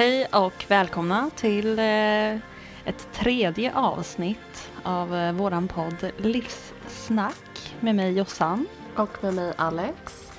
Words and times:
Hej 0.00 0.26
och 0.32 0.64
välkomna 0.68 1.30
till 1.36 1.78
eh, 1.78 2.34
ett 2.84 3.08
tredje 3.12 3.74
avsnitt 3.74 4.70
av 4.82 5.14
eh, 5.14 5.32
våran 5.32 5.68
podd 5.68 6.10
Livssnack 6.16 7.74
med 7.80 7.94
mig 7.94 8.12
Jossan. 8.12 8.66
Och 8.96 9.24
med 9.24 9.34
mig 9.34 9.52
Alex. 9.56 10.32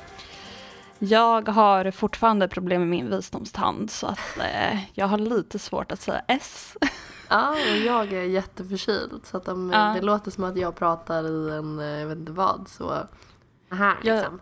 Jag 0.99 1.49
har 1.49 1.91
fortfarande 1.91 2.47
problem 2.47 2.81
med 2.81 2.89
min 2.89 3.09
visdomstand 3.09 3.91
så 3.91 4.07
att 4.07 4.37
eh, 4.37 4.79
jag 4.93 5.07
har 5.07 5.17
lite 5.17 5.59
svårt 5.59 5.91
att 5.91 6.01
säga 6.01 6.21
S. 6.27 6.77
Ja, 7.29 7.49
och 7.51 7.77
jag 7.77 8.13
är 8.13 8.23
jätteförkyld 8.23 9.21
så 9.23 9.37
att 9.37 9.47
om 9.47 9.71
Ja. 9.73 9.93
det 9.95 10.01
låter 10.01 10.31
som 10.31 10.43
att 10.43 10.57
jag 10.57 10.75
pratar 10.75 11.23
i 11.23 11.51
en, 11.51 11.79
jag 11.79 12.07
vet 12.07 12.17
inte 12.17 12.31
vad, 12.31 12.67
så 12.67 13.07
här 13.69 13.95
liksom. 13.95 14.13
Jag 14.13 14.39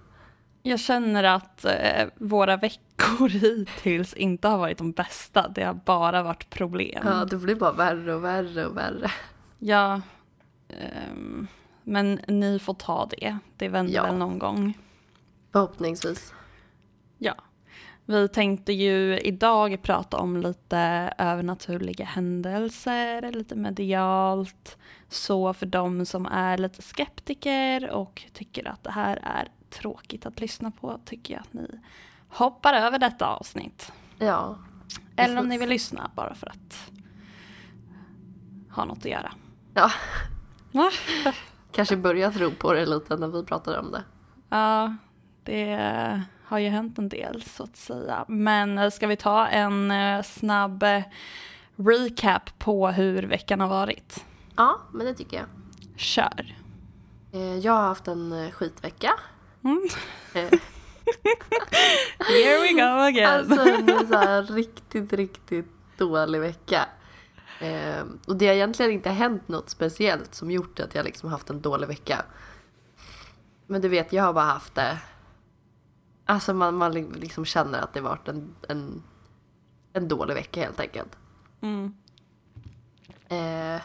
känner 0.79 1.23
att 1.23 1.65
eh, 1.65 2.07
våra 2.15 2.57
veckor 2.57 3.29
hittills 3.29 4.13
inte 4.13 4.47
har 4.47 4.57
varit 4.57 4.77
de 4.77 4.91
bästa. 4.91 5.47
Det 5.47 5.63
har 5.63 5.73
bara 5.73 6.23
varit 6.23 6.49
problem. 6.49 7.03
Ja, 7.05 7.25
det 7.25 7.37
blir 7.37 7.55
bara 7.55 7.71
värre 7.71 8.13
och 8.15 8.23
värre 8.23 8.65
och 8.65 8.77
värre. 8.77 9.11
Ja, 9.59 10.01
ehm, 10.69 11.47
men 11.83 12.19
ni 12.27 12.59
får 12.59 12.73
ta 12.73 13.05
det. 13.05 13.37
Det 13.57 13.69
vänder 13.69 13.93
Ja. 13.93 14.03
väl 14.03 14.15
någon 14.15 14.39
gång. 14.39 14.77
Förhoppningsvis. 15.51 16.33
Ja. 17.17 17.33
Vi 18.05 18.27
tänkte 18.27 18.73
ju 18.73 19.19
idag 19.19 19.81
prata 19.81 20.17
om 20.17 20.37
lite 20.37 21.13
övernaturliga 21.17 22.05
händelser, 22.05 23.31
lite 23.31 23.55
medialt. 23.55 24.77
Så 25.09 25.53
för 25.53 25.65
de 25.65 26.05
som 26.05 26.25
är 26.25 26.57
lite 26.57 26.81
skeptiker 26.81 27.89
och 27.89 28.21
tycker 28.33 28.67
att 28.67 28.83
det 28.83 28.91
här 28.91 29.19
är 29.23 29.47
tråkigt 29.69 30.25
att 30.25 30.39
lyssna 30.39 30.71
på 30.71 30.99
tycker 31.05 31.33
jag 31.33 31.41
att 31.41 31.53
ni 31.53 31.79
hoppar 32.29 32.73
över 32.73 32.99
detta 32.99 33.27
avsnitt. 33.27 33.91
Ja. 34.17 34.57
Eller 35.15 35.39
om 35.39 35.47
ni 35.47 35.57
vill 35.57 35.69
lyssna 35.69 36.11
bara 36.15 36.35
för 36.35 36.47
att 36.47 36.91
ha 38.71 38.85
något 38.85 38.97
att 38.97 39.05
göra. 39.05 39.31
Ja, 39.73 39.91
Va? 40.71 40.91
kanske 41.71 41.97
börja 41.97 42.31
tro 42.31 42.51
på 42.51 42.73
det 42.73 42.85
lite 42.85 43.17
när 43.17 43.27
vi 43.27 43.43
pratar 43.43 43.79
om 43.79 43.91
det. 43.91 44.03
Ja, 44.49 44.95
det 45.43 46.23
har 46.43 46.59
ju 46.59 46.69
hänt 46.69 46.97
en 46.97 47.09
del 47.09 47.43
så 47.43 47.63
att 47.63 47.75
säga. 47.75 48.25
Men 48.27 48.77
eh, 48.77 48.89
ska 48.89 49.07
vi 49.07 49.15
ta 49.15 49.47
en 49.47 49.91
eh, 49.91 50.21
snabb 50.21 50.83
eh, 50.83 51.03
recap 51.75 52.59
på 52.59 52.87
hur 52.87 53.23
veckan 53.23 53.59
har 53.59 53.67
varit? 53.67 54.25
Ja, 54.55 54.79
men 54.93 55.05
det 55.05 55.13
tycker 55.13 55.37
jag. 55.37 55.45
Kör! 55.95 56.55
Jag 57.61 57.73
har 57.73 57.87
haft 57.87 58.07
en 58.07 58.51
skitvecka. 58.51 59.11
Mm. 59.69 59.89
Here 62.19 62.61
we 62.61 62.73
go 62.73 62.99
again! 63.01 63.29
Alltså 63.29 63.69
en 63.69 64.07
så 64.07 64.17
här 64.17 64.43
riktigt, 64.43 65.13
riktigt 65.13 65.65
dålig 65.97 66.39
vecka. 66.39 66.85
Eh, 67.59 68.03
och 68.27 68.35
det 68.35 68.47
har 68.47 68.53
egentligen 68.53 68.91
inte 68.91 69.09
hänt 69.09 69.47
något 69.47 69.69
speciellt 69.69 70.35
som 70.35 70.51
gjort 70.51 70.79
att 70.79 70.95
jag 70.95 71.05
liksom 71.05 71.29
haft 71.29 71.49
en 71.49 71.61
dålig 71.61 71.87
vecka. 71.87 72.25
Men 73.67 73.81
du 73.81 73.89
vet, 73.89 74.13
jag 74.13 74.23
har 74.23 74.33
bara 74.33 74.45
haft 74.45 74.75
det. 74.75 74.97
Alltså 76.25 76.53
man, 76.53 76.75
man 76.75 76.93
liksom 76.93 77.45
känner 77.45 77.79
att 77.79 77.93
det 77.93 78.01
varit 78.01 78.27
en, 78.27 78.55
en, 78.69 79.03
en 79.93 80.07
dålig 80.07 80.33
vecka 80.33 80.61
helt 80.61 80.79
enkelt. 80.79 81.17
Mm. 81.61 81.93
Eh, 83.29 83.81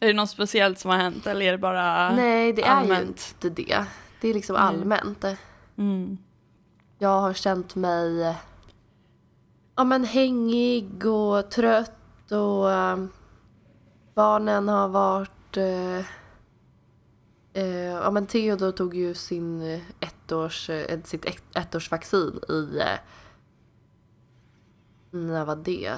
Är 0.00 0.06
det 0.06 0.12
något 0.12 0.30
speciellt 0.30 0.78
som 0.78 0.90
har 0.90 0.98
hänt 0.98 1.26
eller 1.26 1.46
är 1.46 1.52
det 1.52 1.58
bara 1.58 2.14
nej, 2.14 2.52
det 2.52 2.62
är 2.62 2.66
ju 2.84 2.92
allmänt? 2.92 3.34
inte 3.42 3.62
det. 3.62 3.84
Det 4.22 4.28
är 4.28 4.34
liksom 4.34 4.56
allmänt. 4.56 5.24
Mm. 5.76 6.18
Jag 6.98 7.20
har 7.20 7.32
känt 7.32 7.74
mig 7.74 8.36
ja, 9.76 9.84
men 9.84 10.04
hängig 10.04 11.06
och 11.06 11.50
trött 11.50 12.32
och 12.32 12.70
eh, 12.70 13.04
barnen 14.14 14.68
har 14.68 14.88
varit... 14.88 15.56
Eh, 15.56 15.98
eh, 17.52 17.84
ja, 17.84 18.10
men 18.10 18.26
Theodor 18.26 18.72
tog 18.72 18.94
ju 18.94 19.14
sin 19.14 19.80
ettårs, 20.00 20.70
sitt 21.04 21.24
ett, 21.24 21.42
ettårsvaccin 21.54 22.40
i... 22.48 22.82
När 25.10 25.44
var 25.44 25.56
det? 25.56 25.96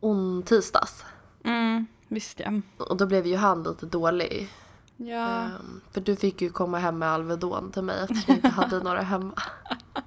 On 0.00 0.42
tisdags. 0.42 1.04
Mm, 1.44 1.86
visst 2.08 2.40
ja. 2.40 2.60
Och 2.78 2.96
då 2.96 3.06
blev 3.06 3.26
ju 3.26 3.36
han 3.36 3.62
lite 3.62 3.86
dålig. 3.86 4.48
Ja, 4.96 5.42
Ehm, 5.42 5.80
för 5.92 6.00
du 6.00 6.16
fick 6.16 6.42
ju 6.42 6.50
komma 6.50 6.78
hem 6.78 6.98
med 6.98 7.08
Alvedon 7.08 7.72
till 7.72 7.82
mig 7.82 7.96
eftersom 8.02 8.22
jag 8.26 8.36
inte 8.36 8.48
hade 8.48 8.78
några 8.78 9.00
hemma. 9.00 9.32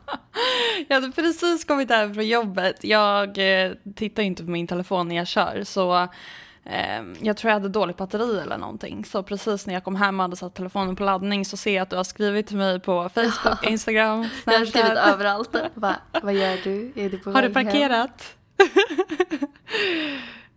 jag 0.88 0.96
hade 1.02 1.12
precis 1.12 1.66
kommit 1.66 1.90
hem 1.90 2.14
från 2.14 2.28
jobbet. 2.28 2.84
Jag 2.84 3.38
eh, 3.66 3.72
tittar 3.96 4.24
inte 4.24 4.44
på 4.44 4.50
min 4.52 4.68
telefon 4.68 5.08
när 5.08 5.16
jag 5.16 5.28
kör 5.28 5.64
så 5.64 5.96
eh, 6.64 7.04
jag 7.22 7.38
tror 7.38 7.50
jag 7.50 7.54
hade 7.60 7.70
dåligt 7.70 7.98
batteri 7.98 8.40
eller 8.40 8.58
någonting. 8.58 9.06
Så 9.06 9.24
precis 9.24 9.68
när 9.68 9.74
jag 9.74 9.84
kom 9.84 9.96
hem 9.96 10.20
och 10.20 10.24
hade 10.24 10.36
satt 10.36 10.56
telefonen 10.56 10.96
på 10.96 11.04
laddning 11.04 11.46
så 11.46 11.58
ser 11.58 11.76
jag 11.76 11.82
att 11.84 11.90
du 11.90 11.96
har 11.96 12.04
skrivit 12.04 12.48
till 12.48 12.58
mig 12.58 12.80
på 12.80 13.10
Facebook, 13.10 13.64
Instagram, 13.70 14.28
Jag 14.46 14.54
har 14.60 14.66
skrivit 14.66 14.88
Snapchat. 14.92 15.14
överallt. 15.14 15.56
Va, 15.74 15.96
vad 16.24 16.34
gör 16.34 16.58
du? 16.64 16.92
Är 16.96 17.10
du 17.10 17.18
på 17.18 17.32
Har 17.32 17.42
du 17.42 17.54
parkerat? 17.54 18.36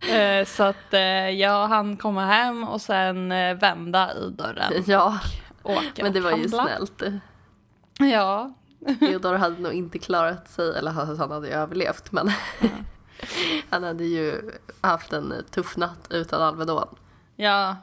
Eh, 0.09 0.45
så 0.45 0.63
att 0.63 0.93
eh, 0.93 1.29
jag 1.29 1.67
hann 1.67 1.97
komma 1.97 2.25
hem 2.25 2.63
och 2.63 2.81
sen 2.81 3.31
eh, 3.31 3.57
vända 3.57 4.13
i 4.13 4.29
dörren 4.29 4.73
Ja, 4.87 5.19
åka 5.63 6.03
men 6.03 6.13
det 6.13 6.19
var 6.19 6.31
ju 6.31 6.37
handla. 6.37 6.63
snällt. 6.63 7.03
Ja, 8.11 8.53
Theodor 8.99 9.33
hade 9.33 9.61
nog 9.61 9.73
inte 9.73 9.99
klarat 9.99 10.49
sig, 10.49 10.77
eller 10.77 10.91
han 10.91 11.19
han 11.19 11.31
hade 11.31 11.47
ju 11.47 11.53
överlevt, 11.53 12.11
men 12.11 12.31
han 13.69 13.83
hade 13.83 14.03
ju 14.03 14.41
haft 14.81 15.13
en 15.13 15.33
tuff 15.51 15.77
natt 15.77 16.07
utan 16.09 16.41
Alvedon. 16.41 16.95
ja. 17.35 17.75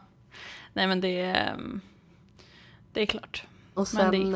Nej 0.72 0.86
men 0.86 1.00
det, 1.00 1.20
ehm, 1.20 1.80
det 2.92 3.00
är 3.02 3.06
klart. 3.06 3.44
Och 3.74 3.88
sen 3.88 4.30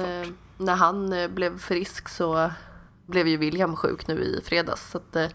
när 0.57 0.75
han 0.75 1.15
blev 1.35 1.59
frisk 1.59 2.09
så 2.09 2.51
blev 3.11 3.29
ju 3.29 3.37
William 3.37 3.77
sjuk 3.77 4.07
nu 4.07 4.21
i 4.23 4.41
fredags. 4.45 4.91
Så 4.91 4.99
att, 4.99 5.17
eh, 5.17 5.27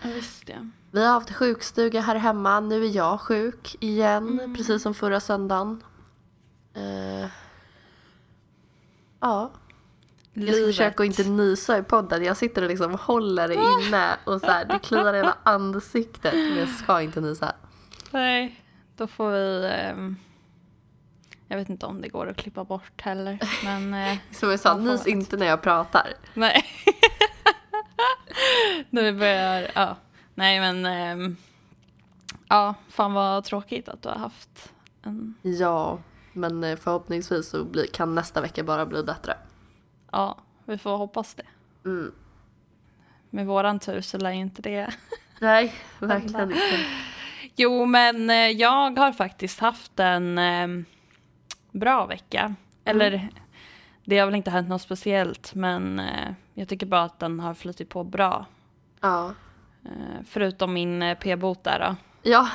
Ja, 0.48 0.56
vi 0.92 1.06
har 1.06 1.14
haft 1.14 1.36
sjukstuga 1.36 2.02
här 2.02 2.16
hemma, 2.16 2.60
nu 2.60 2.86
är 2.86 2.90
jag 2.96 3.22
sjuk 3.22 3.76
igen, 3.80 4.28
Mm. 4.40 4.56
precis 4.56 4.84
som 4.84 4.94
förra 4.94 5.20
söndagen. 5.20 5.84
Eh, 6.74 7.30
ja. 9.20 9.52
Jag 10.34 10.56
ska 10.56 10.66
försöka 10.66 11.04
att 11.04 11.08
inte 11.08 11.24
nysa 11.24 11.78
i 11.78 11.84
podden. 11.84 12.24
Jag 12.24 12.38
sitter 12.38 12.62
och 12.62 12.68
liksom 12.70 12.94
håller 13.02 13.48
det 13.48 13.54
inne 13.88 14.16
och 14.26 14.40
så 14.42 14.48
här, 14.48 14.66
det 14.66 14.80
kliar 14.80 15.14
i 15.14 15.18
hela 15.18 15.38
ansiktet. 15.44 16.34
Men 16.34 16.58
jag 16.58 16.70
ska 16.70 17.02
inte 17.02 17.22
nysa. 17.22 17.56
Nej, 18.12 18.64
då 18.98 19.08
får 19.08 19.32
vi... 19.32 19.72
ehm, 19.74 20.16
jag 21.48 21.58
vet 21.58 21.70
inte 21.70 21.86
om 21.86 22.02
det 22.02 22.08
går 22.10 22.28
att 22.30 22.38
klippa 22.38 22.64
bort 22.64 23.02
heller. 23.02 23.40
Men 23.64 23.94
eh, 23.94 24.18
Som 24.32 24.50
jag 24.50 24.60
sa, 24.60 24.78
nys 24.78 25.08
inte 25.08 25.38
när 25.38 25.46
jag 25.46 25.62
pratar. 25.62 26.14
nej. 26.34 26.66
nu 28.90 29.14
börjar... 29.14 29.72
Ja. 29.76 29.98
Nej 30.34 30.60
men... 30.60 30.86
ehm, 30.86 31.38
ja, 32.50 32.76
fan 32.90 33.14
vad 33.14 33.44
tråkigt 33.44 33.90
att 33.90 34.02
du 34.02 34.10
har 34.10 34.16
haft 34.16 34.74
en... 35.04 35.36
Ja, 35.42 36.00
men 36.34 36.64
eh, 36.64 36.78
förhoppningsvis 36.78 37.50
så 37.50 37.64
blir, 37.64 37.88
kan 37.88 38.16
nästa 38.16 38.42
vecka 38.42 38.64
bara 38.64 38.86
bli 38.86 39.04
bättre. 39.04 39.38
Ja, 40.12 40.38
vi 40.66 40.78
får 40.78 40.98
hoppas 40.98 41.36
det. 41.36 41.46
Mm. 41.86 42.12
Med 43.30 43.46
våran 43.46 43.80
tur 43.80 44.02
så 44.02 44.18
lär 44.18 44.32
inte 44.32 44.62
det... 44.62 44.94
Nej, 45.40 45.74
verkligen 46.00 46.52
inte. 46.52 46.86
Jo, 47.56 47.86
men 47.86 48.30
eh, 48.30 48.36
jag 48.36 49.00
har 49.00 49.12
faktiskt 49.12 49.60
haft 49.60 50.00
en 50.00 50.38
eh, 50.38 50.68
bra 51.72 52.06
vecka. 52.06 52.56
Eller, 52.86 53.30
det 54.06 54.18
har 54.18 54.26
väl 54.26 54.36
inte 54.36 54.52
hänt 54.52 54.70
något 54.70 54.82
speciellt, 54.82 55.56
men 55.56 56.00
eh, 56.00 56.34
jag 56.56 56.68
tycker 56.68 56.86
bara 56.86 57.04
att 57.04 57.20
den 57.20 57.40
har 57.40 57.54
flutit 57.54 57.90
på 57.90 58.04
bra. 58.04 58.46
Ja. 59.02 59.34
Eh, 59.86 60.24
förutom 60.28 60.74
min 60.74 61.02
eh, 61.02 61.18
p-bot 61.18 61.64
där 61.64 61.80
då. 61.80 61.96
Ja. 62.30 62.50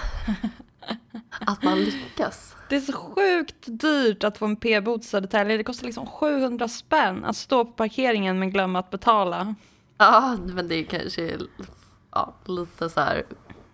Att 1.47 1.62
man 1.62 1.81
lyckas. 1.81 2.56
Det 2.69 2.76
är 2.76 2.81
så 2.81 2.93
sjukt 2.93 3.64
dyrt 3.67 4.25
att 4.25 4.38
få 4.38 4.44
en 4.44 4.56
p-bot 4.56 5.00
i 5.00 5.05
Södertälje. 5.05 5.56
Det 5.56 5.64
kostar 5.64 5.87
liksom 5.87 6.06
700 6.06 6.69
spänn 6.69 7.25
att 7.25 7.37
stå 7.37 7.64
på 7.64 7.73
parkeringen 7.73 8.38
men 8.38 8.50
glömma 8.50 8.79
att 8.79 8.91
betala. 8.91 9.55
Ja, 9.99 10.37
men 10.41 10.69
det 10.69 10.75
är 10.75 10.85
kanske 10.85 11.38
ja, 12.11 12.35
lite 12.44 12.91
så 12.91 13.00
här 13.00 13.25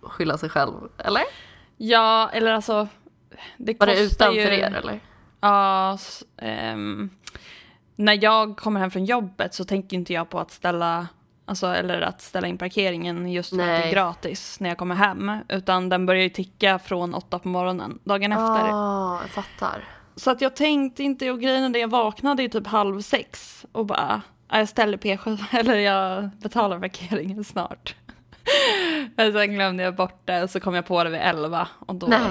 skylla 0.01 0.37
sig 0.37 0.49
själv. 0.49 0.73
Eller? 0.97 1.23
Ja, 1.77 2.29
eller 2.33 2.53
alltså... 2.53 2.87
Det 3.57 3.79
Var 3.79 3.87
det 3.87 4.03
utanför 4.03 4.51
ju... 4.51 4.59
er 4.59 4.75
eller? 4.75 4.99
Ja, 5.39 5.97
ehm, 6.37 7.09
när 7.99 8.23
jag 8.23 8.57
kommer 8.57 8.79
hem 8.79 8.91
från 8.91 9.05
jobbet 9.05 9.53
så 9.53 9.63
tänker 9.65 9.97
inte 9.97 10.13
jag 10.13 10.29
på 10.29 10.39
att 10.39 10.51
ställa, 10.51 11.07
alltså, 11.45 11.67
eller 11.67 12.01
att 12.01 12.21
ställa 12.21 12.47
in 12.47 12.57
parkeringen 12.57 13.31
just 13.31 13.49
för 13.49 13.57
att 13.59 13.65
det 13.67 13.71
är 13.73 13.79
Nej. 13.79 13.91
gratis 13.93 14.59
när 14.59 14.69
jag 14.69 14.77
kommer 14.77 14.95
hem. 14.95 15.31
Utan 15.49 15.89
den 15.89 16.05
börjar 16.05 16.23
ju 16.23 16.29
ticka 16.29 16.79
från 16.79 17.13
åtta 17.13 17.39
på 17.39 17.47
morgonen 17.47 17.99
dagen 18.03 18.31
efter. 18.31 18.67
Ja, 18.67 19.19
jag 19.21 19.29
fattar. 19.29 19.83
Så 20.15 20.31
att 20.31 20.41
jag 20.41 20.55
tänkte 20.55 21.03
inte, 21.03 21.31
och 21.31 21.41
grejen 21.41 21.63
är 21.63 21.69
det, 21.69 21.79
jag 21.79 21.87
vaknade 21.87 22.43
ju 22.43 22.49
typ 22.49 22.67
halv 22.67 23.01
sex 23.01 23.65
och 23.71 23.85
bara, 23.85 24.21
"Ja, 24.49 24.57
jag 24.59 24.69
ställer 24.69 24.97
P7, 24.97 25.43
eller 25.59 25.75
jag 25.75 26.29
betalar 26.29 26.79
parkeringen 26.79 27.43
snart. 27.43 27.95
Men 29.15 29.33
sen 29.33 29.53
glömde 29.53 29.83
jag 29.83 29.95
bort 29.95 30.21
det 30.25 30.43
och 30.43 30.49
så 30.49 30.59
kom 30.59 30.73
jag 30.73 30.85
på 30.85 31.03
det 31.03 31.09
vid 31.09 31.19
elva 31.19 31.67
och 31.79 31.95
då 31.95 32.07
var 32.07 32.19
Nej. 32.19 32.29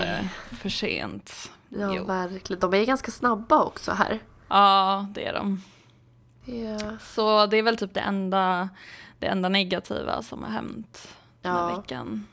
det 0.50 0.56
för 0.56 0.68
sent. 0.68 1.50
Ja, 1.68 1.92
Jo. 1.94 2.04
verkligen. 2.04 2.60
De 2.60 2.74
är 2.74 2.84
ganska 2.84 3.10
snabba 3.10 3.62
också 3.64 3.92
här. 3.92 4.18
Ja, 4.48 5.06
det 5.10 5.26
är 5.26 5.32
de. 5.34 5.62
Är... 6.46 6.98
Så 7.00 7.46
det 7.46 7.56
är 7.56 7.62
väl 7.62 7.76
typ 7.76 7.94
det 7.94 8.00
enda, 8.00 8.68
det 9.18 9.26
enda 9.26 9.48
negativa 9.48 10.22
som 10.22 10.42
har 10.42 10.50
hänt 10.50 11.08
den 11.42 11.52
här 11.52 11.70
Ja. 11.70 11.76
veckan. 11.76 12.26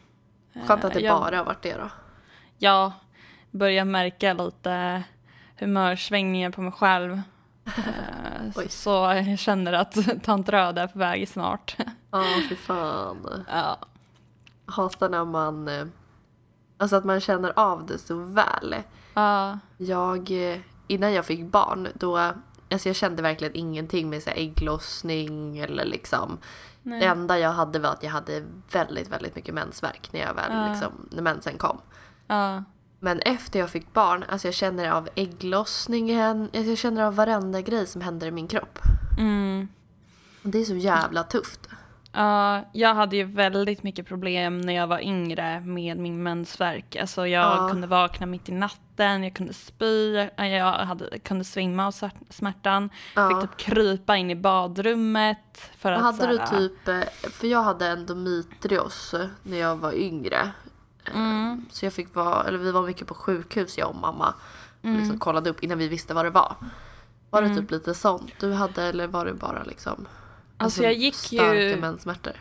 Skönt 0.68 0.84
att 0.84 0.94
det 0.94 1.00
Eh, 1.00 1.06
jag- 1.06 1.22
bara 1.22 1.38
har 1.38 1.46
varit 1.46 1.62
det 1.62 1.78
då. 1.78 1.90
Ja, 2.58 2.94
börjar 3.52 3.86
märka 3.86 4.34
lite 4.34 5.04
humörsvängningar 5.60 6.50
på 6.52 6.62
mig 6.62 6.72
själv. 6.72 7.22
Eh, 7.66 8.52
Oj. 8.56 8.70
så 8.70 8.90
jag 8.90 9.40
känner 9.40 9.74
att 9.74 10.24
tant 10.24 10.50
Röd 10.50 10.78
är 10.78 10.88
på 10.88 11.00
väg 11.00 11.30
snart. 11.30 11.76
Ja, 12.12 12.24
fy 12.50 12.56
fan. 12.56 13.46
ja. 13.50 13.78
Hatar 14.66 15.10
när 15.10 15.26
man... 15.26 15.68
eh, 15.68 15.86
Alltså 16.78 16.96
att 16.96 17.04
man 17.06 17.20
känner 17.22 17.60
av 17.60 17.86
det 17.86 17.98
så 17.98 18.16
väl. 18.16 18.76
Ja. 19.14 19.60
Jag, 19.78 20.52
eh, 20.54 20.60
innan 20.94 21.14
jag 21.14 21.26
fick 21.26 21.46
barn, 21.46 21.88
då... 21.94 22.18
Alltså 22.72 22.90
jag 22.90 22.96
kände 22.96 23.22
verkligen 23.22 23.56
ingenting 23.56 24.10
med 24.10 24.24
så 24.24 24.30
här 24.30 24.38
ägglossning 24.38 25.58
eller 25.58 25.86
liksom. 25.86 26.38
Nej. 26.84 27.00
Det 27.00 27.06
enda 27.06 27.40
jag 27.40 27.52
hade 27.52 27.80
var 27.80 27.90
att 27.90 28.04
jag 28.04 28.12
hade 28.12 28.44
väldigt, 28.72 29.10
väldigt 29.10 29.36
mycket 29.36 29.54
mensvärk 29.54 30.10
när 30.14 30.20
jag 30.20 30.34
väl 30.34 30.52
Ja. 30.52 30.68
liksom, 30.72 30.92
när 31.12 31.22
mensen 31.22 31.58
kom. 31.58 31.78
Ja. 32.28 32.64
Men 33.00 33.20
efter 33.20 33.60
jag 33.60 33.70
fick 33.70 33.94
barn, 33.94 34.24
alltså 34.30 34.48
jag 34.48 34.56
känner 34.56 34.92
av 34.92 35.10
ägglossningen, 35.16 36.42
alltså 36.44 36.70
jag 36.70 36.78
känner 36.78 37.04
av 37.04 37.16
varenda 37.16 37.62
grej 37.62 37.88
som 37.88 38.02
händer 38.02 38.28
i 38.28 38.32
min 38.32 38.48
kropp. 38.48 38.80
Mm. 39.20 39.68
Det 40.44 40.58
är 40.60 40.66
så 40.66 40.76
jävla 40.76 41.24
tufft. 41.24 41.70
Ja, 42.16 42.70
jag 42.74 42.96
hade 42.96 43.16
ju 43.16 43.24
väldigt 43.24 43.84
mycket 43.84 44.08
problem 44.08 44.62
när 44.62 44.74
jag 44.74 44.88
var 44.88 45.00
yngre 45.00 45.60
med 45.60 45.98
min 45.98 46.24
mensvärk. 46.24 46.96
Alltså 46.96 47.28
jag 47.28 47.58
Ja. 47.58 47.70
kunde 47.72 47.88
vakna 47.88 48.26
mitt 48.26 48.50
i 48.50 48.52
natten, 48.52 49.24
jag 49.24 49.34
kunde 49.36 49.54
spy, 49.54 50.14
jag 50.38 50.72
hade, 50.74 51.20
kunde 51.20 51.44
svimma 51.44 51.88
av 51.88 51.94
smärtan. 52.30 52.90
Ja. 53.16 53.30
Fick 53.30 53.50
typ 53.50 53.58
krypa 53.60 54.18
in 54.18 54.30
i 54.30 54.36
badrummet. 54.36 55.72
För 55.78 55.92
att, 55.92 56.02
Hade 56.02 56.28
du 56.28 56.38
typ, 56.38 56.88
eh, 56.88 57.00
för 57.32 57.48
jag 57.48 57.62
hade 57.64 57.88
endometrios 57.88 59.14
eh, 59.14 59.26
när 59.44 59.58
jag 59.58 59.76
var 59.76 59.94
yngre. 59.94 60.52
Mm. 61.14 61.66
Så 61.72 61.86
jag 61.86 61.94
fick 61.94 62.16
vara, 62.16 62.44
eller 62.44 62.58
vi 62.58 62.72
var 62.72 62.84
mycket 62.84 63.08
på 63.08 63.14
sjukhus 63.14 63.78
jag 63.78 63.90
och 63.90 63.96
mamma. 63.96 64.34
Och 64.80 64.86
Mm. 64.86 65.00
liksom 65.00 65.20
kollade 65.20 65.50
upp 65.50 65.64
innan 65.64 65.78
vi 65.78 65.88
visste 65.88 66.14
vad 66.14 66.26
det 66.26 66.30
var. 66.30 66.56
Var 67.30 67.42
det 67.42 67.56
typ 67.56 67.72
lite 67.72 67.94
sånt 67.94 68.32
du 68.40 68.54
hade 68.54 68.84
eller 68.84 69.08
var 69.08 69.26
det 69.26 69.34
bara 69.34 69.64
liksom? 69.64 70.06
Alltså, 70.58 70.84
jag 70.84 70.94
gick 70.94 71.16
starka 71.16 71.56
ju- 71.56 71.78
menssmärtor. 71.78 72.34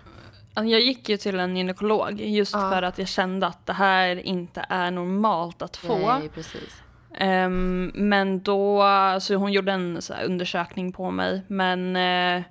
Alltså, 0.54 0.70
Jag 0.70 0.80
gick 0.80 1.08
ju 1.08 1.16
till 1.16 1.38
en 1.38 1.56
gynekolog 1.56 2.20
just 2.20 2.52
Ja. 2.54 2.70
för 2.70 2.82
att 2.82 2.98
jag 2.98 3.08
kände 3.08 3.46
att 3.46 3.66
det 3.66 3.72
här 3.72 4.16
inte 4.26 4.66
är 4.68 4.90
normalt 4.90 5.62
att 5.62 5.76
få. 5.76 6.18
Nej 6.18 6.28
precis. 6.28 6.82
Ehm, 7.14 7.92
men 7.94 8.42
då, 8.42 8.84
så 9.20 9.34
hon 9.34 9.52
gjorde 9.52 9.72
en 9.72 10.00
undersökning 10.24 10.92
på 10.92 11.10
mig 11.10 11.42
men 11.48 11.96
uh, 11.96 12.42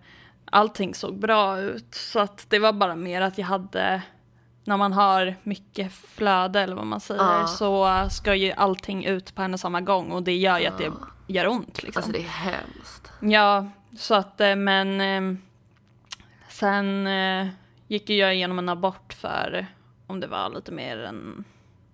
allting 0.51 0.93
såg 0.95 1.19
bra 1.19 1.59
ut. 1.59 1.95
Så 1.95 2.19
att 2.19 2.45
det 2.49 2.59
var 2.59 2.73
bara 2.73 2.95
mer 2.95 3.21
att 3.21 3.37
jag 3.37 3.45
hade, 3.45 4.01
när 4.63 4.77
man 4.77 4.93
har 4.93 5.35
mycket 5.43 5.93
flöde 5.93 6.59
eller 6.61 6.75
vad 6.75 6.85
man 6.87 6.99
säger 6.99 7.23
Ja. 7.23 7.47
så 7.47 8.07
ska 8.11 8.35
ju 8.35 8.51
allting 8.51 9.05
ut 9.05 9.35
på 9.35 9.41
en 9.41 9.53
och 9.53 9.59
samma 9.59 9.81
gång 9.81 10.11
och 10.11 10.23
det 10.23 10.35
gör 10.35 10.59
ju 10.59 10.65
att 10.65 10.77
det 10.77 10.91
gör 11.27 11.47
ont 11.47 11.83
liksom. 11.83 11.99
Alltså 11.99 12.11
det 12.11 12.19
är 12.19 12.29
hemskt. 12.29 13.11
Ja, 13.19 13.67
så 13.97 14.15
att 14.15 14.41
eh, 14.41 14.55
men 14.55 15.01
eh, 15.01 15.37
sen 16.61 17.07
eh, 17.07 17.47
gick 17.87 18.09
ju 18.09 18.15
jag 18.15 18.35
igenom 18.35 18.59
en 18.59 18.69
abort 18.69 19.13
för 19.13 19.67
om 20.07 20.19
det 20.19 20.27
var 20.27 20.49
lite 20.49 20.71
mer 20.71 20.97
än, 20.97 21.43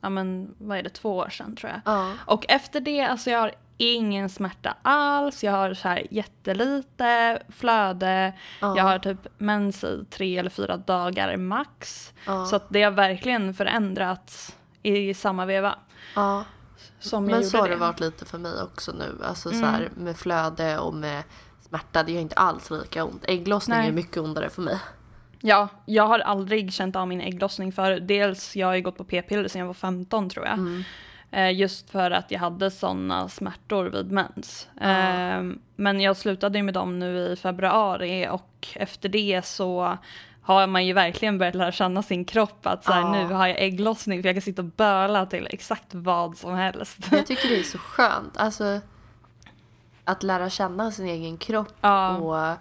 ja 0.01 0.09
men 0.09 0.55
vad 0.57 0.77
är 0.77 0.83
det, 0.83 0.89
två 0.89 1.17
år 1.17 1.29
sedan 1.29 1.55
tror 1.55 1.71
jag. 1.71 1.81
Ja. 1.93 2.11
Och 2.25 2.45
efter 2.49 2.79
det, 2.79 3.01
alltså 3.01 3.29
jag 3.29 3.39
har 3.39 3.51
ingen 3.77 4.29
smärta 4.29 4.77
alls, 4.81 5.43
jag 5.43 5.51
har 5.51 5.73
så 5.73 5.87
här 5.87 6.07
jättelite 6.11 7.39
flöde, 7.49 8.33
Ja. 8.61 8.77
jag 8.77 8.83
har 8.83 8.99
typ 8.99 9.27
mens 9.37 9.83
i 9.83 10.05
tre 10.09 10.37
eller 10.37 10.49
fyra 10.49 10.77
dagar 10.77 11.37
max. 11.37 12.13
Ja. 12.25 12.45
Så 12.45 12.55
att 12.55 12.65
det 12.69 12.83
har 12.83 12.91
verkligen 12.91 13.53
förändrats 13.53 14.55
i 14.83 15.13
samma 15.13 15.45
veva 15.45 15.75
Men 17.31 17.43
så 17.43 17.57
har 17.57 17.67
det. 17.67 17.73
det 17.75 17.79
varit 17.79 17.99
lite 17.99 18.25
för 18.25 18.37
mig 18.37 18.61
också 18.63 18.91
nu. 18.91 19.17
Alltså 19.25 19.49
Mm. 19.49 19.61
så 19.61 19.67
här 19.67 19.89
med 19.95 20.17
flöde 20.17 20.77
och 20.79 20.93
med 20.93 21.23
smärta. 21.69 22.03
Det 22.03 22.11
gör 22.11 22.21
inte 22.21 22.35
alls 22.35 22.71
lika 22.71 23.03
ont. 23.03 23.25
Ägglossning 23.27 23.77
Nej. 23.77 23.87
är 23.87 23.91
mycket 23.91 24.17
ondare 24.17 24.49
för 24.49 24.61
mig. 24.61 24.79
Ja, 25.41 25.67
jag 25.85 26.07
har 26.07 26.19
aldrig 26.19 26.73
känt 26.73 26.95
av 26.95 27.07
min 27.07 27.21
ägglossning 27.21 27.71
för 27.71 27.99
Dels 27.99 28.55
jag 28.55 28.67
har 28.67 28.75
ju 28.75 28.81
gått 28.81 28.97
på 28.97 29.03
p-piller 29.03 29.47
sedan 29.47 29.59
jag 29.59 29.67
var 29.67 29.73
15 29.73 30.29
tror 30.29 30.45
jag. 30.45 30.53
Mm. 30.53 30.83
Eh, 31.31 31.51
just 31.53 31.89
för 31.89 32.11
att 32.11 32.31
jag 32.31 32.39
hade 32.39 32.71
sådana 32.71 33.29
smärtor 33.29 33.85
vid 33.85 34.11
mens. 34.11 34.67
Eh, 34.81 35.41
men 35.75 35.99
jag 36.01 36.17
slutade 36.17 36.63
med 36.63 36.73
dem 36.73 36.99
nu 36.99 37.17
i 37.17 37.35
februari 37.35 38.27
och 38.31 38.67
efter 38.75 39.09
det 39.09 39.45
så 39.45 39.97
har 40.41 40.67
man 40.67 40.85
ju 40.85 40.93
verkligen 40.93 41.37
börjat 41.37 41.55
lära 41.55 41.71
känna 41.71 42.03
sin 42.03 42.25
kropp 42.25 42.67
att 42.67 42.83
så 42.83 42.91
här, 42.91 43.01
Ja. 43.01 43.11
nu 43.11 43.33
har 43.33 43.47
jag 43.47 43.61
ägglossning 43.63 44.21
för 44.21 44.29
jag 44.29 44.35
kan 44.35 44.41
sitta 44.41 44.61
och 44.61 44.65
böla 44.67 45.25
till 45.25 45.47
exakt 45.51 45.87
vad 45.91 46.37
som 46.37 46.55
helst. 46.55 46.97
Jag 47.11 47.25
tycker 47.27 47.49
det 47.49 47.59
är 47.59 47.63
så 47.63 47.77
skönt. 47.77 48.37
Alltså 48.37 48.79
att 50.07 50.23
lära 50.23 50.49
känna 50.49 50.91
sin 50.91 51.05
egen 51.05 51.37
kropp. 51.37 51.73
Ja. 51.81 52.17
Och 52.17 52.57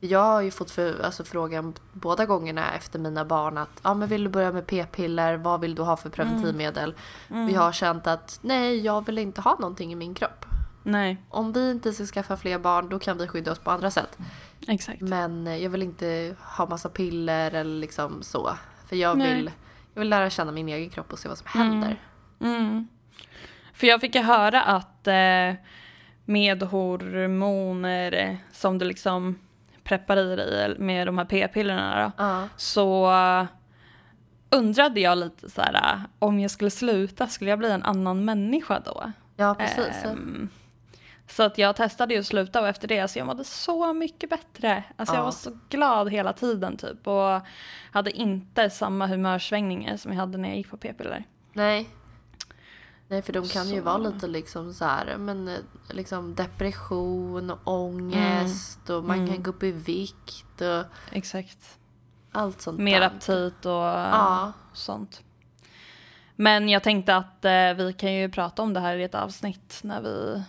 jag 0.00 0.22
har 0.22 0.40
ju 0.42 0.50
fått 0.50 0.70
för, 0.70 1.02
alltså, 1.02 1.24
frågan 1.24 1.74
båda 1.92 2.26
gångerna 2.26 2.74
efter 2.74 2.98
mina 2.98 3.24
barn 3.24 3.58
att 3.58 3.80
ja, 3.82 3.94
men 3.94 4.08
vill 4.08 4.24
du 4.24 4.30
börja 4.30 4.52
med 4.52 4.66
p-piller? 4.66 5.36
Vad 5.36 5.60
vill 5.60 5.74
du 5.74 5.82
ha 5.82 5.96
för 5.96 6.10
preventivmedel? 6.10 6.94
Mm. 7.30 7.46
Vi 7.46 7.54
har 7.54 7.72
känt 7.72 8.06
att 8.06 8.38
nej, 8.42 8.80
jag 8.80 9.06
vill 9.06 9.18
inte 9.18 9.40
ha 9.40 9.56
någonting 9.58 9.92
i 9.92 9.94
min 9.94 10.14
kropp. 10.14 10.46
Nej, 10.82 11.16
Om 11.28 11.52
vi 11.52 11.70
inte 11.70 11.92
ska 11.92 12.06
skaffa 12.06 12.36
fler 12.36 12.58
barn 12.58 12.88
då 12.88 12.98
kan 12.98 13.18
vi 13.18 13.28
skydda 13.28 13.52
oss 13.52 13.58
på 13.58 13.70
andra 13.70 13.90
sätt. 13.90 14.18
exakt. 14.68 15.00
Men 15.00 15.46
eh, 15.46 15.56
jag 15.56 15.70
vill 15.70 15.82
inte 15.82 16.36
ha 16.56 16.66
massa 16.66 16.88
piller 16.88 17.54
eller 17.54 17.80
liksom 17.80 18.22
så. 18.22 18.56
För 18.86 18.96
jag 18.96 19.18
Nej. 19.18 19.34
vill, 19.34 19.50
jag 19.94 20.00
vill 20.00 20.08
lära 20.08 20.30
känna 20.30 20.52
min 20.52 20.68
egen 20.68 20.90
kropp 20.90 21.12
och 21.12 21.18
se 21.18 21.28
vad 21.28 21.38
som 21.38 21.46
händer. 21.46 22.00
Mm. 22.40 22.88
För 23.72 23.86
jag 23.86 24.00
fick 24.00 24.14
ju 24.14 24.22
höra 24.22 24.62
att 24.62 25.06
eh, 25.06 25.54
med 26.28 26.62
hormoner 26.62 28.38
som 28.52 28.78
du 28.78 28.84
liksom 28.84 29.38
preppar 29.84 30.16
i 30.16 30.36
dig 30.36 30.74
med 30.78 31.06
de 31.08 31.18
här 31.18 31.24
p-pillerna 31.24 32.04
då, 32.16 32.24
Ja. 32.24 32.48
så 32.56 33.10
eh, 33.12 33.44
undrade 34.50 35.00
jag 35.00 35.18
lite 35.18 35.50
så 35.50 35.60
här 35.62 35.74
eh, 35.74 36.00
om 36.18 36.40
jag 36.40 36.50
skulle 36.50 36.70
sluta, 36.70 37.26
skulle 37.26 37.50
jag 37.50 37.58
bli 37.58 37.70
en 37.70 37.82
annan 37.82 38.24
människa 38.24 38.80
då? 38.84 39.12
Ja, 39.36 39.54
precis. 39.54 40.04
Ehm, 40.04 40.48
så 41.28 41.42
att 41.42 41.58
jag 41.58 41.76
testade 41.76 42.14
ju 42.14 42.20
att 42.20 42.26
sluta 42.26 42.60
och 42.60 42.68
efter 42.68 42.88
det 42.88 43.08
så 43.08 43.18
jag 43.18 43.26
mådde 43.26 43.44
så 43.44 43.92
mycket 43.92 44.30
bättre. 44.30 44.84
Alltså 44.96 45.14
jag 45.14 45.20
Ja. 45.20 45.24
var 45.24 45.32
så 45.32 45.58
glad 45.68 46.10
hela 46.12 46.32
tiden 46.32 46.76
typ 46.76 47.06
och 47.06 47.40
hade 47.92 48.10
inte 48.10 48.70
samma 48.70 49.06
humörsvängningar 49.06 49.96
som 49.96 50.12
jag 50.12 50.18
hade 50.20 50.38
när 50.38 50.48
jag 50.48 50.56
gick 50.58 50.70
på 50.70 50.76
p-piller. 50.76 51.24
Nej. 51.52 51.88
Nej, 53.08 53.22
för 53.22 53.32
de 53.32 53.48
kan 53.48 53.68
ju 53.68 53.78
Så. 53.78 53.84
vara 53.84 53.98
lite 53.98 54.26
liksom 54.26 54.74
så 54.74 54.84
här, 54.84 55.16
men 55.18 55.48
eh, 55.48 55.58
liksom 55.90 56.34
depression 56.34 57.50
och 57.50 57.58
ångest 57.64 58.90
och 58.90 59.04
man 59.04 59.26
kan 59.26 59.42
gå 59.42 59.50
upp 59.50 59.62
i 59.62 59.72
vikt 59.72 60.60
och 60.60 60.84
Exakt. 61.12 61.78
allt 62.32 62.60
sånt 62.60 62.78
Mer 62.78 63.00
där. 63.00 63.06
aptit 63.06 63.66
och 63.66 63.72
Ja. 63.72 64.52
sånt. 64.72 65.22
Men 66.36 66.68
jag 66.68 66.82
tänkte 66.82 67.16
att 67.16 67.44
eh, 67.44 67.72
vi 67.74 67.94
kan 67.98 68.12
ju 68.14 68.28
prata 68.30 68.62
om 68.62 68.72
det 68.74 68.80
här 68.80 68.96
i 68.96 69.04
ett 69.04 69.14
avsnitt 69.14 69.80
när 69.82 70.00
vi 70.02 70.42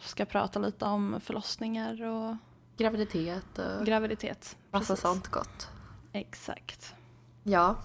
ska 0.00 0.24
prata 0.24 0.58
lite 0.58 0.84
om 0.84 1.20
förlossningar 1.24 2.02
och 2.04 2.36
Graviditet 2.76 3.58
och 3.58 3.86
graviditet. 3.86 4.56
massa 4.70 4.96
sånt 4.96 5.28
gott. 5.28 5.68
Exakt. 6.12 6.94
Ja. 7.42 7.76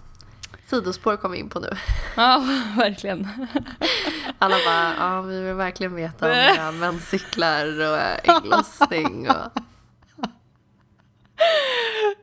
Sidospår 0.70 1.18
kom 1.18 1.32
vi 1.32 1.38
in 1.38 1.50
på 1.50 1.60
nu. 1.60 1.70
Ja, 2.16 2.44
verkligen. 2.78 3.28
Alla 4.40 4.56
bara, 4.66 4.94
ja 5.00 5.22
vi 5.22 5.42
vill 5.42 5.54
verkligen 5.56 5.96
veta 5.96 6.26
om 6.26 6.32
era 6.32 6.72
menscyklar 6.80 7.66
och 7.80 7.98
eh, 7.98 8.18
ägglossning 8.38 9.30
och 9.30 9.62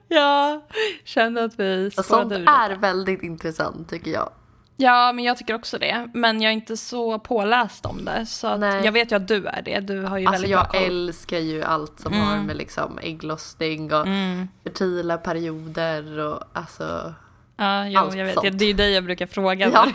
Ja, 0.08 0.62
kände 1.04 1.44
att 1.44 1.60
vi 1.60 1.90
spårade 1.90 2.08
sånt 2.08 2.32
är 2.48 2.76
väldigt 2.76 3.22
intressant 3.22 3.90
tycker 3.90 4.10
jag. 4.10 4.30
Ja, 4.76 5.12
men 5.12 5.24
jag 5.24 5.36
tycker 5.36 5.54
också 5.54 5.78
det. 5.78 6.10
Men 6.14 6.40
jag 6.42 6.50
är 6.50 6.54
inte 6.54 6.76
så 6.76 7.18
påläst 7.18 7.86
om 7.86 8.04
det. 8.04 8.26
Så 8.26 8.46
jag 8.84 8.92
vet 8.92 9.12
ju 9.12 9.16
att 9.16 9.28
du 9.28 9.46
är 9.46 9.62
det. 9.62 9.80
Du 9.80 10.02
har 10.02 10.18
ju 10.18 10.26
Alltså 10.26 10.32
väldigt 10.42 10.50
jag 10.50 10.82
älskar 10.86 11.38
ju 11.38 11.62
allt 11.62 12.00
som 12.00 12.12
har 12.12 12.36
med 12.36 12.56
liksom 12.56 12.98
ägglossning 13.02 13.92
och 13.92 14.06
Mm. 14.06 14.48
fertila 14.64 15.18
perioder 15.18 16.18
och 16.18 16.42
alltså 16.52 17.14
Ja, 17.58 17.86
jo, 17.88 18.00
Allt 18.00 18.14
jag 18.16 18.24
vet. 18.24 18.34
sånt. 18.34 18.58
Det 18.58 18.64
är 18.64 18.66
ju 18.68 18.72
dig 18.72 18.92
jag 18.92 19.04
brukar 19.04 19.26
fråga. 19.26 19.68
Ja. 19.70 19.86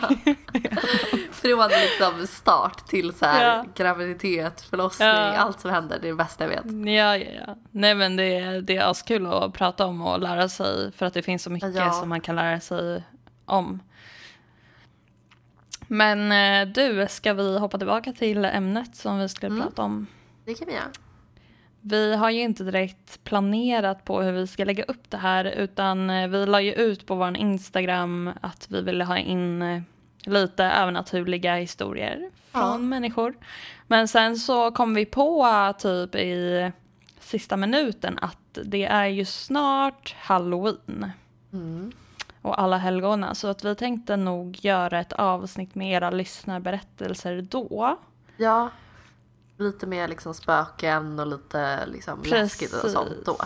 Från 1.32 1.68
liksom 1.70 2.26
start 2.26 2.86
till 2.86 3.12
så 3.14 3.26
här 3.26 3.56
Ja. 3.56 3.64
graviditet, 3.74 4.60
förlossning, 4.60 5.08
Ja. 5.08 5.14
allt 5.36 5.60
som 5.60 5.70
händer, 5.70 5.98
det 6.00 6.06
är 6.06 6.10
det 6.10 6.16
bästa 6.16 6.44
jag 6.44 6.50
vet. 6.50 6.86
Ja, 6.94 7.16
ja, 7.16 7.42
ja. 7.46 7.56
Nej 7.70 7.94
men 7.94 8.16
det, 8.16 8.24
är- 8.38 8.60
det 8.62 8.76
är 8.76 8.90
askul 8.90 9.26
att 9.26 9.52
prata 9.52 9.86
om 9.86 10.02
och 10.02 10.20
lära 10.20 10.48
sig 10.48 10.92
för 10.92 11.06
att 11.06 11.14
det 11.14 11.22
finns 11.22 11.42
så 11.42 11.50
mycket 11.50 11.74
Ja. 11.74 11.90
som 11.92 12.08
man 12.08 12.20
kan 12.20 12.36
lära 12.36 12.60
sig 12.60 13.02
om. 13.44 13.80
Men 15.86 16.32
eh, 16.32 16.72
du, 16.74 17.06
ska 17.10 17.32
vi 17.34 17.58
hoppa 17.58 17.78
tillbaka 17.78 18.12
till 18.12 18.44
ämnet 18.44 18.96
som 18.96 19.18
vi 19.18 19.28
skulle 19.28 19.52
Mm. 19.54 19.62
prata 19.62 19.82
om? 19.82 20.06
Det 20.44 20.54
kan 20.54 20.66
vi 20.68 20.74
göra. 20.74 20.84
Vi 21.84 22.14
har 22.14 22.30
ju 22.30 22.40
inte 22.40 22.64
direkt 22.64 23.24
planerat 23.24 24.04
på 24.04 24.22
hur 24.22 24.32
vi 24.32 24.46
ska 24.46 24.64
lägga 24.64 24.84
upp 24.84 25.10
det 25.10 25.16
här 25.16 25.44
utan 25.44 26.10
eh, 26.10 26.28
vi 26.28 26.46
la 26.46 26.60
ju 26.60 26.72
ut 26.72 27.06
på 27.06 27.14
vår 27.14 27.36
Instagram 27.36 28.30
att 28.40 28.66
vi 28.70 28.80
ville 28.82 29.04
ha 29.04 29.18
in 29.18 29.62
eh, 29.62 29.82
lite 30.24 30.64
övernaturliga 30.64 31.54
historier 31.56 32.30
från 32.52 32.62
Ja. 32.62 32.78
människor. 32.78 33.34
Men 33.86 34.08
sen 34.08 34.36
så 34.36 34.70
kom 34.70 34.94
vi 34.94 35.06
på 35.06 35.46
typ 35.78 36.14
i 36.14 36.72
sista 37.20 37.56
minuten 37.56 38.18
att 38.22 38.58
det 38.64 38.84
är 38.84 39.06
ju 39.06 39.24
snart 39.24 40.14
halloween 40.18 41.10
Mm. 41.52 41.92
och 42.42 42.60
alla 42.60 42.76
helgona 42.78 43.34
så 43.34 43.48
att 43.48 43.64
vi 43.64 43.74
tänkte 43.74 44.16
nog 44.16 44.64
göra 44.64 45.00
ett 45.00 45.12
avsnitt 45.12 45.74
med 45.74 45.92
era 45.92 46.10
lyssnarberättelser 46.10 47.42
då. 47.50 47.98
Ja, 48.36 48.70
lite 49.62 49.86
mer 49.86 50.08
liksom 50.08 50.34
spöken 50.34 51.18
och 51.20 51.26
lite 51.26 51.86
liksom 51.86 52.22
läskigt 52.24 52.72
och 52.72 52.90
sånt 52.90 53.24
då. 53.24 53.36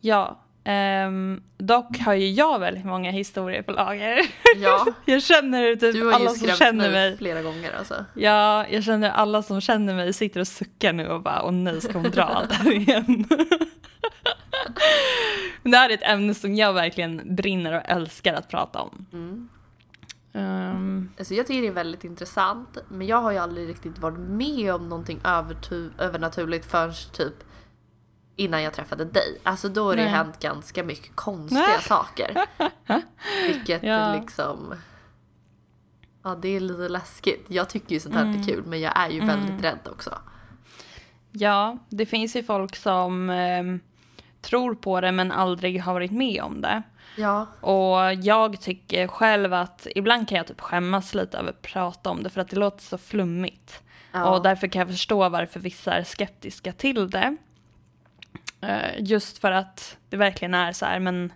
Ja, 0.00 0.40
ehm, 0.64 1.42
dock 1.56 1.98
har 1.98 2.14
ju 2.14 2.30
jag 2.30 2.58
väldigt 2.58 2.84
många 2.84 3.10
historier 3.10 3.62
på 3.62 3.72
lager. 3.72 4.20
Ja, 4.56 4.86
Jag 5.04 5.22
känner 5.22 5.76
typ 5.76 6.14
alla 6.14 6.30
som 6.30 6.48
känner 6.48 6.90
mig 6.90 7.16
flera 7.16 7.42
gånger 7.42 7.72
alltså. 7.78 8.04
Ja, 8.14 8.66
jag 8.68 8.84
känner 8.84 9.10
alla 9.10 9.42
som 9.42 9.60
känner 9.60 9.94
mig 9.94 10.12
sitter 10.12 10.40
och 10.40 10.48
suckar 10.48 10.92
nu 10.92 11.08
och 11.08 11.22
bara 11.22 11.42
åh 11.42 11.52
nej 11.52 11.80
ska 11.80 11.92
hon 11.92 12.10
dra 12.10 12.22
allt 12.22 12.52
här 12.52 12.72
igen. 12.72 13.26
Men 15.62 15.72
det 15.72 15.78
här 15.78 15.90
är 15.90 15.94
ett 15.94 16.02
ämne 16.02 16.34
som 16.34 16.54
jag 16.54 16.72
verkligen 16.72 17.36
brinner 17.36 17.72
och 17.72 17.82
älskar 17.84 18.34
att 18.34 18.48
prata 18.48 18.80
om. 18.80 19.06
Mm. 19.12 19.48
Ehm, 20.34 21.08
Alltså 21.18 21.34
jag 21.34 21.46
tycker 21.46 21.62
det 21.62 21.68
är 21.68 21.72
väldigt 21.72 22.04
intressant 22.04 22.78
men 22.88 23.06
jag 23.06 23.16
har 23.16 23.32
ju 23.32 23.38
aldrig 23.38 23.68
riktigt 23.68 23.98
varit 23.98 24.18
med 24.18 24.74
om 24.74 24.88
någonting 24.88 25.20
övernaturligt 25.98 26.66
förrän 26.66 26.92
typ 27.12 27.34
innan 28.36 28.62
jag 28.62 28.72
träffade 28.72 29.04
dig. 29.04 29.38
Alltså 29.42 29.68
då 29.68 29.84
har 29.84 29.96
det 29.96 30.02
hänt 30.02 30.38
ganska 30.40 30.82
mycket 30.84 31.16
konstiga 31.16 31.80
saker. 31.80 32.44
Vilket 33.46 33.82
Ja. 33.82 34.14
liksom... 34.20 34.74
Ja 36.22 36.34
det 36.42 36.48
är 36.48 36.60
lite 36.60 36.88
läskigt. 36.88 37.44
Jag 37.48 37.68
tycker 37.68 37.94
ju 37.94 38.00
sånt 38.00 38.14
här 38.14 38.38
är 38.38 38.44
kul 38.46 38.64
men 38.66 38.80
jag 38.80 38.92
är 38.98 39.10
ju 39.10 39.20
väldigt 39.26 39.64
rädd 39.64 39.88
också. 39.92 40.18
ja, 41.30 41.78
det 41.88 42.06
finns 42.06 42.36
ju 42.36 42.42
folk 42.42 42.76
som 42.76 43.30
ehm, 43.30 43.80
tror 44.40 44.74
på 44.74 45.00
det 45.00 45.12
men 45.12 45.32
aldrig 45.32 45.80
har 45.82 45.92
varit 45.92 46.12
med 46.12 46.42
om 46.42 46.60
det. 46.60 46.82
Ja, 47.16 47.46
Och 47.60 48.14
jag 48.14 48.60
tycker 48.60 49.06
själv 49.06 49.54
att 49.54 49.86
ibland 49.94 50.28
kan 50.28 50.38
jag 50.38 50.46
typ 50.46 50.60
skämmas 50.60 51.14
lite 51.14 51.38
över 51.38 51.50
att 51.50 51.62
prata 51.62 52.10
om 52.10 52.22
det 52.22 52.30
för 52.30 52.40
att 52.40 52.48
det 52.48 52.56
låter 52.56 52.82
så 52.82 52.98
flummigt. 52.98 53.82
ja. 54.12 54.30
Och 54.30 54.42
därför 54.42 54.66
kan 54.66 54.80
jag 54.80 54.88
förstå 54.88 55.28
varför 55.28 55.60
vissa 55.60 55.94
är 55.94 56.04
skeptiska 56.04 56.72
till 56.72 57.10
det. 57.10 57.36
Eh, 58.60 58.90
Just 58.98 59.38
för 59.38 59.52
att 59.52 59.96
det 60.08 60.16
verkligen 60.16 60.54
är 60.54 60.72
så 60.72 60.86
här, 60.86 60.98
men 60.98 61.32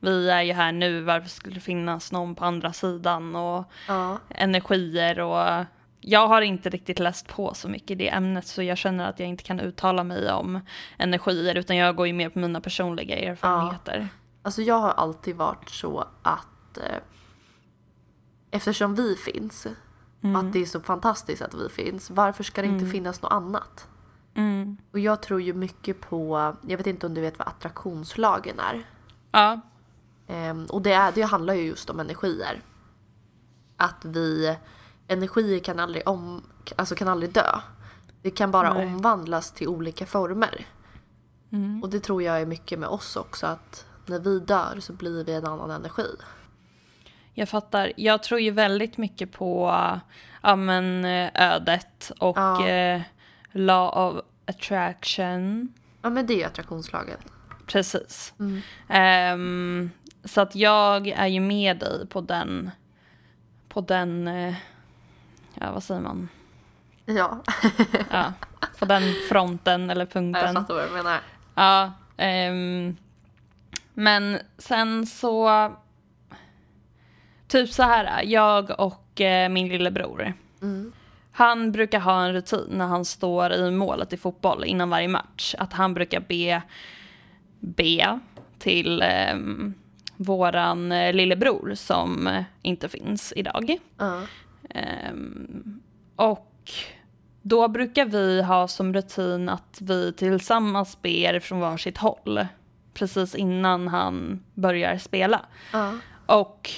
vi 0.00 0.30
är 0.30 0.42
ju 0.42 0.52
här 0.52 0.72
nu, 0.72 1.00
varför 1.00 1.28
skulle 1.28 1.54
det 1.54 1.60
finnas 1.60 2.12
någon 2.12 2.34
på 2.34 2.44
andra 2.44 2.72
sidan 2.72 3.36
och 3.36 3.64
ja. 3.88 4.18
energier 4.28 5.20
och 5.20 5.64
jag 6.00 6.28
har 6.28 6.42
inte 6.42 6.70
riktigt 6.70 6.98
läst 6.98 7.28
på 7.28 7.54
så 7.54 7.68
mycket 7.68 7.90
i 7.90 7.94
det 7.94 8.08
ämnet 8.08 8.46
så 8.46 8.62
jag 8.62 8.78
känner 8.78 9.08
att 9.08 9.18
jag 9.20 9.28
inte 9.28 9.44
kan 9.44 9.60
uttala 9.60 10.04
mig 10.04 10.32
om 10.32 10.60
energier 10.98 11.54
utan 11.54 11.76
jag 11.76 11.96
går 11.96 12.06
ju 12.06 12.12
mer 12.12 12.28
på 12.28 12.38
mina 12.38 12.60
personliga 12.60 13.16
erfarenheter. 13.18 14.08
Alltså 14.44 14.62
jag 14.62 14.78
har 14.78 14.90
alltid 14.90 15.36
varit 15.36 15.68
så 15.68 16.04
att 16.22 16.78
eh, 16.78 16.98
eftersom 18.50 18.94
vi 18.94 19.16
finns 19.16 19.66
och 20.20 20.38
att 20.38 20.52
det 20.52 20.58
är 20.58 20.66
så 20.66 20.80
fantastiskt 20.80 21.42
att 21.42 21.54
vi 21.54 21.68
finns, 21.68 22.10
varför 22.10 22.44
ska 22.44 22.62
det 22.62 22.68
inte 22.68 22.86
finnas 22.86 23.22
något 23.22 23.32
annat? 23.32 23.88
Mm. 24.34 24.76
Och 24.92 24.98
jag 24.98 25.22
tror 25.22 25.42
ju 25.42 25.52
mycket 25.52 26.00
på, 26.00 26.54
jag 26.66 26.76
vet 26.76 26.86
inte 26.86 27.06
om 27.06 27.14
du 27.14 27.20
vet 27.20 27.38
vad 27.38 27.48
attraktionslagen 27.48 28.58
är. 28.58 28.86
Ja, 29.30 29.60
Ehm, 30.26 30.66
och 30.66 30.82
det, 30.82 30.92
är, 30.92 31.12
det 31.12 31.22
handlar 31.22 31.54
ju 31.54 31.62
just 31.62 31.90
om 31.90 32.00
energier. 32.00 32.62
Att 33.76 34.04
vi, 34.04 34.56
energier 35.08 35.58
kan 35.58 35.80
aldrig, 35.80 36.08
om, 36.08 36.42
alltså 36.76 36.94
kan 36.94 37.08
aldrig 37.08 37.32
dö. 37.32 37.60
Det 38.22 38.30
kan 38.30 38.50
bara 38.50 38.74
Nej. 38.74 38.86
omvandlas 38.86 39.52
till 39.52 39.68
olika 39.68 40.06
former. 40.06 40.66
Mm. 41.52 41.82
Och 41.82 41.90
det 41.90 42.00
tror 42.00 42.22
jag 42.22 42.40
är 42.40 42.46
mycket 42.46 42.78
med 42.78 42.88
oss 42.88 43.16
också, 43.16 43.46
att 43.46 43.86
när 44.06 44.18
vi 44.18 44.38
dör 44.40 44.76
så 44.80 44.92
blir 44.92 45.24
vi 45.24 45.32
en 45.34 45.46
annan 45.46 45.70
energi. 45.70 46.06
Jag 47.34 47.48
fattar. 47.48 47.92
Jag 47.96 48.22
tror 48.22 48.40
ju 48.40 48.50
väldigt 48.50 48.96
mycket 48.96 49.32
på 49.32 49.70
ja, 50.42 50.56
men, 50.56 51.04
eh, 51.04 51.30
ödet 51.34 52.12
och 52.20 52.38
Ja. 52.38 52.68
eh, 52.68 53.02
law 53.52 53.88
of 53.98 54.24
attraction. 54.46 55.72
Ja 56.02 56.10
men 56.10 56.26
det 56.26 56.32
är 56.34 56.38
ju 56.38 56.44
attraktionslagen. 56.44 57.18
Precis. 57.66 58.34
Mm. 58.38 58.60
Ehm, 58.88 59.90
så 60.24 60.40
att 60.40 60.54
jag 60.54 61.06
är 61.08 61.26
ju 61.26 61.40
med 61.40 61.78
dig 61.78 62.06
på 62.06 62.20
den, 62.20 62.70
på 63.68 63.80
den, 63.80 64.28
eh, 64.28 64.54
ja 65.54 65.72
vad 65.72 65.82
säger 65.82 66.00
man, 66.00 66.28
Ja, 67.06 67.42
ja, 68.10 68.32
på 68.78 68.84
den 68.84 69.02
fronten 69.28 69.90
eller 69.90 70.00
jag 70.04 70.12
punkten. 70.12 70.54
fattar 70.54 70.74
vad 70.74 70.88
du 70.88 70.92
menar. 70.92 71.20
Ja, 71.54 71.92
ehm, 72.16 72.96
men 73.94 74.38
sen 74.58 75.06
så... 75.06 75.72
Typ 77.48 77.70
så 77.70 77.82
här, 77.82 78.22
jag 78.24 78.80
och 78.80 79.20
eh, 79.20 79.48
min 79.48 79.68
lillebror. 79.68 80.32
Mm. 80.62 80.92
Han 81.32 81.72
brukar 81.72 82.00
ha 82.00 82.24
en 82.24 82.32
rutin 82.32 82.66
när 82.70 82.86
han 82.86 83.04
står 83.04 83.52
i 83.52 83.70
målet 83.70 84.12
i 84.12 84.16
fotboll 84.16 84.64
innan 84.64 84.90
varje 84.90 85.08
match. 85.08 85.54
Att 85.58 85.72
han 85.72 85.94
brukar 85.94 86.20
be, 86.20 86.62
be 87.60 88.20
till 88.58 89.02
eh, 89.02 89.36
våran 90.16 90.92
eh, 90.92 91.12
lillebror 91.12 91.74
som 91.74 92.26
eh, 92.26 92.42
inte 92.62 92.88
finns 92.88 93.32
idag. 93.36 93.78
Ja. 93.98 94.20
Ehm, 94.70 95.80
och 96.16 96.70
då 97.42 97.68
brukar 97.68 98.04
vi 98.04 98.42
ha 98.42 98.68
som 98.68 98.94
rutin 98.94 99.48
att 99.48 99.78
vi 99.80 100.12
tillsammans 100.12 101.02
ber 101.02 101.40
från 101.40 101.60
varsitt 101.60 101.98
håll. 101.98 102.46
Precis 102.94 103.34
innan 103.34 103.88
han 103.88 104.44
börjar 104.54 104.98
spela. 104.98 105.40
Ja. 105.72 105.92
Och 106.26 106.70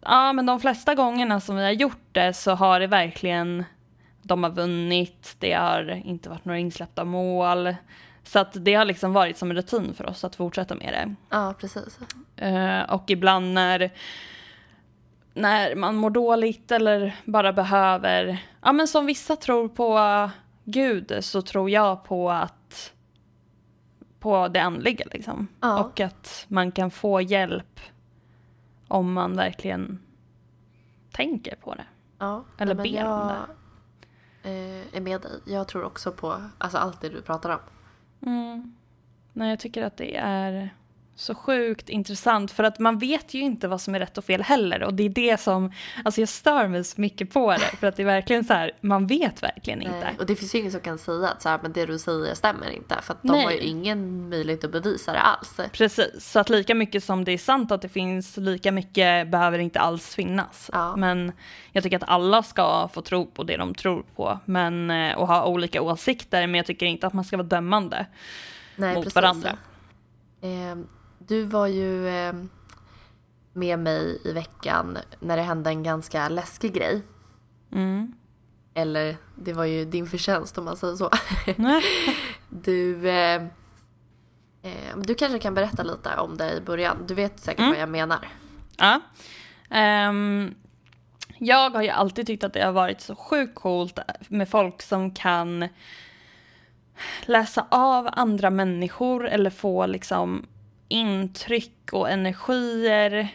ja, 0.00 0.32
men 0.32 0.46
de 0.46 0.60
flesta 0.60 0.94
gångerna 0.94 1.40
som 1.40 1.56
vi 1.56 1.62
har 1.62 1.70
gjort 1.70 2.08
det 2.12 2.32
så 2.32 2.54
har 2.54 2.80
det 2.80 2.86
verkligen, 2.86 3.64
de 4.22 4.42
har 4.42 4.50
vunnit, 4.50 5.36
det 5.38 5.52
har 5.52 6.02
inte 6.04 6.28
varit 6.28 6.44
några 6.44 6.58
insläppta 6.58 7.04
mål. 7.04 7.74
Så 8.22 8.38
att 8.38 8.64
det 8.64 8.74
har 8.74 8.84
liksom 8.84 9.12
varit 9.12 9.38
som 9.38 9.50
en 9.50 9.56
rutin 9.56 9.94
för 9.94 10.06
oss 10.06 10.24
att 10.24 10.36
fortsätta 10.36 10.74
med 10.74 10.92
det. 10.92 11.14
ja, 11.30 11.54
precis. 11.60 11.98
Eh, 12.36 12.80
och 12.82 13.10
ibland 13.10 13.52
när, 13.52 13.90
när 15.34 15.74
man 15.74 15.96
mår 15.96 16.10
dåligt 16.10 16.72
eller 16.72 17.16
bara 17.24 17.52
behöver, 17.52 18.38
ja 18.62 18.72
men 18.72 18.88
som 18.88 19.06
vissa 19.06 19.36
tror 19.36 19.68
på 19.68 20.30
Gud 20.64 21.16
så 21.20 21.42
tror 21.42 21.70
jag 21.70 22.04
på 22.04 22.30
att 22.30 22.59
på 24.20 24.48
det 24.48 24.60
andliga 24.60 25.04
liksom. 25.12 25.48
Ja. 25.60 25.84
Och 25.84 26.00
att 26.00 26.46
man 26.48 26.72
kan 26.72 26.90
få 26.90 27.20
hjälp 27.20 27.80
om 28.88 29.12
man 29.12 29.36
verkligen 29.36 29.98
tänker 31.12 31.56
på 31.56 31.74
det. 31.74 31.86
Ja, 32.18 32.44
Eller 32.58 32.74
ber 32.74 33.04
om 33.04 33.28
jag 33.28 33.46
eh, 34.42 34.96
är 34.96 35.00
med 35.00 35.20
dig. 35.20 35.40
Jag 35.44 35.68
tror 35.68 35.84
också 35.84 36.12
på 36.12 36.42
alltså, 36.58 36.78
allt 36.78 37.00
det 37.00 37.08
du 37.08 37.22
pratar 37.22 37.50
om. 37.50 37.60
Mm. 38.28 38.76
Nej, 39.32 39.50
jag 39.50 39.60
tycker 39.60 39.82
att 39.82 39.96
det 39.96 40.16
är 40.16 40.74
så 41.20 41.34
sjukt 41.34 41.88
intressant 41.88 42.50
för 42.50 42.64
att 42.64 42.78
man 42.78 42.98
vet 42.98 43.34
ju 43.34 43.40
inte 43.40 43.68
vad 43.68 43.80
som 43.80 43.94
är 43.94 43.98
rätt 43.98 44.18
och 44.18 44.24
fel 44.24 44.42
heller 44.42 44.82
och 44.82 44.94
det 44.94 45.02
är 45.02 45.08
det 45.08 45.40
som, 45.40 45.72
alltså 46.04 46.20
jag 46.20 46.28
stör 46.28 46.68
mig 46.68 46.84
så 46.84 47.00
mycket 47.00 47.32
på 47.32 47.52
det 47.52 47.58
för 47.58 47.86
att 47.86 47.96
det 47.96 48.02
är 48.02 48.06
verkligen 48.06 48.44
så 48.44 48.52
här, 48.52 48.72
man 48.80 49.06
vet 49.06 49.42
verkligen 49.42 49.82
inte. 49.82 50.00
Nej, 50.00 50.14
och 50.18 50.26
det 50.26 50.36
finns 50.36 50.54
ju 50.54 50.58
ingen 50.58 50.72
som 50.72 50.80
kan 50.80 50.98
säga 50.98 51.28
att 51.28 51.42
så 51.42 51.48
här, 51.48 51.58
men 51.62 51.72
det 51.72 51.86
du 51.86 51.98
säger 51.98 52.34
stämmer 52.34 52.70
inte. 52.70 52.96
För 53.02 53.12
att 53.12 53.22
de 53.22 53.32
Nej. 53.32 53.44
har 53.44 53.52
ju 53.52 53.58
ingen 53.58 54.28
möjlighet 54.28 54.64
att 54.64 54.72
bevisa 54.72 55.12
det 55.12 55.20
alls. 55.20 55.60
Precis, 55.72 56.30
så 56.32 56.38
att 56.38 56.48
lika 56.48 56.74
mycket 56.74 57.04
som 57.04 57.24
det 57.24 57.32
är 57.32 57.38
sant 57.38 57.72
att 57.72 57.82
det 57.82 57.88
finns, 57.88 58.36
lika 58.36 58.72
mycket 58.72 59.28
behöver 59.28 59.58
inte 59.58 59.80
alls 59.80 60.14
finnas. 60.14 60.70
Ja. 60.72 60.96
Men 60.96 61.32
jag 61.72 61.82
tycker 61.82 61.96
att 61.96 62.08
alla 62.08 62.42
ska 62.42 62.88
få 62.88 63.02
tro 63.02 63.26
på 63.26 63.42
det 63.42 63.56
de 63.56 63.74
tror 63.74 64.04
på 64.16 64.38
men, 64.44 64.90
och 64.90 65.26
ha 65.26 65.46
olika 65.46 65.82
åsikter 65.82 66.46
men 66.46 66.54
jag 66.54 66.66
tycker 66.66 66.86
inte 66.86 67.06
att 67.06 67.12
man 67.12 67.24
ska 67.24 67.36
vara 67.36 67.46
dömande. 67.46 68.06
Nej, 68.76 68.94
mot 68.94 69.14
varandra. 69.14 69.56
Eh, 70.40 70.76
du 71.26 71.44
var 71.44 71.66
ju 71.66 72.08
eh, 72.08 72.34
med 73.52 73.78
mig 73.78 74.20
i 74.24 74.32
veckan 74.32 74.98
när 75.20 75.36
det 75.36 75.42
hände 75.42 75.70
en 75.70 75.82
ganska 75.82 76.28
läskig 76.28 76.74
grej. 76.74 77.02
Mm. 77.72 78.12
Eller 78.74 79.16
det 79.36 79.52
var 79.52 79.64
ju 79.64 79.84
din 79.84 80.06
förtjänst 80.06 80.58
om 80.58 80.64
man 80.64 80.76
säger 80.76 80.96
så. 80.96 81.10
du, 82.48 83.08
eh, 83.10 83.42
eh, 84.62 84.96
du 84.96 85.14
kanske 85.14 85.38
kan 85.38 85.54
berätta 85.54 85.82
lite 85.82 86.16
om 86.16 86.36
det 86.36 86.52
i 86.52 86.60
början. 86.60 86.96
Du 87.08 87.14
vet 87.14 87.40
säkert 87.40 87.60
Mm. 87.60 87.70
vad 87.72 87.80
jag 87.80 87.88
menar. 87.88 88.28
Ja. 88.76 89.00
Ehm, 89.70 90.54
jag 91.38 91.70
har 91.70 91.82
ju 91.82 91.88
alltid 91.88 92.26
tyckt 92.26 92.44
att 92.44 92.52
det 92.52 92.62
har 92.64 92.72
varit 92.72 93.00
så 93.00 93.14
sjukt 93.14 93.54
coolt 93.54 93.98
med 94.28 94.48
folk 94.48 94.82
som 94.82 95.10
kan 95.14 95.68
läsa 97.22 97.66
av 97.70 98.08
andra 98.12 98.50
människor 98.50 99.26
eller 99.28 99.50
få 99.50 99.86
liksom 99.86 100.46
intryck 100.90 101.92
och 101.92 102.10
energier 102.10 103.28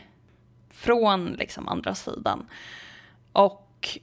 från 0.72 1.26
liksom 1.26 1.68
andra 1.68 1.96
sidan. 1.96 2.48
Och 3.32 4.00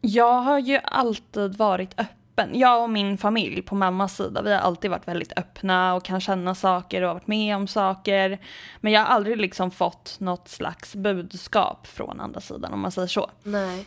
jag 0.00 0.40
har 0.40 0.58
ju 0.58 0.80
alltid 0.84 1.56
varit 1.56 2.00
öppen. 2.00 2.50
Jag 2.52 2.82
och 2.82 2.90
min 2.90 3.18
familj 3.18 3.62
på 3.62 3.74
mammas 3.74 4.16
sida, 4.16 4.42
vi 4.42 4.52
har 4.52 4.60
alltid 4.60 4.90
varit 4.90 5.08
väldigt 5.08 5.38
öppna 5.38 5.94
och 5.94 6.04
kan 6.04 6.20
känna 6.20 6.54
saker 6.54 7.02
och 7.02 7.08
har 7.08 7.14
varit 7.14 7.26
med 7.26 7.56
om 7.56 7.68
saker. 7.68 8.38
Men 8.80 8.92
jag 8.92 9.00
har 9.00 9.06
aldrig 9.06 9.36
liksom 9.36 9.70
fått 9.70 10.16
något 10.20 10.48
slags 10.48 10.94
budskap 10.94 11.86
från 11.86 12.20
andra 12.20 12.40
sidan 12.40 12.72
om 12.72 12.80
man 12.80 12.92
säger 12.92 13.08
så. 13.08 13.30
Nej. 13.42 13.86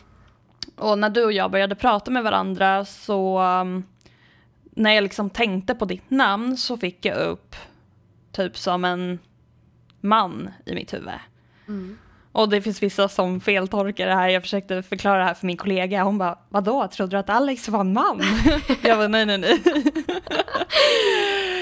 Och 0.76 0.98
när 0.98 1.10
du 1.10 1.24
och 1.24 1.32
jag 1.32 1.50
började 1.50 1.74
prata 1.74 2.10
med 2.10 2.24
varandra 2.24 2.84
så 2.84 3.40
um, 3.40 3.84
när 4.70 4.90
jag 4.90 5.02
liksom 5.02 5.30
tänkte 5.30 5.74
på 5.74 5.84
ditt 5.84 6.10
namn 6.10 6.56
så 6.56 6.76
fick 6.76 7.04
jag 7.04 7.16
upp 7.16 7.56
typ 8.36 8.58
som 8.58 8.84
en 8.84 9.18
man 10.00 10.50
i 10.66 10.74
mitt 10.74 10.94
huvud. 10.94 11.08
Mm. 11.68 11.98
Och 12.32 12.48
det 12.48 12.62
finns 12.62 12.82
vissa 12.82 13.08
som 13.08 13.40
feltolkar 13.40 14.06
det 14.06 14.14
här. 14.14 14.28
Jag 14.28 14.42
försökte 14.42 14.82
förklara 14.82 15.18
det 15.18 15.24
här 15.24 15.34
för 15.34 15.46
min 15.46 15.56
kollega. 15.56 16.02
Hon 16.02 16.18
bara, 16.18 16.38
vadå, 16.48 16.88
trodde 16.88 17.16
du 17.16 17.20
att 17.20 17.30
Alex 17.30 17.68
var 17.68 17.80
en 17.80 17.92
man? 17.92 18.22
jag 18.82 18.98
bara, 18.98 19.08
nej, 19.08 19.26
nej, 19.26 19.38
nej. 19.38 19.62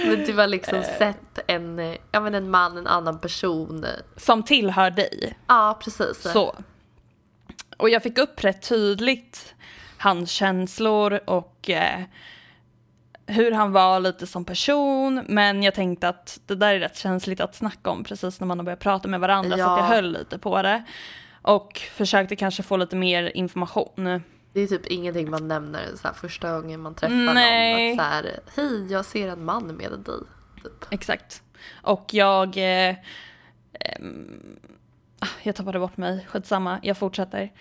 Men 0.06 0.24
du 0.26 0.36
har 0.36 0.46
liksom 0.46 0.82
sett 0.98 1.38
en, 1.46 1.78
eh, 1.78 1.96
ja, 2.12 2.20
men 2.20 2.34
en 2.34 2.50
man, 2.50 2.78
en 2.78 2.86
annan 2.86 3.18
person. 3.18 3.86
Som 4.16 4.42
tillhör 4.42 4.90
dig. 4.90 5.38
Ja, 5.46 5.78
precis. 5.84 6.22
Så. 6.22 6.54
Och 7.76 7.90
jag 7.90 8.02
fick 8.02 8.18
upp 8.18 8.44
rätt 8.44 8.68
tydligt 8.68 9.54
hans 9.98 10.30
känslor 10.30 11.20
och 11.24 11.70
eh, 11.70 12.00
hur 13.26 13.52
han 13.52 13.72
var 13.72 14.00
lite 14.00 14.26
som 14.26 14.44
person. 14.44 15.24
Men 15.28 15.62
jag 15.62 15.74
tänkte 15.74 16.08
att 16.08 16.40
det 16.46 16.54
där 16.54 16.74
är 16.74 16.78
rätt 16.80 16.96
känsligt 16.96 17.40
att 17.40 17.54
snacka 17.54 17.90
om 17.90 18.04
precis 18.04 18.40
när 18.40 18.46
man 18.46 18.58
har 18.58 18.64
börjat 18.64 18.80
prata 18.80 19.08
med 19.08 19.20
varandra. 19.20 19.56
Så 19.56 19.58
Ja. 19.58 19.72
att 19.74 19.78
jag 19.78 19.86
höll 19.96 20.12
lite 20.12 20.38
på 20.38 20.62
det. 20.62 20.84
Och 21.42 21.78
försökte 21.78 22.36
kanske 22.36 22.62
få 22.62 22.76
lite 22.76 22.96
mer 22.96 23.32
information. 23.36 24.22
Det 24.52 24.60
är 24.60 24.66
typ 24.66 24.86
ingenting 24.86 25.30
man 25.30 25.48
nämner 25.48 25.82
så 25.96 26.08
här 26.08 26.14
första 26.14 26.60
gången 26.60 26.80
man 26.80 26.94
träffar 26.94 27.34
Nej. 27.34 27.88
någon. 27.96 28.00
Att 28.00 28.06
så 28.06 28.12
här, 28.14 28.40
hej 28.56 28.92
jag 28.92 29.04
ser 29.04 29.28
en 29.28 29.44
man 29.44 29.66
med 29.66 29.90
dig. 29.90 30.14
Typ. 30.62 30.84
Exakt. 30.90 31.42
Och 31.82 32.04
jag... 32.12 32.56
Eh, 32.56 32.96
ah, 35.18 35.26
jag 35.42 35.54
tappade 35.56 35.78
bort 35.78 35.96
mig, 35.96 36.26
skitsamma, 36.30 36.78
jag 36.82 36.96
fortsätter. 36.98 37.52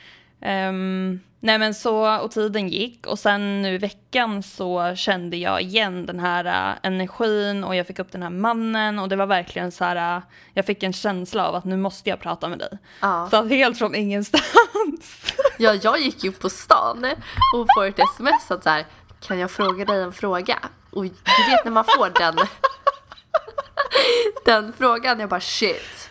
Ehm, 0.46 1.20
nej 1.40 1.60
men 1.60 1.74
så, 1.74 2.20
och 2.20 2.32
tiden 2.32 2.70
gick 2.70 3.08
och 3.08 3.20
sen 3.20 3.62
nu 3.62 3.76
i 3.76 3.78
veckan 3.78 4.44
så 4.44 4.96
kände 4.96 5.38
jag 5.38 5.62
igen 5.62 6.06
den 6.06 6.20
här 6.20 6.46
äh, 6.46 6.78
energin 6.84 7.64
och 7.64 7.76
jag 7.76 7.88
fick 7.88 8.00
upp 8.00 8.12
den 8.12 8.24
här 8.24 8.30
mannen 8.30 9.00
och 9.00 9.10
det 9.10 9.16
var 9.16 9.26
verkligen 9.26 9.72
så 9.72 9.86
här, 9.86 10.18
äh, 10.18 10.24
jag 10.54 10.66
fick 10.66 10.84
en 10.84 10.94
känsla 10.94 11.48
av 11.48 11.56
att 11.56 11.66
nu 11.66 11.78
måste 11.78 12.10
jag 12.10 12.20
prata 12.20 12.50
med 12.50 12.60
dig. 12.60 12.78
Ja. 13.00 13.28
Så 13.32 13.44
helt 13.44 13.78
från 13.78 13.96
ingenstans. 13.96 14.44
ja, 15.58 15.74
jag 15.74 16.00
gick 16.00 16.24
ju 16.24 16.32
på 16.32 16.50
stan 16.50 17.06
och 17.56 17.68
får 17.76 17.86
ett 17.86 18.00
sms 18.00 18.52
att 18.52 18.64
så 18.64 18.70
här, 18.70 18.86
kan 19.28 19.40
jag 19.40 19.52
fråga 19.52 19.86
dig 19.86 20.04
en 20.04 20.14
fråga? 20.14 20.60
Och 20.92 21.04
du 21.04 21.10
vet 21.52 21.66
när 21.66 21.72
man 21.72 21.84
får 21.84 22.20
den, 22.20 22.36
den 24.46 24.74
frågan, 24.74 25.20
jag 25.20 25.30
bara 25.30 25.42
shit, 25.42 26.10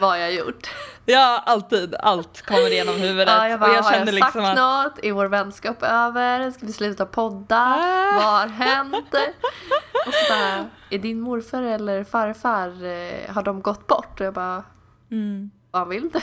vad 0.00 0.10
har 0.10 0.16
jag 0.16 0.34
gjort? 0.34 0.70
ja, 1.04 1.42
alltid, 1.46 1.94
allt 1.94 2.42
kommer 2.42 2.70
igenom 2.72 2.94
huvudet. 2.98 3.28
Ja, 3.28 3.48
jag 3.48 3.60
bara, 3.60 3.70
och 3.70 3.76
jag 3.76 3.82
har 3.82 3.92
kände 3.92 4.12
jag 4.12 4.20
sagt 4.20 4.34
liksom 4.34 4.50
att, 4.50 4.56
något? 4.56 5.04
Är 5.04 5.12
vår 5.12 5.26
vänskap 5.26 5.82
över? 5.82 6.50
Ska 6.50 6.66
vi 6.66 6.72
sluta 6.72 7.06
podda? 7.06 7.56
Ah. 7.56 8.12
Vad 8.14 8.24
har 8.24 8.46
hänt? 8.48 9.14
Och 10.06 10.14
så 10.14 10.32
bara, 10.32 10.66
är 10.90 10.98
din 10.98 11.20
morfar 11.20 11.62
eller 11.62 12.04
farfar, 12.04 12.84
eh, 12.84 13.34
har 13.34 13.42
de 13.42 13.62
gått 13.62 13.86
bort? 13.86 14.20
Och 14.20 14.26
jag 14.26 14.34
bara, 14.34 14.64
mm. 15.10 15.50
vad 15.70 15.88
vill 15.88 16.10
du? 16.10 16.20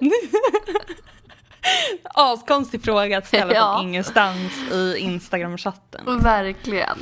Askonstig 2.04 2.84
fråga 2.84 3.18
att 3.18 3.26
ställa 3.26 3.54
Ja. 3.54 3.76
från 3.76 3.88
ingenstans 3.88 4.52
i 4.72 4.96
Instagram-chatten. 4.96 6.20
Verkligen. 6.22 6.98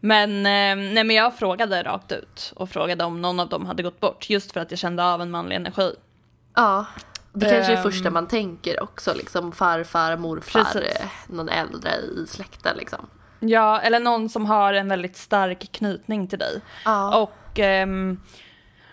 Men, 0.00 0.30
eh, 0.36 0.92
nej, 0.94 1.04
men 1.04 1.10
jag 1.16 1.34
frågade 1.36 1.82
rakt 1.82 2.12
ut 2.12 2.52
och 2.56 2.70
frågade 2.70 3.04
om 3.04 3.22
någon 3.22 3.40
av 3.40 3.48
dem 3.48 3.66
hade 3.66 3.82
gått 3.82 4.00
bort 4.00 4.30
just 4.30 4.52
för 4.52 4.60
att 4.60 4.70
jag 4.70 4.78
kände 4.78 5.04
av 5.04 5.22
en 5.22 5.30
manlig 5.30 5.56
energi. 5.56 5.94
Ja. 6.56 6.86
Det 7.32 7.50
kanske 7.50 7.72
är 7.72 7.76
Ehm. 7.76 7.82
första 7.82 8.10
man 8.10 8.26
tänker 8.28 8.82
också, 8.82 9.14
liksom 9.14 9.52
farfar, 9.52 10.16
morfar, 10.16 10.64
Precis. 10.64 11.00
eh, 11.00 11.06
någon 11.26 11.48
äldre 11.48 11.90
i 12.16 12.26
släkten 12.26 12.76
liksom. 12.76 13.06
Ja, 13.40 13.80
eller 13.80 14.00
någon 14.00 14.28
som 14.28 14.46
har 14.46 14.72
en 14.74 14.88
väldigt 14.88 15.16
stark 15.16 15.72
knytning 15.72 16.28
till 16.28 16.38
dig. 16.38 16.60
Ja. 16.84 17.18
Och 17.18 17.58
ehm, 17.58 18.20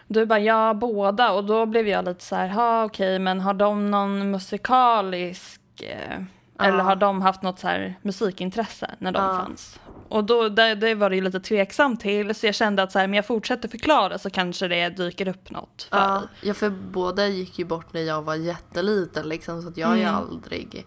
du 0.08 0.26
bara, 0.26 0.40
ja 0.40 0.74
båda. 0.74 1.32
Och 1.32 1.44
då 1.46 1.66
blev 1.66 1.88
jag 1.88 2.06
lite 2.06 2.24
så 2.24 2.36
här, 2.36 2.48
ha 2.48 2.84
okej, 2.86 3.20
men 3.20 3.40
har 3.42 3.54
de 3.54 3.92
någon 3.92 4.32
musikalisk, 4.32 5.62
eh, 5.84 6.22
eller 6.68 6.80
har 6.84 6.96
de 6.96 7.22
haft 7.22 7.42
något 7.42 7.60
så 7.60 7.68
här 7.68 7.96
musikintresse 8.02 8.92
när 8.98 9.12
de 9.12 9.24
Ja. 9.24 9.38
fanns? 9.46 9.80
Och 10.10 10.24
då, 10.24 10.50
det, 10.50 10.76
det 10.76 10.96
var 10.96 11.10
det 11.10 11.16
ju 11.16 11.22
lite 11.22 11.40
tveksam 11.40 11.98
till, 11.98 12.36
så 12.36 12.46
jag 12.46 12.56
kände 12.56 12.84
att 12.84 12.92
så 12.92 13.00
här, 13.00 13.08
men 13.08 13.14
jag 13.14 13.26
fortsätter 13.28 13.70
förklara 13.70 14.18
så 14.18 14.30
kanske 14.30 14.68
det 14.68 14.90
dyker 14.90 15.28
upp 15.28 15.50
något 15.52 15.88
för 15.90 15.98
Ja, 15.98 16.14
dig. 16.20 16.28
ja, 16.42 16.54
för 16.54 16.70
båda 16.70 17.28
gick 17.28 17.60
ju 17.60 17.66
bort 17.66 17.94
när 17.94 18.02
jag 18.02 18.22
var 18.22 18.36
jätteliten 18.36 19.30
liksom 19.30 19.62
så 19.62 19.68
att 19.68 19.78
jag 19.78 19.88
har 19.88 19.96
ju 19.96 20.02
Mm. 20.02 20.16
aldrig 20.16 20.86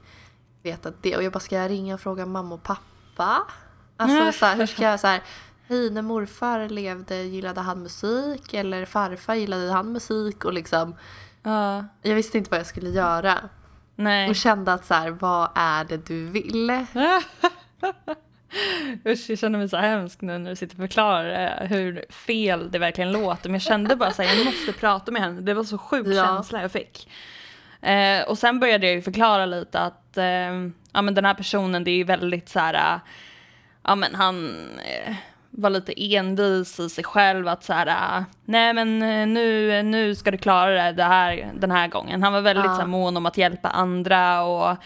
vetat 0.62 0.94
det. 1.02 1.16
Och 1.16 1.22
jag 1.22 1.32
bara, 1.32 1.40
ska 1.40 1.56
jag 1.56 1.70
ringa 1.70 1.94
och 1.94 2.00
fråga 2.00 2.26
mamma 2.26 2.54
och 2.54 2.62
pappa? 2.62 3.46
Alltså 3.96 4.32
så 4.38 4.46
här, 4.46 4.56
hur 4.56 4.66
ska 4.66 4.82
jag 4.82 5.00
så 5.00 5.06
här, 5.06 5.20
hej 5.68 5.90
när 5.90 6.02
morfar 6.02 6.68
levde 6.68 7.22
gillade 7.22 7.60
han 7.60 7.82
musik 7.82 8.54
eller 8.54 8.84
farfar 8.84 9.34
gillade 9.34 9.72
han 9.72 9.92
musik 9.92 10.44
och 10.44 10.52
liksom 10.52 10.94
Ja, 11.42 11.84
jag 12.02 12.14
visste 12.14 12.38
inte 12.38 12.50
vad 12.50 12.60
jag 12.60 12.66
skulle 12.66 12.90
göra. 12.90 13.38
nej. 13.94 14.28
Och 14.30 14.36
kände 14.36 14.72
att 14.72 14.84
så 14.86 14.94
här, 14.94 15.10
vad 15.10 15.48
är 15.54 15.84
det 15.84 15.96
du 16.06 16.26
vill? 16.26 16.70
Usch, 19.06 19.30
jag 19.30 19.38
känner 19.38 19.58
mig 19.58 19.68
så 19.68 19.76
hemsk 19.76 20.20
nu 20.20 20.38
när 20.38 20.50
du 20.50 20.56
sitter 20.56 20.74
och 20.74 20.80
förklarar 20.88 21.60
eh, 21.62 21.68
hur 21.68 22.04
fel 22.10 22.70
det 22.70 22.78
verkligen 22.78 23.12
låter. 23.12 23.48
Men 23.48 23.54
jag 23.54 23.62
kände 23.62 23.96
bara 23.96 24.10
så 24.10 24.22
här, 24.22 24.36
jag 24.36 24.44
måste 24.46 24.72
prata 24.72 25.12
med 25.12 25.22
henne. 25.22 25.40
Det 25.40 25.54
var 25.54 25.64
så 25.64 25.78
sjuk 25.78 26.06
Ja. 26.06 26.24
känsla 26.24 26.62
jag 26.62 26.72
fick. 26.72 27.08
Eh, 27.82 28.22
och 28.28 28.38
sen 28.38 28.60
började 28.60 28.86
jag 28.86 28.94
ju 28.94 29.02
förklara 29.02 29.46
lite 29.46 29.80
att 29.80 30.16
eh, 30.16 30.24
ja, 30.92 31.02
men 31.02 31.14
den 31.14 31.24
här 31.24 31.34
personen, 31.34 31.84
det 31.84 31.90
är 31.90 31.96
ju 31.96 32.04
väldigt 32.04 32.48
så 32.48 32.58
här, 32.58 32.74
eh, 32.94 33.00
ja 33.84 33.94
men 33.94 34.14
han 34.14 34.54
eh, 35.06 35.14
var 35.50 35.70
lite 35.70 35.92
envis 36.16 36.80
i 36.80 36.88
sig 36.88 37.04
själv 37.04 37.48
att 37.48 37.64
så 37.64 37.72
här, 37.72 37.86
eh, 38.18 38.24
nej 38.44 38.72
men 38.74 38.98
nu, 39.34 39.82
nu 39.82 40.14
ska 40.14 40.30
du 40.30 40.38
klara 40.38 40.70
det, 40.84 40.92
det 40.92 41.04
här, 41.04 41.50
den 41.54 41.70
här 41.70 41.88
gången. 41.88 42.22
Han 42.22 42.32
var 42.32 42.40
väldigt 42.40 42.64
Ja. 42.64 42.74
så 42.74 42.80
här, 42.80 42.86
mån 42.88 43.16
om 43.16 43.26
att 43.26 43.36
hjälpa 43.38 43.68
andra 43.68 44.42
och 44.42 44.76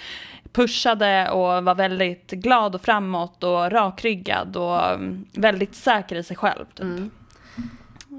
pushade 0.55 1.31
och 1.31 1.65
var 1.65 1.75
väldigt 1.75 2.31
glad 2.31 2.75
och 2.75 2.81
framåt 2.81 3.45
och 3.45 3.71
rakryggad 3.73 4.57
och 4.57 4.91
mm, 4.91 5.25
väldigt 5.33 5.75
säker 5.75 6.17
i 6.17 6.23
sig 6.23 6.37
själv. 6.37 6.65
Typ. 6.65 6.81
Mm. 6.81 7.11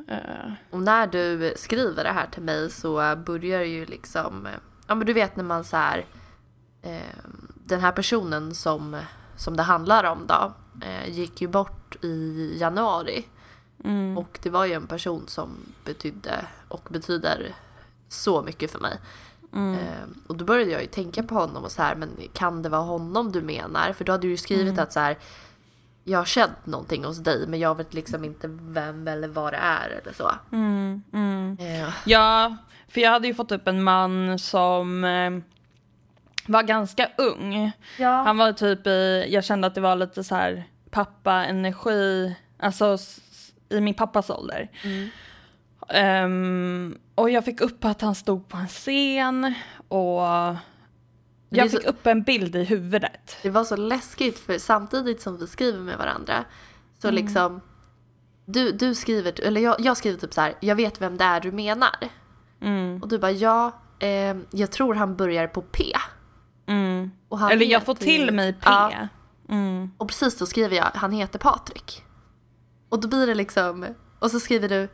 Eh, 0.07 0.51
Och 0.69 0.81
när 0.81 1.07
du 1.07 1.53
skriver 1.57 2.03
det 2.03 2.11
här 2.11 2.27
till 2.31 2.43
mig 2.43 2.69
så 2.69 3.15
börjar 3.25 3.61
ju 3.61 3.85
liksom, 3.85 4.47
ja 4.87 4.95
men 4.95 5.07
du 5.07 5.13
vet 5.13 5.35
när 5.35 5.43
man 5.43 5.63
så 5.63 5.77
här, 5.77 6.05
eh, 6.81 7.15
den 7.65 7.79
här 7.79 7.91
personen 7.91 8.55
som, 8.55 8.97
som 9.37 9.57
det 9.57 9.63
handlar 9.63 10.03
om 10.03 10.27
då, 10.27 10.53
eh, 10.85 11.09
gick 11.09 11.41
ju 11.41 11.47
bort 11.47 11.95
i 12.03 12.51
januari. 12.59 13.25
mm, 13.83 14.17
Och 14.17 14.39
det 14.43 14.49
var 14.49 14.65
ju 14.65 14.73
en 14.73 14.87
person 14.87 15.23
som 15.27 15.49
betydde 15.85 16.45
och 16.67 16.87
betyder 16.89 17.55
så 18.09 18.41
mycket 18.41 18.71
för 18.71 18.79
mig. 18.79 18.97
Mm, 19.55 19.73
Eh, 19.79 20.03
och 20.27 20.35
då 20.37 20.45
började 20.45 20.71
jag 20.71 20.81
ju 20.81 20.87
tänka 20.87 21.23
på 21.23 21.35
honom 21.35 21.63
och 21.63 21.71
så 21.71 21.81
här, 21.81 21.95
men 21.95 22.09
kan 22.33 22.61
det 22.61 22.69
vara 22.69 22.81
honom 22.81 23.31
du 23.31 23.41
menar? 23.41 23.93
För 23.93 24.05
då 24.05 24.11
hade 24.11 24.21
du 24.21 24.29
ju 24.31 24.37
skrivit 24.37 24.79
att 24.79 24.93
så 24.93 24.99
här, 24.99 25.17
jag 26.03 26.19
har 26.19 26.25
känt 26.25 26.65
någonting 26.65 27.03
hos 27.05 27.17
dig 27.17 27.47
men 27.47 27.59
jag 27.59 27.77
vet 27.77 27.93
liksom 27.93 28.23
inte 28.25 28.47
vem 28.51 29.07
eller 29.07 29.27
vad 29.27 29.53
det 29.53 29.57
är 29.57 29.89
eller 29.89 30.13
så. 30.13 30.31
mm, 30.51 31.03
mm. 31.13 31.57
Eh, 31.59 31.89
Ja, 32.05 32.57
för 32.87 33.01
jag 33.01 33.11
hade 33.11 33.27
ju 33.27 33.33
fått 33.33 33.51
upp 33.51 33.67
en 33.67 33.83
man 33.83 34.39
som 34.39 35.03
eh, 35.03 35.31
var 36.47 36.63
ganska 36.63 37.09
ung. 37.17 37.71
ja. 37.99 38.09
Han 38.09 38.37
var 38.37 38.53
typ 38.53 38.87
i, 38.87 39.25
jag 39.29 39.43
kände 39.43 39.67
att 39.67 39.75
det 39.75 39.81
var 39.81 39.95
lite 39.95 40.23
så 40.23 40.35
här 40.35 40.63
pappa-energi, 40.91 42.35
alltså 42.59 42.97
i 43.69 43.81
min 43.81 43.93
pappas 43.93 44.29
ålder. 44.29 44.69
Mm. 44.83 45.09
Ehm, 45.89 46.97
och 47.15 47.29
jag 47.29 47.45
fick 47.45 47.61
upp 47.61 47.85
att 47.85 48.01
han 48.01 48.15
stod 48.15 48.47
på 48.47 48.57
en 48.57 48.67
scen 48.67 49.53
och 49.87 50.21
jag 51.49 51.71
så- 51.71 51.77
fick 51.77 51.87
upp 51.87 52.07
en 52.07 52.23
bild 52.23 52.55
i 52.55 52.63
huvudet. 52.63 53.37
Det 53.43 53.49
var 53.49 53.63
så 53.63 53.75
läskigt 53.75 54.39
för 54.39 54.57
samtidigt 54.57 55.21
som 55.21 55.37
vi 55.37 55.47
skriver 55.47 55.79
med 55.79 55.97
varandra 55.97 56.45
så 57.01 57.11
liksom 57.11 57.61
du, 58.45 58.71
du 58.71 58.95
skriver, 58.95 59.41
eller 59.41 59.61
jag, 59.61 59.75
jag 59.79 59.97
skriver 59.97 60.17
typ 60.19 60.33
så 60.33 60.41
här, 60.41 60.53
jag 60.59 60.75
vet 60.75 61.01
vem 61.01 61.17
det 61.17 61.23
är 61.23 61.39
du 61.41 61.51
menar. 61.51 61.95
Mm, 62.61 63.01
Och 63.01 63.07
du 63.07 63.17
bara 63.19 63.31
ja, 63.31 63.71
eh, 63.99 64.35
jag 64.51 64.71
tror 64.71 64.95
han 64.95 65.15
börjar 65.15 65.47
på 65.47 65.61
P. 65.61 65.83
mm. 66.67 67.11
Eller 67.51 67.65
jag 67.65 67.83
får 67.83 67.95
till 67.95 68.25
ju- 68.25 68.31
mig 68.31 68.53
P. 68.53 68.59
Ja, 68.65 68.91
Mm. 69.49 69.91
och 69.97 70.07
precis 70.07 70.37
då 70.37 70.45
skriver 70.45 70.75
jag, 70.75 70.85
han 70.93 71.11
heter 71.11 71.39
Patrik. 71.39 72.03
Och 72.89 73.01
då 73.01 73.07
blir 73.07 73.27
det 73.27 73.35
liksom, 73.35 73.85
och 74.19 74.31
så 74.31 74.39
skriver 74.39 74.69
du, 74.69 74.89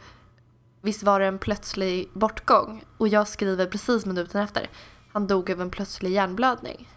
visst 0.82 1.04
var 1.04 1.20
det 1.20 1.26
en 1.26 1.40
plötslig 1.40 2.10
bortgång? 2.14 2.84
Och 2.98 3.08
jag 3.08 3.28
skriver 3.28 3.66
precis 3.66 4.06
minuten 4.06 4.42
efter, 4.42 4.70
han 5.14 5.28
dog 5.28 5.52
av 5.52 5.62
en 5.62 5.70
plötslig 5.70 6.12
hjärnblödning. 6.12 6.90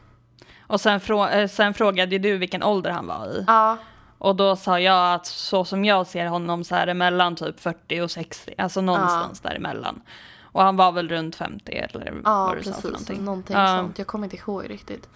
Och 0.67 0.81
sen, 0.81 1.01
frå- 1.01 1.31
eh, 1.31 1.49
sen 1.49 1.75
frågade 1.75 2.19
du 2.19 2.39
vilken 2.39 2.63
ålder 2.63 2.91
han 2.91 3.07
var 3.07 3.27
i. 3.27 3.45
Ja, 3.47 3.77
Och 4.19 4.37
då 4.37 4.57
sa 4.57 4.81
jag 4.81 5.15
att 5.15 5.27
så 5.27 5.65
som 5.65 5.85
jag 5.85 6.07
ser 6.07 6.27
honom 6.27 6.65
så 6.65 6.75
är 6.75 6.87
det 6.87 6.95
mellan 6.95 7.37
typ 7.37 7.61
40 7.61 8.01
och 8.01 8.11
60, 8.11 8.55
alltså 8.59 8.81
någonstans 8.81 9.41
däremellan. 9.41 10.03
Och 10.43 10.63
han 10.63 10.77
var 10.77 10.93
väl 10.93 11.09
runt 11.09 11.37
50 11.37 11.73
eller 11.73 12.21
Ja, 12.25 12.47
vad 12.47 12.57
du 12.57 12.63
sa 12.63 12.73
för 12.73 12.81
precis. 12.81 12.85
någonting. 13.09 13.25
Någonting, 13.25 13.57
Ja. 13.57 13.79
sånt. 13.79 13.99
Jag 13.99 14.07
kommer 14.07 14.25
inte 14.25 14.37
ihåg 14.37 14.71
riktigt. 14.71 15.09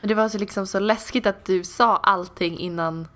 Men 0.00 0.08
det 0.08 0.14
var 0.14 0.28
så, 0.28 0.38
liksom 0.38 0.66
så 0.66 0.78
läskigt 0.78 1.26
att 1.26 1.44
du 1.44 1.64
sa 1.64 1.96
allting 1.96 2.58
innan... 2.58 3.08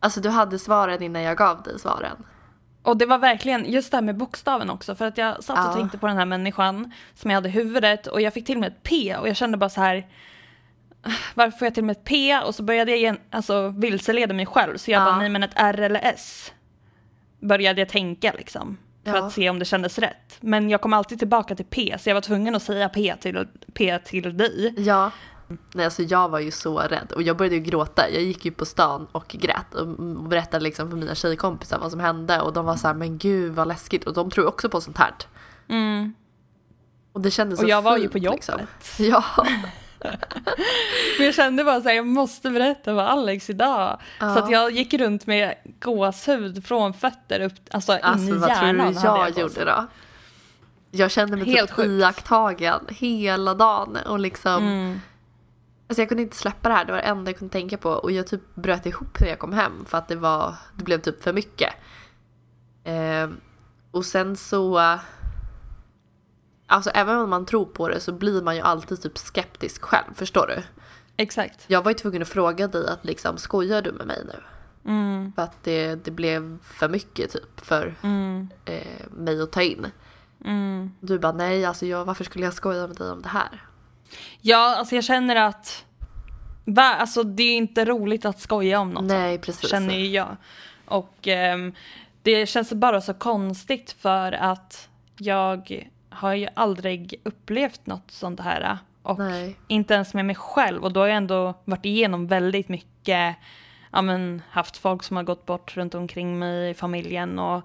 Alltså 0.00 0.20
du 0.20 0.28
hade 0.28 0.58
svaren 0.58 1.02
innan 1.02 1.22
jag 1.22 1.36
gav 1.36 1.62
dig 1.62 1.78
svaren. 1.78 2.24
Och 2.84 2.96
det 2.96 3.06
var 3.06 3.18
verkligen 3.18 3.72
just 3.72 3.90
det 3.90 3.96
här 3.96 4.02
med 4.02 4.16
bokstaven 4.16 4.70
också, 4.70 4.94
för 4.94 5.06
att 5.06 5.18
jag 5.18 5.44
satt 5.44 5.58
och 5.58 5.64
Ja. 5.64 5.72
tänkte 5.74 5.98
på 5.98 6.06
den 6.06 6.16
här 6.16 6.26
människan 6.26 6.92
som 7.14 7.30
jag 7.30 7.36
hade 7.36 7.48
i 7.48 7.52
huvudet 7.52 8.06
och 8.06 8.20
jag 8.20 8.32
fick 8.34 8.46
till 8.46 8.58
mig 8.58 8.66
ett 8.68 8.82
P 8.82 9.16
och 9.16 9.28
jag 9.28 9.36
kände 9.36 9.56
bara 9.58 9.70
så 9.70 9.80
här 9.80 10.06
varför 11.34 11.58
får 11.58 11.66
jag 11.66 11.74
till 11.74 11.84
mig 11.84 11.92
ett 11.92 12.04
P? 12.04 12.38
Och 12.46 12.54
så 12.54 12.62
började 12.62 12.90
jag 12.90 12.98
igen, 12.98 13.18
alltså, 13.30 13.68
vilseleda 13.68 14.34
mig 14.34 14.46
själv. 14.46 14.76
Så 14.76 14.90
jag 14.90 15.00
Ja. 15.00 15.04
bara, 15.04 15.16
nej 15.18 15.28
men 15.28 15.42
ett 15.42 15.50
R 15.54 15.80
eller 15.80 16.00
S. 16.04 16.52
Började 17.40 17.80
jag 17.80 17.88
tänka 17.88 18.32
liksom. 18.38 18.76
För 19.04 19.14
Ja. 19.16 19.26
att 19.26 19.32
se 19.32 19.50
om 19.50 19.58
det 19.58 19.64
kändes 19.64 19.98
rätt. 19.98 20.36
Men 20.40 20.70
jag 20.70 20.80
kom 20.80 20.92
alltid 20.92 21.18
tillbaka 21.18 21.54
till 21.54 21.64
P, 21.64 21.96
så 22.00 22.08
jag 22.10 22.14
var 22.14 22.20
tvungen 22.22 22.54
att 22.54 22.62
säga 22.62 22.88
P 22.88 23.14
till, 23.20 23.48
P 23.74 23.98
till 24.04 24.36
dig. 24.36 24.74
Ja. 24.76 25.10
Nej, 25.72 25.84
alltså 25.84 26.02
jag 26.02 26.28
var 26.28 26.38
ju 26.38 26.50
så 26.50 26.78
rädd 26.78 27.12
och 27.12 27.22
jag 27.22 27.36
började 27.36 27.54
ju 27.56 27.60
gråta. 27.62 28.10
Jag 28.10 28.22
gick 28.22 28.44
ju 28.44 28.50
på 28.50 28.64
stan 28.64 29.06
och 29.12 29.28
grät 29.28 29.74
och 29.74 29.86
berättade 30.28 30.64
liksom 30.64 30.90
för 30.90 30.96
mina 30.96 31.14
tjejkompisar 31.14 31.78
vad 31.78 31.90
som 31.90 32.00
hände 32.00 32.40
och 32.40 32.52
de 32.52 32.66
var 32.66 32.76
så 32.76 32.86
här, 32.86 32.94
men 32.94 33.18
gud 33.18 33.52
vad 33.54 33.68
läskigt 33.68 34.04
och 34.04 34.12
de 34.14 34.30
tror 34.30 34.46
också 34.46 34.68
på 34.68 34.80
sånt 34.80 34.98
här. 34.98 35.14
Mm. 35.68 36.14
Och 37.12 37.20
det 37.20 37.30
kändes 37.30 37.58
Och 37.58 37.62
så 37.64 37.70
jag 37.70 37.82
var 37.82 37.96
ju 37.96 38.02
fint, 38.02 38.12
på 38.12 38.18
jobbet. 38.18 38.36
Liksom. 38.36 38.60
Ja. 39.06 39.24
Men 41.18 41.26
jag 41.26 41.34
kände 41.34 41.64
bara 41.64 41.80
så 41.80 41.88
här, 41.88 41.96
jag 41.96 42.06
måste 42.06 42.50
berätta 42.50 42.84
för 42.84 42.98
Alex 43.02 43.50
idag. 43.50 43.98
Ja. 44.20 44.34
Så 44.34 44.38
att 44.44 44.50
jag 44.50 44.70
gick 44.70 44.94
runt 44.94 45.26
med 45.26 45.54
gåshud 45.80 46.66
från 46.66 46.94
fötter 46.94 47.40
upp, 47.40 47.52
alltså, 47.70 47.92
in 47.92 47.98
Alltså 48.02 48.28
i 48.28 48.32
vad 48.32 48.40
tror 48.54 48.66
hjärnan. 48.66 48.92
du 48.94 49.00
jag 49.04 49.18
gåshud. 49.18 49.38
gjorde 49.38 49.64
då? 49.64 49.86
Jag 50.90 51.10
kände 51.10 51.36
mig 51.36 51.46
Helt 51.46 51.68
typ 51.70 51.76
sjukt. 51.76 51.88
iakttagen 51.88 52.80
hela 52.88 53.54
dagen 53.54 53.98
och 54.06 54.18
liksom 54.18 54.62
Mm. 54.62 55.00
Alltså 55.88 56.02
jag 56.02 56.08
kunde 56.08 56.22
inte 56.22 56.36
släppa 56.36 56.68
det 56.68 56.74
här, 56.74 56.84
det 56.84 56.92
var 56.92 56.98
det 56.98 57.04
enda 57.06 57.30
jag 57.30 57.38
kunde 57.38 57.52
tänka 57.52 57.76
på 57.76 57.90
och 57.90 58.12
jag 58.12 58.26
typ 58.26 58.54
bröt 58.54 58.86
ihop 58.86 59.20
när 59.20 59.28
jag 59.28 59.38
kom 59.38 59.52
hem 59.52 59.84
för 59.84 59.98
att 59.98 60.08
det 60.08 60.16
var, 60.16 60.54
det 60.76 60.84
blev 60.84 61.00
typ 61.00 61.22
för 61.22 61.32
mycket. 61.32 61.74
Ehm, 62.84 63.36
och 63.90 64.04
sen 64.06 64.36
så, 64.36 64.98
alltså 66.66 66.90
även 66.90 67.16
om 67.18 67.30
man 67.30 67.46
tror 67.46 67.64
på 67.64 67.88
det 67.88 68.00
så 68.00 68.12
blir 68.12 68.42
man 68.42 68.56
ju 68.56 68.62
alltid 68.62 69.02
typ 69.02 69.18
skeptisk 69.18 69.82
själv, 69.82 70.14
förstår 70.14 70.46
du? 70.46 70.62
Exakt. 71.16 71.64
Jag 71.66 71.82
var 71.82 71.90
ju 71.90 71.94
tvungen 71.94 72.22
att 72.22 72.28
fråga 72.28 72.68
dig 72.68 72.88
att 72.88 73.04
liksom, 73.04 73.38
skojar 73.38 73.82
du 73.82 73.92
med 73.92 74.06
mig 74.06 74.22
nu? 74.26 74.40
Mm. 74.90 75.32
För 75.32 75.42
att 75.42 75.62
det, 75.64 75.94
det 75.94 76.10
blev 76.10 76.58
för 76.62 76.88
mycket 76.88 77.30
typ 77.32 77.60
för 77.60 77.94
Mm. 78.02 78.48
eh, 78.64 79.06
mig 79.10 79.42
att 79.42 79.52
ta 79.52 79.62
in. 79.62 79.86
Mm. 80.44 80.90
Du 81.00 81.18
bara 81.18 81.32
nej, 81.32 81.64
alltså 81.64 81.86
jag, 81.86 82.04
varför 82.04 82.24
skulle 82.24 82.44
jag 82.44 82.54
skoja 82.54 82.86
med 82.86 82.96
dig 82.96 83.10
om 83.10 83.22
det 83.22 83.28
här? 83.28 83.66
Ja, 84.40 84.76
alltså 84.76 84.94
jag 84.94 85.04
känner 85.04 85.36
att 85.36 85.84
va, 86.64 86.82
alltså 86.82 87.22
det 87.22 87.42
är 87.42 87.56
inte 87.56 87.84
roligt 87.84 88.24
att 88.24 88.40
skoja 88.40 88.80
om 88.80 88.90
något 88.90 89.04
nej, 89.04 89.38
precis. 89.38 89.70
känner 89.70 89.94
ju 89.94 90.06
jag. 90.06 90.36
Och 90.84 91.28
ehm, 91.28 91.74
det 92.22 92.46
känns 92.46 92.72
bara 92.72 93.00
så 93.00 93.14
konstigt 93.14 93.92
för 93.92 94.32
att 94.32 94.88
jag 95.18 95.88
har 96.08 96.34
ju 96.34 96.48
aldrig 96.54 97.20
upplevt 97.22 97.86
något 97.86 98.10
sånt 98.10 98.40
här. 98.40 98.78
Och 99.02 99.18
Nej. 99.18 99.56
inte 99.68 99.94
ens 99.94 100.14
med 100.14 100.24
mig 100.24 100.36
själv. 100.36 100.84
Och 100.84 100.92
då 100.92 101.00
har 101.00 101.06
jag 101.06 101.16
ändå 101.16 101.54
varit 101.64 101.84
igenom 101.84 102.26
väldigt 102.26 102.68
mycket, 102.68 103.36
ja 103.90 104.02
men 104.02 104.42
haft 104.50 104.76
folk 104.76 105.02
som 105.02 105.16
har 105.16 105.24
gått 105.24 105.46
bort 105.46 105.76
runt 105.76 105.94
omkring 105.94 106.38
mig 106.38 106.70
i 106.70 106.74
familjen. 106.74 107.38
Och, 107.38 107.62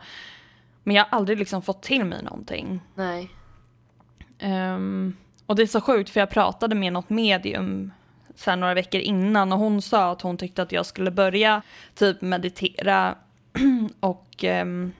men 0.83 0.95
jag 0.95 1.03
har 1.03 1.17
aldrig 1.17 1.39
liksom 1.39 1.61
fått 1.61 1.81
till 1.81 2.05
mig 2.05 2.23
någonting. 2.23 2.81
Nej. 2.95 3.29
Ehm, 4.39 5.17
och 5.49 5.55
det 5.55 5.61
är 5.61 5.67
så 5.67 5.81
sjukt 5.81 6.09
för 6.09 6.19
jag 6.19 6.29
pratade 6.29 6.75
med 6.75 6.93
något 6.93 7.09
medium 7.09 7.91
sen 8.35 8.59
några 8.59 8.73
veckor 8.73 9.01
innan 9.01 9.51
och 9.53 9.59
hon 9.59 9.81
sa 9.81 10.11
att 10.11 10.21
hon 10.21 10.37
tyckte 10.37 10.61
att 10.61 10.71
jag 10.71 10.85
skulle 10.85 11.11
börja 11.11 11.61
typ 11.95 12.21
meditera 12.21 13.15
och 13.99 14.27
ehm, 14.43 14.91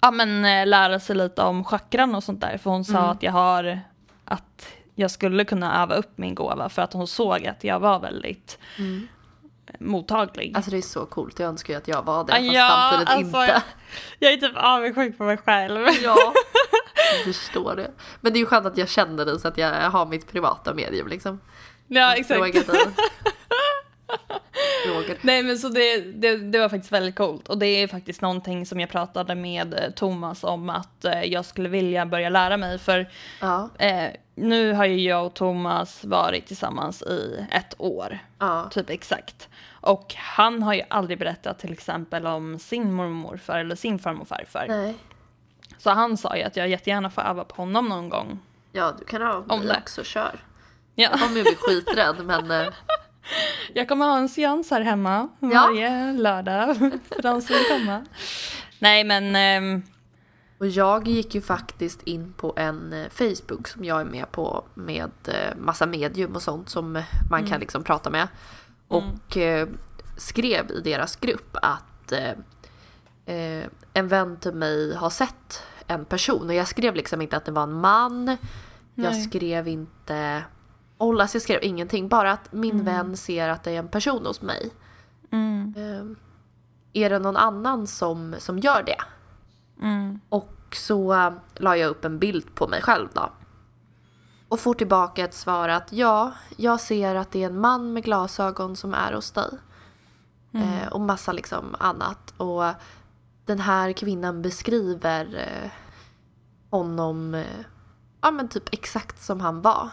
ja, 0.00 0.10
men, 0.10 0.44
eh, 0.44 0.66
lära 0.66 1.00
sig 1.00 1.16
lite 1.16 1.42
om 1.42 1.64
chakran 1.64 2.14
och 2.14 2.24
sånt 2.24 2.40
där. 2.40 2.58
För 2.58 2.70
hon 2.70 2.84
sa 2.84 2.98
Mm. 2.98 3.10
att 3.10 3.22
jag 3.22 3.32
har 3.32 3.80
att 4.24 4.66
jag 4.94 5.10
skulle 5.10 5.44
kunna 5.44 5.82
öva 5.82 5.94
upp 5.94 6.18
min 6.18 6.34
gåva 6.34 6.68
för 6.68 6.82
att 6.82 6.92
hon 6.92 7.06
såg 7.06 7.46
att 7.46 7.64
jag 7.64 7.80
var 7.80 7.98
väldigt 8.00 8.58
Mm. 8.78 9.08
mottaglig. 9.80 10.52
Alltså 10.56 10.70
det 10.70 10.76
är 10.76 10.82
så 10.82 11.06
coolt, 11.06 11.38
jag 11.38 11.48
önskar 11.48 11.72
ju 11.74 11.78
att 11.78 11.88
jag 11.88 12.02
var 12.02 12.24
det 12.24 12.32
fast 12.32 12.44
ja, 12.44 12.68
samtidigt 12.90 13.08
alltså, 13.34 13.42
inte. 13.42 13.62
Jag 14.18 14.32
är 14.32 14.36
typ 14.36 14.52
avundsjuk 14.56 15.18
på 15.18 15.24
mig 15.24 15.36
själv. 15.36 15.86
Ja, 15.86 15.92
jag 16.02 16.16
förstår 17.24 17.76
det. 17.76 17.90
Men 18.20 18.32
det 18.32 18.38
är 18.38 18.40
ju 18.40 18.46
skönt 18.46 18.66
att 18.66 18.78
jag 18.78 18.88
känner 18.88 19.24
dig 19.24 19.40
så 19.40 19.48
att 19.48 19.58
jag 19.58 19.90
har 19.90 20.06
mitt 20.06 20.32
privata 20.32 20.74
medium 20.74 21.08
liksom. 21.08 21.40
Ja, 21.86 22.14
exakt. 22.14 22.40
Nej 25.22 25.42
men 25.42 25.58
så 25.58 25.68
det, 25.68 26.00
det, 26.00 26.36
det 26.36 26.58
var 26.58 26.68
faktiskt 26.68 26.92
väldigt 26.92 27.14
coolt 27.14 27.48
och 27.48 27.58
det 27.58 27.66
är 27.66 27.88
faktiskt 27.88 28.20
någonting 28.20 28.66
som 28.66 28.80
jag 28.80 28.90
pratade 28.90 29.34
med 29.34 29.74
eh, 29.74 29.90
Thomas 29.90 30.44
om 30.44 30.70
att 30.70 31.04
eh, 31.04 31.22
jag 31.22 31.44
skulle 31.44 31.68
vilja 31.68 32.06
börja 32.06 32.28
lära 32.28 32.56
mig 32.56 32.78
för 32.78 33.08
Ja, 33.40 33.68
eh, 33.78 34.10
nu 34.34 34.72
har 34.72 34.84
ju 34.84 35.00
jag 35.00 35.26
och 35.26 35.34
Thomas 35.34 36.04
varit 36.04 36.46
tillsammans 36.46 37.02
i 37.02 37.46
ett 37.50 37.74
år, 37.78 38.18
ja. 38.38 38.68
typ 38.70 38.90
exakt. 38.90 39.48
Och 39.70 40.14
han 40.16 40.62
har 40.62 40.74
ju 40.74 40.82
aldrig 40.90 41.18
berättat 41.18 41.58
till 41.58 41.72
exempel 41.72 42.26
om 42.26 42.58
sin 42.58 42.92
mormor 42.92 43.40
eller 43.48 43.76
sin 43.76 43.98
farmor 43.98 44.22
och 44.22 44.28
farfar. 44.28 44.66
Nej. 44.68 44.94
Så 45.84 45.90
han 45.90 46.16
sa 46.16 46.36
ju 46.36 46.42
att 46.42 46.56
jag 46.56 46.68
jättegärna 46.68 47.10
får 47.10 47.22
öva 47.22 47.44
på 47.44 47.54
honom 47.62 47.88
någon 47.88 48.08
gång. 48.08 48.38
Ja, 48.72 48.92
du 48.98 49.04
kan 49.04 49.22
ha 49.22 49.44
Om 49.48 49.66
det. 49.66 49.78
också, 49.82 50.04
kör. 50.04 50.40
Ja. 50.94 51.08
Jag 51.10 51.20
kommer 51.20 51.36
ju 51.36 51.42
bli 51.42 51.56
skiträdd 51.58 52.24
men 52.26 52.50
eh, 52.50 52.66
Jag 53.74 53.88
kommer 53.88 54.06
ha 54.06 54.16
en 54.18 54.28
seans 54.28 54.70
här 54.70 54.80
hemma 54.80 55.28
Ja. 55.40 55.48
varje 55.48 56.12
lördag 56.12 56.76
för 57.08 57.22
de 57.22 57.42
som 57.42 57.56
vill 57.56 57.64
komma. 57.78 58.04
Nej 58.78 59.04
men 59.04 59.36
ehm, 59.36 59.82
Och 60.58 60.66
jag 60.66 61.08
gick 61.08 61.34
ju 61.34 61.40
faktiskt 61.40 62.02
in 62.02 62.32
på 62.32 62.52
en 62.56 62.92
eh, 62.92 63.08
Facebook 63.10 63.68
som 63.68 63.84
jag 63.84 64.00
är 64.00 64.04
med 64.04 64.32
på 64.32 64.64
med 64.74 65.10
eh, 65.28 65.56
massa 65.56 65.86
medium 65.86 66.34
och 66.34 66.42
sånt 66.42 66.68
som 66.68 67.02
man 67.30 67.46
kan 67.46 67.60
liksom 67.60 67.84
prata 67.84 68.10
med. 68.10 68.28
Och 68.88 69.36
eh, 69.36 69.68
skrev 70.16 70.70
i 70.70 70.80
deras 70.80 71.16
grupp 71.16 71.56
att 71.62 72.12
eh, 72.12 72.32
en 73.94 74.08
vän 74.08 74.36
till 74.36 74.52
mig 74.54 74.94
har 74.94 75.10
sett 75.10 75.62
en 75.86 76.04
person 76.04 76.48
och 76.48 76.54
jag 76.54 76.68
skrev 76.68 76.94
liksom 76.94 77.22
inte 77.22 77.36
att 77.36 77.44
det 77.44 77.52
var 77.52 77.62
en 77.62 77.72
man. 77.80 78.26
Jag 78.94 79.12
Nej. 79.12 79.22
skrev 79.22 79.68
inte 79.68 80.44
alltså 80.98 81.36
jag 81.36 81.42
skrev 81.42 81.58
ingenting. 81.62 82.08
Bara 82.08 82.32
att 82.32 82.52
min 82.52 82.84
vän 82.84 83.16
ser 83.16 83.48
att 83.48 83.62
det 83.62 83.70
är 83.70 83.78
en 83.78 83.88
person 83.88 84.26
hos 84.26 84.42
mig. 84.42 84.70
mm, 85.30 85.74
Eh, 85.76 86.16
är 87.04 87.10
det 87.10 87.18
någon 87.18 87.36
annan 87.36 87.86
som, 87.86 88.34
som 88.38 88.58
gör 88.58 88.82
det? 88.82 89.00
mm, 89.82 90.20
Och 90.28 90.50
så 90.72 91.12
äh, 91.14 91.32
la 91.54 91.76
jag 91.76 91.90
upp 91.90 92.04
en 92.04 92.18
bild 92.18 92.54
på 92.54 92.68
mig 92.68 92.82
själv 92.82 93.08
då. 93.12 93.30
Och 94.48 94.60
får 94.60 94.74
tillbaka 94.74 95.24
ett 95.24 95.34
svar 95.34 95.68
att 95.68 95.92
ja, 95.92 96.32
jag 96.56 96.80
ser 96.80 97.14
att 97.14 97.30
det 97.30 97.42
är 97.42 97.46
en 97.46 97.60
man 97.60 97.92
med 97.92 98.04
glasögon 98.04 98.76
som 98.76 98.94
är 98.94 99.12
hos 99.12 99.30
dig. 99.30 99.50
Eh, 100.52 100.88
och 100.92 101.00
massa 101.00 101.32
liksom 101.32 101.74
annat. 101.78 102.34
Och 102.36 102.64
den 103.44 103.60
här 103.60 103.92
kvinnan 103.92 104.42
beskriver 104.42 105.34
eh, 105.36 105.70
honom, 106.70 107.34
eh, 107.34 107.60
ja 108.20 108.30
men 108.30 108.48
typ 108.48 108.68
exakt 108.74 109.22
som 109.22 109.40
han 109.40 109.62
var. 109.62 109.90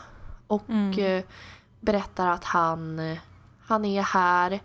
Och 0.47 0.69
eh, 0.99 1.23
berättar 1.79 2.27
att 2.27 2.43
han, 2.43 3.01
han 3.59 3.85
är 3.85 4.01
här, 4.01 4.59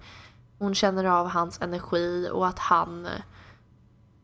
hon 0.58 0.74
känner 0.74 1.04
av 1.04 1.28
hans 1.28 1.62
energi 1.62 2.28
och 2.32 2.46
att 2.46 2.58
han 2.58 3.08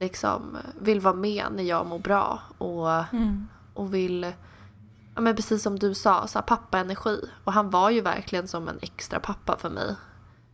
liksom 0.01 0.59
vill 0.81 1.01
vara 1.01 1.15
med 1.15 1.45
när 1.53 1.63
jag 1.63 1.87
mår 1.87 1.99
bra 1.99 2.41
och, 2.59 2.91
Mm. 3.15 3.49
och 3.75 3.95
vill, 3.95 4.33
ja 5.15 5.21
men 5.21 5.37
precis 5.37 5.63
som 5.63 5.79
du 5.79 5.95
sa, 5.95 6.27
så 6.27 6.39
här 6.39 6.47
pappa-energi. 6.47 7.21
Och 7.45 7.53
han 7.53 7.71
var 7.71 7.91
ju 7.91 8.01
verkligen 8.01 8.49
som 8.49 8.69
en 8.69 8.79
extra 8.83 9.21
pappa 9.21 9.57
för 9.57 9.71
mig. 9.71 9.97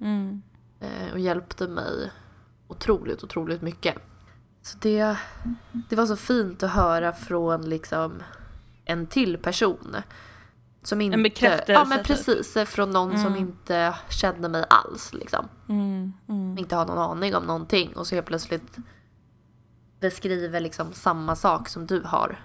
Mm. 0.00 0.42
Och 1.12 1.18
hjälpte 1.18 1.68
mig 1.68 2.10
otroligt, 2.68 3.24
otroligt 3.24 3.62
mycket. 3.62 3.94
Så 4.62 4.78
det, 4.80 5.16
det 5.72 5.96
var 5.96 6.06
så 6.06 6.16
fint 6.16 6.62
att 6.62 6.70
höra 6.70 7.12
från 7.12 7.68
liksom 7.68 8.22
en 8.84 9.06
till 9.06 9.38
person. 9.38 9.96
Som 10.82 11.00
inte, 11.00 11.18
bekräftelse, 11.18 11.72
Ja 11.72 11.84
men 11.84 11.98
typ. 11.98 12.06
precis, 12.06 12.56
från 12.66 12.90
någon 12.90 13.18
som 13.18 13.36
inte 13.36 13.94
kände 14.08 14.48
mig 14.48 14.64
alls 14.70 15.12
liksom. 15.12 15.48
Mm. 15.68 16.12
Mm. 16.28 16.58
Inte 16.58 16.76
har 16.76 16.86
någon 16.86 16.98
aning 16.98 17.34
om 17.34 17.44
någonting 17.44 17.96
och 17.96 18.06
så 18.06 18.14
helt 18.14 18.26
plötsligt 18.26 18.76
beskriver 20.00 20.60
liksom 20.60 20.92
samma 20.92 21.36
sak 21.36 21.68
som 21.68 21.86
du 21.86 22.02
har 22.02 22.44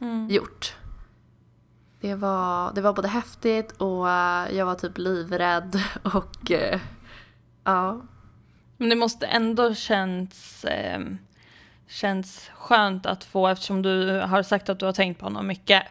Mm. 0.00 0.28
gjort. 0.30 0.74
Det 2.00 2.14
var, 2.14 2.72
det 2.74 2.80
var 2.80 2.92
både 2.92 3.08
häftigt 3.08 3.72
och 3.72 4.08
jag 4.56 4.66
var 4.66 4.74
typ 4.74 4.98
livrädd 4.98 5.80
och 6.02 6.50
eh, 6.50 6.80
ja. 7.64 8.00
Men 8.78 8.88
det 8.88 8.96
måste 8.96 9.26
ändå 9.26 9.74
känns, 9.74 10.64
eh, 10.64 11.00
känns 11.86 12.50
skönt 12.54 13.06
att 13.06 13.24
få, 13.24 13.48
eftersom 13.48 13.82
du 13.82 14.20
har 14.20 14.42
sagt 14.42 14.68
att 14.68 14.78
du 14.78 14.86
har 14.86 14.92
tänkt 14.92 15.18
på 15.18 15.26
honom 15.26 15.46
mycket, 15.46 15.82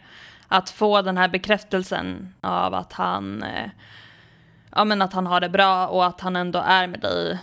att 0.47 0.69
få 0.69 1.01
den 1.01 1.17
här 1.17 1.27
bekräftelsen 1.27 2.33
av 2.41 2.73
att 2.73 2.93
han, 2.93 3.43
eh, 3.43 3.69
ja 4.75 4.85
men 4.85 5.01
att 5.01 5.13
han 5.13 5.27
har 5.27 5.41
det 5.41 5.49
bra 5.49 5.87
och 5.87 6.05
att 6.05 6.21
han 6.21 6.35
ändå 6.35 6.59
är 6.59 6.87
med 6.87 6.99
dig 6.99 7.39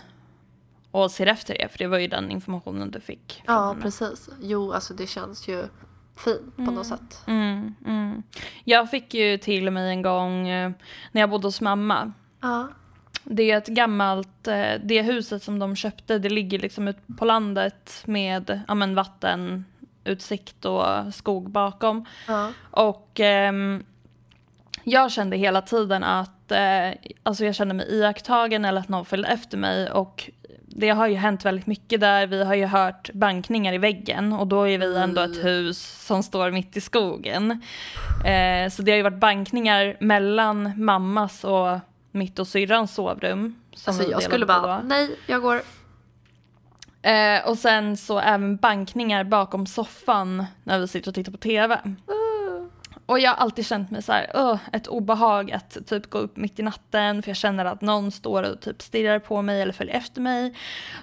och 0.91 1.11
ser 1.11 1.27
efter 1.27 1.57
det, 1.59 1.69
för 1.71 1.77
det 1.77 1.87
var 1.87 1.97
ju 1.97 2.07
den 2.07 2.31
informationen 2.31 2.91
du 2.91 2.99
fick. 2.99 3.43
Ja, 3.45 3.53
honom. 3.53 3.81
precis. 3.81 4.29
Jo, 4.41 4.71
alltså 4.71 4.93
det 4.93 5.07
känns 5.07 5.47
ju 5.47 5.63
fint 6.15 6.55
på 6.55 6.61
något 6.61 6.87
sätt. 6.87 7.23
Mm, 7.27 7.75
mm. 7.85 8.23
Jag 8.63 8.89
fick 8.89 9.13
ju 9.13 9.37
till 9.37 9.71
mig 9.71 9.89
en 9.89 10.01
gång 10.01 10.47
eh, 10.47 10.71
när 11.11 11.21
jag 11.21 11.29
bodde 11.29 11.47
hos 11.47 11.61
mamma, 11.61 12.11
Ja. 12.41 12.67
Det 13.25 13.51
är 13.51 13.57
ett 13.57 13.67
gammalt, 13.67 14.47
eh, 14.47 14.73
det 14.83 15.01
huset 15.01 15.43
som 15.43 15.59
de 15.59 15.75
köpte, 15.75 16.19
det 16.19 16.29
ligger 16.29 16.59
liksom 16.59 16.87
ut 16.87 16.97
på 17.17 17.25
landet 17.25 18.03
med 18.05 18.61
ja, 18.67 18.73
men 18.75 18.95
vatten, 18.95 19.65
utsikt 20.03 20.65
och 20.65 20.85
skog 21.13 21.49
bakom. 21.49 22.05
Ja. 22.27 22.51
Och 22.71 23.19
ehm, 23.19 23.83
jag 24.83 25.11
kände 25.11 25.37
hela 25.37 25.61
tiden 25.61 26.03
att, 26.03 26.51
eh, 26.51 26.91
alltså 27.23 27.45
jag 27.45 27.55
kände 27.55 27.73
mig 27.73 27.85
iakttagen 27.89 28.65
eller 28.65 28.81
att 28.81 28.89
någon 28.89 29.05
följde 29.05 29.29
efter 29.29 29.57
mig 29.57 29.91
och 29.91 30.29
det 30.77 30.89
har 30.89 31.07
ju 31.07 31.15
hänt 31.15 31.45
väldigt 31.45 31.67
mycket 31.67 31.99
där. 31.99 32.27
Vi 32.27 32.43
har 32.43 32.55
ju 32.55 32.65
hört 32.65 33.13
bankningar 33.13 33.73
i 33.73 33.77
väggen 33.77 34.33
och 34.33 34.47
då 34.47 34.67
är 34.67 34.77
vi 34.77 34.97
ändå 34.97 35.21
ett 35.21 35.43
hus 35.43 36.05
som 36.05 36.23
står 36.23 36.51
mitt 36.51 36.77
i 36.77 36.81
skogen. 36.81 37.51
Eh, 38.25 38.69
så 38.69 38.81
det 38.81 38.91
har 38.91 38.97
ju 38.97 39.03
varit 39.03 39.19
bankningar 39.19 39.97
mellan 39.99 40.83
mammas 40.83 41.43
och 41.43 41.79
mitt 42.15 42.39
och 42.39 42.47
syrrans 42.47 42.93
sovrum. 42.95 43.55
som 43.75 43.93
Alltså 43.93 44.11
jag 44.11 44.23
skulle 44.23 44.45
bara, 44.45 44.81
nej, 44.81 45.19
jag 45.27 45.41
går. 45.41 45.61
Eh, 47.01 47.47
och 47.49 47.57
sen 47.57 47.97
så 47.97 48.19
även 48.19 48.57
bankningar 48.57 49.23
bakom 49.23 49.67
soffan 49.67 50.45
när 50.63 50.79
vi 50.79 50.87
sitter 50.87 51.11
och 51.11 51.15
tittar 51.15 51.31
på 51.31 51.37
TV. 51.37 51.79
Och 53.07 53.19
jag 53.19 53.31
har 53.31 53.37
alltid 53.37 53.65
känt 53.65 53.91
mig 53.91 54.01
så 54.01 54.11
här, 54.11 54.31
"Åh, 54.33 54.57
ett 54.73 54.87
obehag 54.87 55.51
att 55.51 55.77
typ 55.87 56.09
gå 56.09 56.17
upp 56.17 56.37
mitt 56.37 56.59
i 56.59 56.63
natten 56.63 57.21
för 57.23 57.29
jag 57.29 57.37
känner 57.37 57.65
att 57.65 57.81
någon 57.81 58.11
står 58.11 58.43
och 58.53 58.61
typ 58.61 58.81
stirrar 58.81 59.19
på 59.19 59.41
mig 59.41 59.61
eller 59.61 59.73
följer 59.73 59.95
efter 59.95 60.21
mig. 60.21 60.53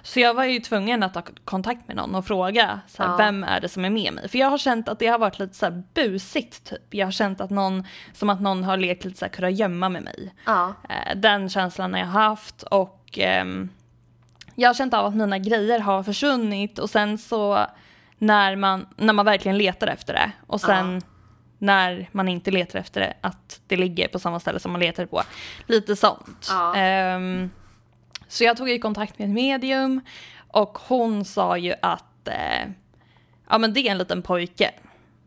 Så 0.03 0.19
jag 0.19 0.33
var 0.33 0.43
ju 0.43 0.59
tvungen 0.59 1.03
att 1.03 1.13
ta 1.13 1.21
kontakt 1.45 1.87
med 1.87 1.95
någon 1.97 2.15
och 2.15 2.25
fråga 2.25 2.79
så 2.87 3.03
här, 3.03 3.09
Ja. 3.09 3.17
vem 3.17 3.43
är 3.43 3.59
det 3.61 3.69
som 3.69 3.85
är 3.85 3.89
med 3.89 4.13
mig? 4.13 4.29
För 4.29 4.37
jag 4.37 4.49
har 4.49 4.57
känt 4.57 4.89
att 4.89 4.99
det 4.99 5.07
har 5.07 5.19
varit 5.19 5.39
lite 5.39 5.53
så 5.55 5.65
här 5.65 5.83
busigt 5.93 6.69
typ. 6.69 6.93
Jag 6.93 7.07
har 7.07 7.11
känt 7.11 7.41
att 7.41 7.49
någon, 7.49 7.83
som 8.13 8.29
att 8.29 8.41
någon 8.41 8.63
har 8.63 8.77
lekt 8.77 9.05
lite 9.05 9.17
så 9.19 9.25
här 9.25 9.29
kurragömma 9.31 9.89
med 9.89 10.03
mig. 10.03 10.33
Ja. 10.45 10.73
Eh, 10.89 11.15
Den 11.17 11.49
känslan 11.49 11.93
har 11.93 11.99
jag 11.99 12.07
haft 12.07 12.63
och 12.63 13.19
ehm, 13.21 13.69
jag 14.55 14.69
har 14.69 14.73
känt 14.73 14.93
av 14.93 15.05
att 15.05 15.15
mina 15.15 15.37
grejer 15.37 15.79
har 15.79 16.03
försvunnit 16.03 16.79
och 16.79 16.89
sen 16.89 17.17
så 17.17 17.65
när 18.17 18.55
man, 18.55 18.87
när 18.97 19.13
man 19.13 19.25
verkligen 19.25 19.57
letar 19.57 19.87
efter 19.87 20.13
det 20.13 20.31
och 20.47 20.61
sen 20.61 21.01
när 21.63 22.09
man 22.11 22.27
inte 22.27 22.51
letar 22.51 22.79
efter 22.79 23.01
det 23.01 23.13
att 23.21 23.61
det 23.67 23.77
ligger 23.77 24.07
på 24.07 24.19
samma 24.19 24.39
ställe 24.39 24.59
som 24.59 24.71
man 24.71 24.81
letar 24.81 25.05
på. 25.05 25.23
Lite 25.67 25.95
sånt. 25.95 26.47
Ja. 26.49 26.75
Ehm, 26.75 27.51
så 28.27 28.43
jag 28.43 28.57
tog 28.57 28.69
i 28.69 28.79
kontakt 28.79 29.19
med 29.19 29.25
ett 29.25 29.33
medium 29.33 30.01
och 30.47 30.77
hon 30.87 31.25
sa 31.25 31.57
ju 31.57 31.73
att 31.81 32.27
eh, 32.27 32.69
ja, 33.49 33.57
men 33.57 33.73
det 33.73 33.79
är 33.79 33.91
en 33.91 33.97
liten 33.97 34.21
pojke 34.21 34.71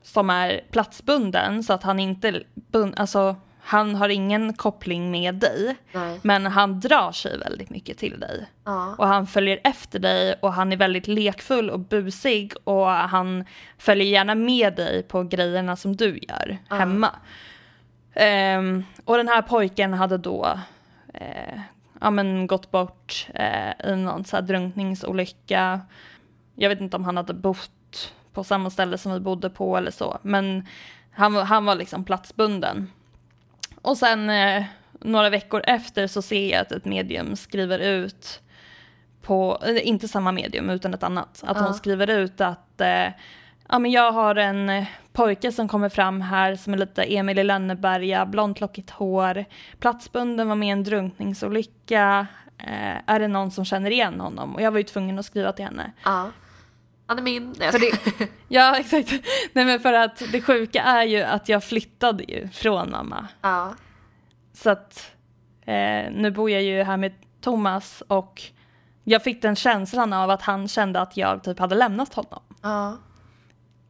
som 0.02 0.30
är 0.30 0.64
platsbunden 0.70 1.62
så 1.62 1.72
att 1.72 1.82
han 1.82 2.00
inte 2.00 2.42
bun- 2.72 2.94
alltså, 2.96 3.36
han 3.68 3.94
har 3.94 4.08
ingen 4.08 4.52
koppling 4.52 5.10
med 5.10 5.34
dig 5.34 5.76
Nej. 5.92 6.20
men 6.22 6.46
han 6.46 6.80
drar 6.80 7.12
sig 7.12 7.38
väldigt 7.38 7.70
mycket 7.70 7.98
till 7.98 8.20
dig. 8.20 8.46
Ja. 8.64 8.94
Och 8.98 9.06
han 9.06 9.26
följer 9.26 9.60
efter 9.64 9.98
dig 9.98 10.34
och 10.40 10.52
han 10.52 10.72
är 10.72 10.76
väldigt 10.76 11.06
lekfull 11.06 11.70
och 11.70 11.80
busig 11.80 12.52
och 12.64 12.86
han 12.86 13.44
följer 13.78 14.06
gärna 14.06 14.34
med 14.34 14.76
dig 14.76 15.02
på 15.02 15.22
grejerna 15.22 15.76
som 15.76 15.96
du 15.96 16.18
gör 16.18 16.58
hemma. 16.68 17.10
Ehm, 18.14 18.84
och 19.04 19.16
den 19.16 19.28
här 19.28 19.42
pojken 19.42 19.94
hade 19.94 20.18
då 20.18 20.58
eh, 21.14 21.60
ja, 22.00 22.10
men 22.10 22.46
gått 22.46 22.70
bort 22.70 23.28
eh, 23.34 23.90
i 23.90 23.96
någon 23.96 24.24
så 24.24 24.36
här 24.36 24.42
drunkningsolycka. 24.42 25.80
Jag 26.54 26.68
vet 26.68 26.80
inte 26.80 26.96
om 26.96 27.04
han 27.04 27.16
hade 27.16 27.34
bott 27.34 28.12
på 28.32 28.44
samma 28.44 28.70
ställe 28.70 28.98
som 28.98 29.12
vi 29.12 29.20
bodde 29.20 29.50
på 29.50 29.76
eller 29.76 29.90
så, 29.90 30.18
men 30.22 30.66
han, 31.10 31.36
han 31.36 31.64
var 31.64 31.74
liksom 31.74 32.04
platsbunden. 32.04 32.90
Och 33.86 33.98
sen 33.98 34.30
eh, 34.30 34.64
några 35.00 35.30
veckor 35.30 35.62
efter 35.66 36.06
så 36.06 36.22
ser 36.22 36.50
jag 36.52 36.60
att 36.60 36.72
ett 36.72 36.84
medium 36.84 37.36
skriver 37.36 37.78
ut 37.78 38.40
på, 39.22 39.58
inte 39.82 40.08
samma 40.08 40.32
medium 40.32 40.70
utan 40.70 40.94
ett 40.94 41.02
annat, 41.02 41.42
att 41.46 41.56
Ja. 41.56 41.62
hon 41.62 41.74
skriver 41.74 42.10
ut 42.10 42.40
att 42.40 42.80
eh, 42.80 43.06
ja, 43.68 43.78
men 43.78 43.90
jag 43.90 44.12
har 44.12 44.34
en 44.36 44.70
eh, 44.70 44.84
pojke 45.12 45.52
som 45.52 45.68
kommer 45.68 45.88
fram 45.88 46.20
här 46.20 46.56
som 46.56 46.72
är 46.74 46.78
lite 46.78 47.02
Emil 47.02 47.38
i 47.38 47.44
Lönneberga, 47.44 48.26
blont 48.26 48.60
lockigt 48.60 48.90
hår, 48.90 49.44
platsbunden, 49.80 50.48
var 50.48 50.54
med 50.56 50.68
i 50.68 50.70
en 50.70 50.84
drunkningsolycka, 50.84 52.26
eh, 52.58 52.96
är 53.06 53.20
det 53.20 53.28
någon 53.28 53.50
som 53.50 53.64
känner 53.64 53.90
igen 53.90 54.20
honom? 54.20 54.54
Och 54.54 54.62
jag 54.62 54.70
var 54.70 54.78
ju 54.78 54.84
tvungen 54.84 55.18
att 55.18 55.26
skriva 55.26 55.52
till 55.52 55.64
henne. 55.64 55.92
ja. 56.04 56.30
Han 57.06 57.18
är 57.18 57.22
min. 57.22 57.54
Nej, 57.58 57.72
För 57.72 57.78
det, 57.78 58.28
ja, 58.48 58.76
exakt. 58.76 59.10
Nej, 59.52 59.64
men 59.64 59.80
för 59.80 59.92
att 59.92 60.22
det 60.32 60.40
sjuka 60.40 60.82
är 60.82 61.04
ju 61.04 61.22
att 61.22 61.48
jag 61.48 61.64
flyttade 61.64 62.24
ju 62.24 62.48
från 62.48 62.90
mamma. 62.90 63.28
ja. 63.42 63.74
Så 64.52 64.70
att 64.70 65.10
eh, 65.60 66.12
nu 66.12 66.30
bor 66.30 66.50
jag 66.50 66.62
ju 66.62 66.82
här 66.82 66.96
med 66.96 67.12
Thomas 67.40 68.02
och 68.08 68.42
jag 69.04 69.22
fick 69.22 69.42
den 69.42 69.56
känslan 69.56 70.12
av 70.12 70.30
att 70.30 70.42
han 70.42 70.68
kände 70.68 71.00
att 71.00 71.16
jag 71.16 71.44
typ 71.44 71.58
hade 71.58 71.74
lämnat 71.74 72.14
honom. 72.14 72.42
Ja. 72.62 72.96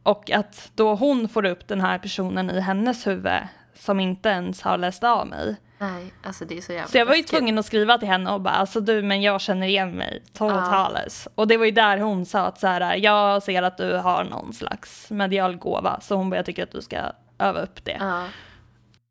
Och 0.03 0.31
att 0.31 0.71
då 0.75 0.95
hon 0.95 1.29
får 1.29 1.45
upp 1.45 1.67
den 1.67 1.81
här 1.81 1.99
personen 1.99 2.49
i 2.49 2.59
hennes 2.59 3.07
huvud 3.07 3.41
som 3.73 3.99
inte 3.99 4.29
ens 4.29 4.61
har 4.61 4.77
läst 4.77 5.03
av 5.03 5.27
mig. 5.27 5.55
Nej, 5.79 6.13
alltså 6.23 6.45
det 6.45 6.57
är 6.57 6.61
så 6.61 6.73
jävla 6.73 6.87
Så 6.87 6.97
jag 6.97 7.05
var 7.05 7.15
ju 7.15 7.23
tvungen 7.23 7.57
att 7.57 7.65
skriva 7.65 7.97
till 7.97 8.07
henne 8.07 8.31
och 8.31 8.41
bara 8.41 8.53
alltså 8.53 8.81
du 8.81 9.01
men 9.01 9.21
jag 9.21 9.41
känner 9.41 9.67
igen 9.67 9.91
mig 9.91 10.23
totales. 10.33 11.27
Och 11.35 11.47
det 11.47 11.57
var 11.57 11.65
ju 11.65 11.71
där 11.71 11.97
hon 11.97 12.25
sa 12.25 12.39
att 12.39 12.59
så 12.59 12.67
här 12.67 12.95
jag 12.95 13.43
ser 13.43 13.63
att 13.63 13.77
du 13.77 13.93
har 13.97 14.23
någon 14.23 14.53
slags 14.53 15.09
medial 15.11 15.55
gåva 15.55 15.99
så 16.01 16.15
hon 16.15 16.29
bara 16.29 16.35
jag 16.35 16.45
tycker 16.45 16.63
att 16.63 16.71
du 16.71 16.81
ska 16.81 16.97
öva 17.37 17.61
upp 17.61 17.85
det. 17.85 17.97
Ja. 17.99 18.23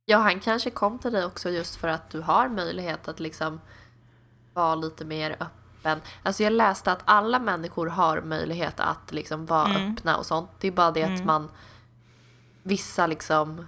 ja, 0.05 0.19
han 0.19 0.41
kanske 0.41 0.71
kom 0.71 0.99
till 0.99 1.13
dig 1.13 1.25
också 1.25 1.51
just 1.51 1.77
för 1.77 1.89
att 1.89 2.11
du 2.11 2.21
har 2.21 2.49
möjlighet 2.49 3.09
att 3.09 3.21
liksom 3.21 3.61
vara 4.55 4.75
lite 4.75 5.05
mer 5.05 5.37
öppen. 5.41 6.01
Alltså 6.23 6.43
jag 6.43 6.53
läste 6.53 6.93
att 6.93 7.03
alla 7.05 7.39
människor 7.39 7.87
har 7.87 8.21
möjlighet 8.21 8.81
att 8.81 9.13
liksom 9.13 9.47
vara 9.47 9.67
Mm. 9.69 9.93
öppna 9.93 10.17
och 10.17 10.27
sånt. 10.27 10.51
Det 10.61 10.69
är 10.69 10.73
bara 10.73 10.91
det 10.91 11.03
att 11.03 11.25
man 11.25 11.51
vissa 12.63 13.07
liksom 13.07 13.67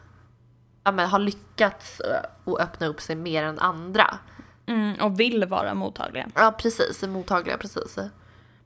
ja, 0.85 0.93
men 0.93 1.09
har 1.09 1.19
lyckats 1.19 2.01
eh, 2.01 2.53
att 2.53 2.61
öppna 2.61 2.87
upp 2.87 3.01
sig 3.01 3.17
mer 3.17 3.43
än 3.45 3.59
andra. 3.59 4.19
Mm, 4.67 4.95
och 5.01 5.21
vill 5.21 5.45
vara 5.45 5.75
mottagliga. 5.75 6.27
Ja, 6.35 6.55
precis. 6.59 7.03
Mottagliga, 7.03 7.57
precis. 7.57 7.99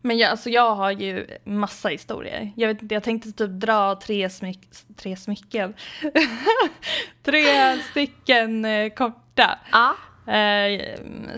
Men 0.00 0.18
jag, 0.18 0.30
alltså 0.30 0.50
jag 0.50 0.74
har 0.74 0.90
ju 0.90 1.26
massa 1.44 1.88
historier. 1.88 2.52
Jag 2.56 2.68
vet 2.68 2.82
inte, 2.82 2.94
jag 2.94 3.02
tänkte 3.02 3.32
typ 3.32 3.50
dra 3.50 3.94
tre, 3.94 4.30
smyck, 4.30 4.60
tre 4.96 5.16
smycken. 5.16 5.74
tre 7.22 7.78
stycken 7.90 8.64
eh, 8.64 8.92
korta. 8.92 9.58
Ja, 9.72 9.94
Eh, 10.26 10.80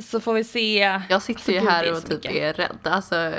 så 0.01 0.21
får 0.21 0.35
vi 0.35 0.45
se. 0.45 1.01
jag 1.09 1.23
sitter 1.23 1.39
Alltså, 1.39 1.53
ju 1.53 1.61
här 1.61 1.93
och 1.93 2.07
typ 2.07 2.25
är 2.25 2.53
rädd. 2.53 2.79
Alltså, 2.83 3.33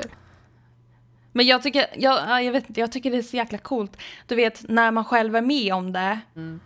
Men 1.32 1.46
jag 1.48 1.64
tycker, 1.64 1.86
jag, 1.96 2.20
ja, 2.28 2.42
jag 2.42 2.52
vet 2.52 2.78
jag 2.78 2.92
tycker 2.92 3.12
det 3.12 3.18
är 3.18 3.22
så 3.22 3.36
jäkla 3.38 3.58
coolt. 3.58 3.98
Du 4.28 4.36
vet, 4.36 4.70
när 4.70 4.92
man 4.92 5.06
själv 5.06 5.36
är 5.36 5.42
med 5.42 5.74
om 5.74 5.94
det 5.94 6.20
Mm. 6.36 6.60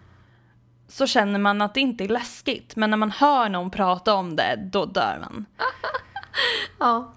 Så 0.89 1.07
känner 1.07 1.39
man 1.39 1.61
att 1.61 1.73
det 1.73 1.79
inte 1.79 2.03
är 2.03 2.07
läskigt. 2.07 2.75
Men 2.75 2.89
när 2.89 2.97
man 2.97 3.11
hör 3.11 3.49
någon 3.49 3.71
prata 3.71 4.13
om 4.13 4.35
det, 4.35 4.55
då 4.55 4.85
dör 4.85 5.17
man. 5.21 5.45
ja. 6.79 7.13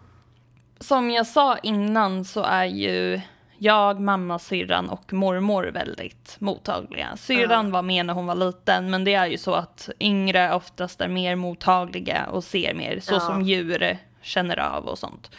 som 0.80 1.10
jag 1.10 1.26
sa 1.26 1.58
innan 1.58 2.24
så 2.24 2.42
är 2.42 2.64
ju 2.64 3.20
jag, 3.58 4.00
mamma, 4.00 4.38
syrran 4.38 4.88
och 4.88 5.12
mormor 5.12 5.64
väldigt 5.64 6.36
mottagliga. 6.38 7.16
Syrran 7.16 7.70
var 7.70 7.82
med 7.82 8.06
när 8.06 8.14
hon 8.14 8.26
var 8.26 8.34
liten, 8.34 8.90
men 8.90 9.04
det 9.04 9.14
är 9.14 9.26
ju 9.26 9.38
så 9.38 9.54
att 9.54 9.90
yngre 10.00 10.54
oftast 10.54 11.00
är 11.00 11.08
mer 11.08 11.36
mottagliga 11.36 12.26
och 12.26 12.44
ser 12.44 12.74
mer, 12.74 13.00
så 13.00 13.20
som 13.20 13.42
djur 13.42 13.98
känner 14.22 14.56
av 14.58 14.84
och 14.84 14.98
sånt. 14.98 15.30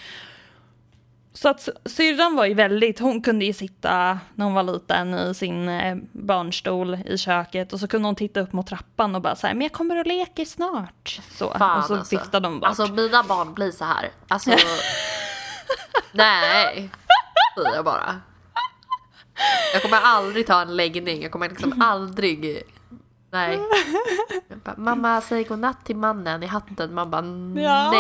Så 1.36 1.50
att 1.50 1.70
syrran 1.86 2.36
var 2.36 2.46
ju 2.46 2.54
väldigt, 2.54 3.00
hon 3.00 3.22
kunde 3.22 3.46
ju 3.46 3.54
sitta 3.54 4.20
när 4.36 4.46
hon 4.46 4.54
var 4.54 4.64
liten 4.64 5.14
i 5.14 5.34
sin 5.34 5.70
eh, 5.70 5.96
barnstol 6.12 6.98
i 7.06 7.18
köket 7.18 7.74
och 7.74 7.80
så 7.80 7.88
kunde 7.88 8.08
hon 8.08 8.16
titta 8.16 8.40
upp 8.40 8.54
mot 8.54 8.68
trappan 8.68 9.16
och 9.16 9.22
bara 9.22 9.36
säga 9.36 9.54
men 9.54 9.62
jag 9.62 9.72
kommer 9.72 10.00
och 10.00 10.06
leker 10.06 10.46
snart. 10.46 11.20
Så, 11.32 11.54
Fan, 11.58 11.80
och 11.80 11.86
så 11.86 11.96
alltså. 11.96 12.16
viftade 12.16 12.46
de 12.48 12.60
bort. 12.60 12.70
Alltså 12.70 12.88
mina 12.88 13.24
barn 13.24 13.54
blir 13.54 13.72
så 13.72 13.86
här. 13.86 14.10
Alltså. 14.28 14.50
nej. 16.12 16.90
Säger 17.58 17.76
jag 17.76 17.86
bara. 17.86 18.20
Jag 19.74 19.82
kommer 19.82 20.02
aldrig 20.02 20.48
ta 20.48 20.62
en 20.62 20.76
läggning. 20.76 21.22
Jag 21.22 21.32
kommer 21.32 21.50
liksom 21.50 21.82
aldrig. 21.82 22.64
Nej. 23.32 23.60
Bara, 24.64 24.76
Mamma 24.78 25.22
säg 25.22 25.44
godnatt 25.44 25.86
till 25.86 25.96
mannen 25.96 26.44
i 26.44 26.46
hatten. 26.46 26.94
Man 26.94 27.12
bara 27.12 27.26
Ja. 27.64 27.94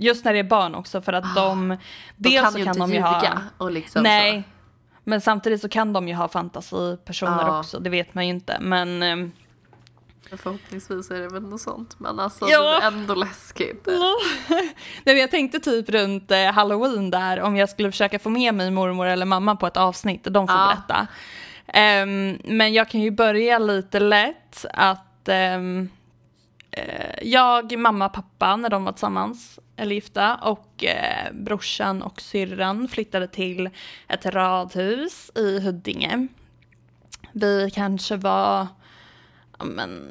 Just 0.00 0.24
när 0.24 0.32
det 0.32 0.38
är 0.38 0.44
barn 0.44 0.74
också 0.74 1.00
för 1.02 1.12
att 1.12 1.34
de, 1.34 1.70
Ah, 1.70 1.76
De 2.16 2.28
dels 2.30 2.42
kan 2.42 2.52
så 2.52 2.58
ju 2.58 2.64
kan 2.64 2.78
de 2.78 2.92
ju 2.92 3.00
ha, 3.00 3.22
Och 3.58 3.70
liksom 3.70 4.02
nej, 4.02 4.42
Så. 4.42 4.48
men 5.04 5.20
samtidigt 5.20 5.60
så 5.60 5.68
kan 5.68 5.92
de 5.92 6.08
ju 6.08 6.14
ha 6.14 6.28
fantasipersoner 6.28 7.42
Ja. 7.46 7.58
också, 7.58 7.78
det 7.80 7.90
vet 7.90 8.14
man 8.14 8.26
ju 8.26 8.30
inte. 8.34 8.56
Men 8.60 9.02
ehm, 9.02 9.32
Förhoppningsvis 10.36 11.10
är 11.10 11.20
det 11.20 11.28
väl 11.28 11.42
något 11.42 11.60
sånt. 11.60 12.00
Men 12.00 12.20
alltså 12.20 12.48
Ja. 12.48 12.62
det 12.80 12.84
är 12.84 12.86
ändå 12.86 13.14
läskigt. 13.14 13.86
Nej, 14.48 15.14
men 15.14 15.18
jag 15.18 15.30
tänkte 15.30 15.60
typ 15.60 15.88
runt 15.88 16.30
eh, 16.30 16.44
halloween 16.52 17.10
där 17.10 17.40
om 17.40 17.56
jag 17.56 17.68
skulle 17.68 17.90
försöka 17.90 18.18
få 18.18 18.28
med 18.28 18.54
mig 18.54 18.70
mormor 18.70 19.06
eller 19.06 19.26
mamma 19.26 19.56
på 19.56 19.66
ett 19.66 19.76
avsnitt, 19.76 20.24
de 20.24 20.48
får 20.48 20.56
Ja. 20.56 20.66
berätta. 20.66 21.06
Ehm, 21.66 22.38
men 22.44 22.72
jag 22.72 22.88
kan 22.88 23.00
ju 23.00 23.10
börja 23.10 23.58
lite 23.58 24.00
lätt 24.00 24.64
att 24.74 25.28
eh, 25.28 25.60
jag, 27.22 27.78
mamma, 27.78 28.08
pappa 28.08 28.56
när 28.56 28.68
de 28.68 28.84
var 28.84 28.92
tillsammans 28.92 29.58
eller 29.80 29.94
gifta 29.94 30.34
och 30.34 30.84
eh, 30.84 31.32
brorsan 31.32 32.02
och 32.02 32.20
syrran 32.20 32.88
flyttade 32.88 33.28
till 33.28 33.70
ett 34.08 34.26
radhus 34.26 35.30
i 35.34 35.60
Huddinge. 35.60 36.28
Vi 37.32 37.70
kanske 37.74 38.16
var, 38.16 38.66
ja 39.58 39.64
men, 39.64 40.10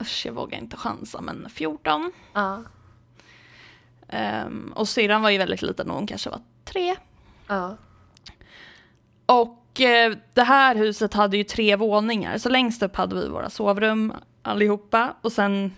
usch 0.00 0.26
jag 0.26 0.32
vågar 0.32 0.58
inte 0.58 0.76
chansa, 0.76 1.20
men 1.20 1.48
14. 1.50 2.12
Ja. 2.32 2.62
Ehm, 4.08 4.72
och 4.76 4.88
syrran 4.88 5.22
var 5.22 5.30
ju 5.30 5.38
väldigt 5.38 5.62
liten 5.62 5.90
och 5.90 5.96
hon 5.96 6.06
kanske 6.06 6.30
var 6.30 6.40
tre. 6.64 6.96
Ja. 7.46 7.76
Och 9.26 9.80
eh, 9.80 10.16
det 10.34 10.42
här 10.42 10.74
huset 10.74 11.14
hade 11.14 11.36
ju 11.36 11.44
tre 11.44 11.76
våningar, 11.76 12.38
så 12.38 12.48
längst 12.48 12.82
upp 12.82 12.96
hade 12.96 13.14
vi 13.16 13.28
våra 13.28 13.50
sovrum 13.50 14.12
allihopa 14.42 15.14
och 15.20 15.32
sen 15.32 15.72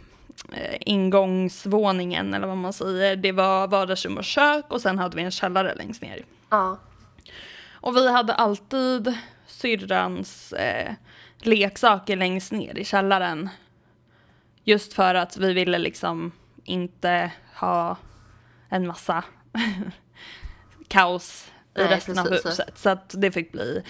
ingångsvåningen 0.81 2.35
eller 2.35 2.47
vad 2.47 2.57
man 2.57 2.73
säger, 2.73 3.17
det 3.17 3.33
var 3.33 3.69
vardagsrum 3.69 4.17
och 4.17 4.25
kök 4.25 4.65
och 4.69 4.81
sen 4.81 4.99
hade 4.99 5.17
vi 5.17 5.23
en 5.23 5.31
källare 5.31 5.75
längst 5.75 6.03
ner. 6.03 6.25
Ja. 6.51 6.79
Och 7.71 7.97
vi 7.97 8.13
hade 8.13 8.35
alltid 8.35 9.15
syrrans 9.47 10.53
eh, 10.53 10.93
leksaker 11.39 12.17
längst 12.17 12.53
ner 12.53 12.79
i 12.79 12.85
källaren. 12.85 13.49
Just 14.65 14.93
för 14.93 15.15
att 15.15 15.37
vi 15.37 15.53
ville 15.53 15.79
liksom 15.79 16.33
inte 16.65 17.31
ha 17.55 17.97
en 18.69 18.87
massa 18.87 19.25
kaos 20.89 21.51
i 21.75 21.81
Nej, 21.81 21.89
resten 21.89 22.19
av 22.19 22.25
precis. 22.25 22.47
huset. 22.47 22.79
Så 22.79 22.91
att 22.91 23.15
det 23.17 23.33
fick 23.33 23.53
bli 23.53 23.83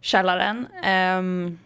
källaren. 0.00 0.66
Ehm, 0.82 1.58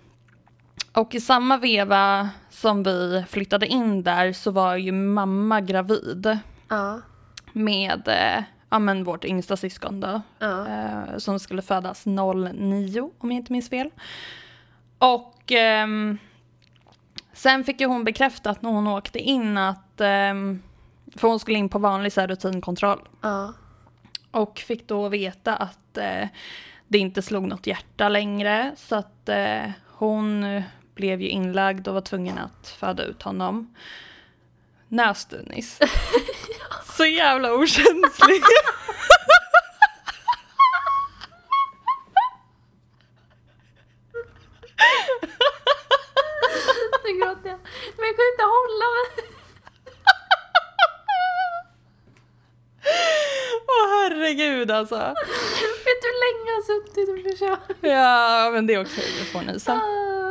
och 0.93 1.15
i 1.15 1.21
samma 1.21 1.57
veva 1.59 2.29
som 2.51 2.83
vi 2.83 3.25
flyttade 3.29 3.67
in 3.67 4.03
där 4.03 4.33
så 4.33 4.51
var 4.51 4.77
ju 4.77 4.93
mamma 4.93 5.61
gravid 5.61 6.39
Ja. 6.69 7.01
med 7.53 8.09
eh, 8.09 8.45
ja, 8.71 8.79
men 8.79 9.05
vårt 9.05 9.25
yngsta 9.25 9.57
syskon 9.57 10.01
då, 10.01 10.23
Ja. 10.39 10.69
eh, 10.69 11.17
som 11.19 11.39
skulle 11.39 11.63
födas 11.63 12.07
09 12.07 13.11
om 13.19 13.31
jag 13.31 13.37
inte 13.37 13.53
minns 13.53 13.69
fel. 13.71 13.91
Och 14.99 15.53
ehm, 15.53 16.19
sen 17.33 17.65
fick 17.65 17.81
ju 17.81 17.87
hon 17.87 18.05
bekräftat 18.05 18.63
när 18.63 18.71
hon 18.71 18.87
åkte 18.87 19.19
in 19.19 19.59
att, 19.59 20.01
ehm, 20.01 20.63
för 21.17 21.29
hon 21.29 21.39
skulle 21.41 21.59
in 21.59 21.69
på 21.69 21.79
vanlig 21.79 22.13
så 22.13 22.21
här, 22.21 22.29
rutinkontroll 22.29 23.01
Ja. 23.21 23.53
och 24.31 24.59
fick 24.59 24.89
då 24.89 25.09
veta 25.09 25.57
att 25.57 25.97
eh, 25.99 26.29
det 26.89 26.99
inte 26.99 27.23
slog 27.23 27.47
något 27.49 27.67
hjärta 27.67 28.09
längre 28.09 28.73
så 28.77 28.97
att 28.97 29.29
hon 29.89 30.45
blev 30.95 31.23
ju 31.23 31.29
inlagd 31.29 31.89
och 31.89 31.95
var 31.95 32.01
tvungen 32.01 32.39
att 32.39 32.69
föda 32.69 33.05
ut 33.05 33.23
honom. 33.23 33.75
Nästunis. 34.89 35.79
Så 36.97 37.05
jävla 37.05 37.55
okänslig. 37.55 38.43
Nu 47.05 47.19
gråter 47.19 47.49
jag. 47.49 47.59
Men 47.97 48.07
jag 48.07 48.17
kunde 48.17 48.33
inte 48.33 48.45
hålla 48.45 48.87
mig. 48.95 49.29
Åh 53.69 53.89
herregud 53.91 54.71
alltså. 54.71 54.97
Vet 55.85 56.03
du 56.03 56.09
hur 56.09 56.19
länge 56.25 56.51
jag 56.51 56.55
har 56.55 56.63
suttit 56.63 57.09
och 57.09 57.33
försökt? 57.33 57.79
Ja 57.81 58.51
men 58.53 58.67
det 58.67 58.75
är 58.75 58.85
okej, 58.85 59.05
du 59.19 59.25
får 59.25 59.43
nysa. 59.43 59.73
Ah. 59.73 60.22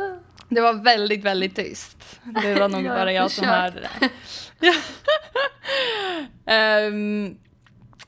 Det 0.48 0.60
var 0.60 0.72
väldigt, 0.74 1.24
väldigt 1.24 1.56
tyst. 1.56 2.20
Det 2.42 2.54
var 2.54 2.68
nog 2.68 2.84
bara 2.88 3.12
jag 3.12 3.30
som 3.30 3.46
hörde 3.46 3.80
det. 3.80 4.10
Ehm, 6.46 7.36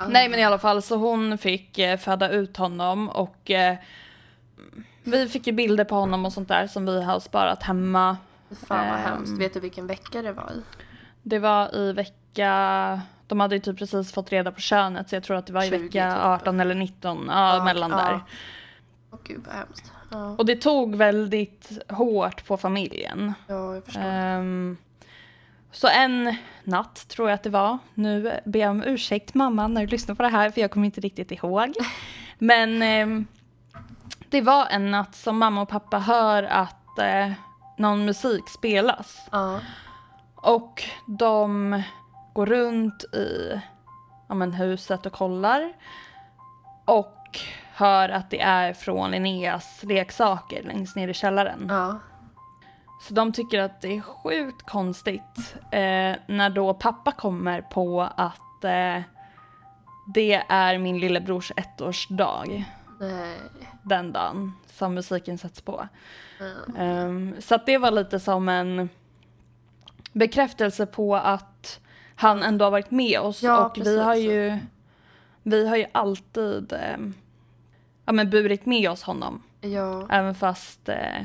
Nej 0.09 0.29
men 0.29 0.39
i 0.39 0.45
alla 0.45 0.59
fall 0.59 0.83
så 0.83 0.97
hon 0.97 1.39
fick 1.39 1.79
eh, 1.79 1.99
föda 1.99 2.31
ut 2.31 2.57
honom 2.57 3.09
och 3.09 3.51
eh, 3.51 3.77
vi 5.05 5.29
fick 5.29 5.47
ju 5.47 5.53
bilder 5.53 5.85
på 5.85 5.95
honom 5.95 6.25
och 6.27 6.33
sånt 6.33 6.49
där 6.49 6.67
som 6.67 6.87
vi 6.87 7.03
har 7.03 7.21
sparat 7.21 7.63
hemma. 7.63 8.17
Fan 8.69 8.89
vad 8.91 8.99
Ehm. 8.99 9.05
hemskt. 9.05 9.39
Vet 9.41 9.55
du 9.55 9.61
vilken 9.61 9.87
vecka 9.87 10.23
det 10.23 10.33
var 10.33 10.51
i? 10.53 10.63
Det 11.23 11.39
var 11.39 11.77
i 11.77 11.93
vecka, 11.93 13.01
de 13.27 13.41
hade 13.41 13.55
ju 13.55 13.61
typ 13.61 13.79
precis 13.79 14.13
fått 14.13 14.33
reda 14.33 14.53
på 14.53 14.61
könet 14.61 15.09
så 15.09 15.17
jag 15.17 15.23
tror 15.23 15.37
att 15.37 15.47
det 15.47 15.53
var 15.53 15.63
i 15.65 15.69
20 15.71 15.79
vecka 15.79 16.11
typ. 16.11 16.21
18 16.25 16.61
eller 16.61 16.75
19, 16.75 17.25
ja, 17.29 17.57
Ja, 17.57 17.65
mellan 17.65 17.91
ja. 17.91 17.97
där. 17.97 18.21
Åh 19.15 19.21
gud 19.25 19.41
vad 19.47 19.55
hemskt. 19.55 19.93
Ja, 20.11 20.35
Och 20.39 20.47
det 20.47 20.57
tog 20.57 20.95
väldigt 20.95 21.79
hårt 21.89 22.47
på 22.47 22.57
familjen. 22.57 23.33
ja 23.47 23.75
jag 23.75 23.85
förstår. 23.85 24.03
Ehm, 24.03 24.77
så 25.73 25.89
en 25.89 26.37
natt 26.65 27.09
tror 27.09 27.29
jag 27.29 27.35
att 27.35 27.43
det 27.43 27.51
var. 27.51 27.79
Nu 27.95 28.41
ber 28.45 28.61
jag 28.61 28.71
om 28.71 28.83
ursäkt 28.83 29.35
mamma 29.35 29.69
när 29.69 29.81
du 29.81 29.87
lyssnar 29.87 30.15
på 30.15 30.23
det 30.23 30.29
här 30.29 30.51
för 30.51 30.61
jag 30.61 30.71
kommer 30.71 30.87
inte 30.87 31.01
riktigt 31.01 31.33
ihåg. 31.33 31.75
Men 32.39 32.83
ehm, 32.83 33.27
det 34.29 34.41
var 34.41 34.67
en 34.67 34.91
natt 34.91 35.15
som 35.15 35.39
mamma 35.39 35.63
och 35.63 35.69
pappa 35.69 35.99
hör 35.99 36.43
att 36.43 36.99
eh, 36.99 37.33
någon 37.79 38.05
musik 38.05 38.49
spelas. 38.49 39.29
Ja. 39.33 39.61
Och 40.35 40.85
de 41.07 41.83
går 42.33 42.47
runt 42.47 43.05
i 43.15 43.61
ja, 44.29 44.35
men, 44.35 44.53
huset 44.53 45.07
och 45.07 45.13
kollar. 45.13 45.73
Och 46.85 47.41
hör 47.75 48.09
att 48.09 48.31
det 48.31 48.41
är 48.41 48.73
från 48.73 49.11
Linneas 49.11 49.83
leksaker 49.83 50.63
längst 50.63 50.97
ner 50.97 51.09
i 51.09 51.15
källaren. 51.15 51.67
Ja. 51.69 51.99
Så 53.03 53.15
de 53.15 53.33
tycker 53.33 53.61
att 53.61 53.81
det 53.81 53.97
är 53.97 54.01
sjukt 54.01 54.63
konstigt 54.67 55.55
eh, 55.71 56.15
när 56.27 56.51
då 56.51 56.75
pappa 56.75 57.13
kommer 57.13 57.61
på 57.61 58.03
att 58.17 58.65
eh, 58.65 59.03
det 60.15 60.43
är 60.49 60.79
min 60.79 60.99
lillebrors 60.99 61.53
ettårsdag 61.57 62.65
Nej. 63.01 63.39
den 63.83 64.13
dagen 64.13 64.53
som 64.67 64.95
musiken 64.95 65.39
sätts 65.39 65.61
på. 65.61 65.89
Ja. 66.39 66.81
Ehm, 66.83 67.35
så 67.41 67.55
att 67.55 67.67
det 67.67 67.79
var 67.79 67.91
lite 67.91 68.21
som 68.21 68.49
en 68.49 68.89
bekräftelse 70.13 70.87
på 70.87 71.17
att 71.17 71.81
han 72.15 72.43
ändå 72.43 72.65
har 72.65 72.71
varit 72.71 72.91
med 72.91 73.21
oss 73.21 73.43
Ja, 73.43 73.67
och 73.67 73.73
vi 73.77 73.81
precis. 73.81 74.01
har 74.01 74.15
ju 74.15 74.59
vi 75.43 75.69
har 75.69 75.77
ju 75.77 75.87
alltid 75.93 76.73
ehm, 76.73 77.15
ja, 78.07 78.13
men 78.13 78.31
burit 78.31 78.67
med 78.67 78.91
oss 78.91 79.03
honom 79.03 79.43
Ja. 79.61 80.07
även 80.11 80.35
fast 80.35 80.89
eh, 80.89 81.25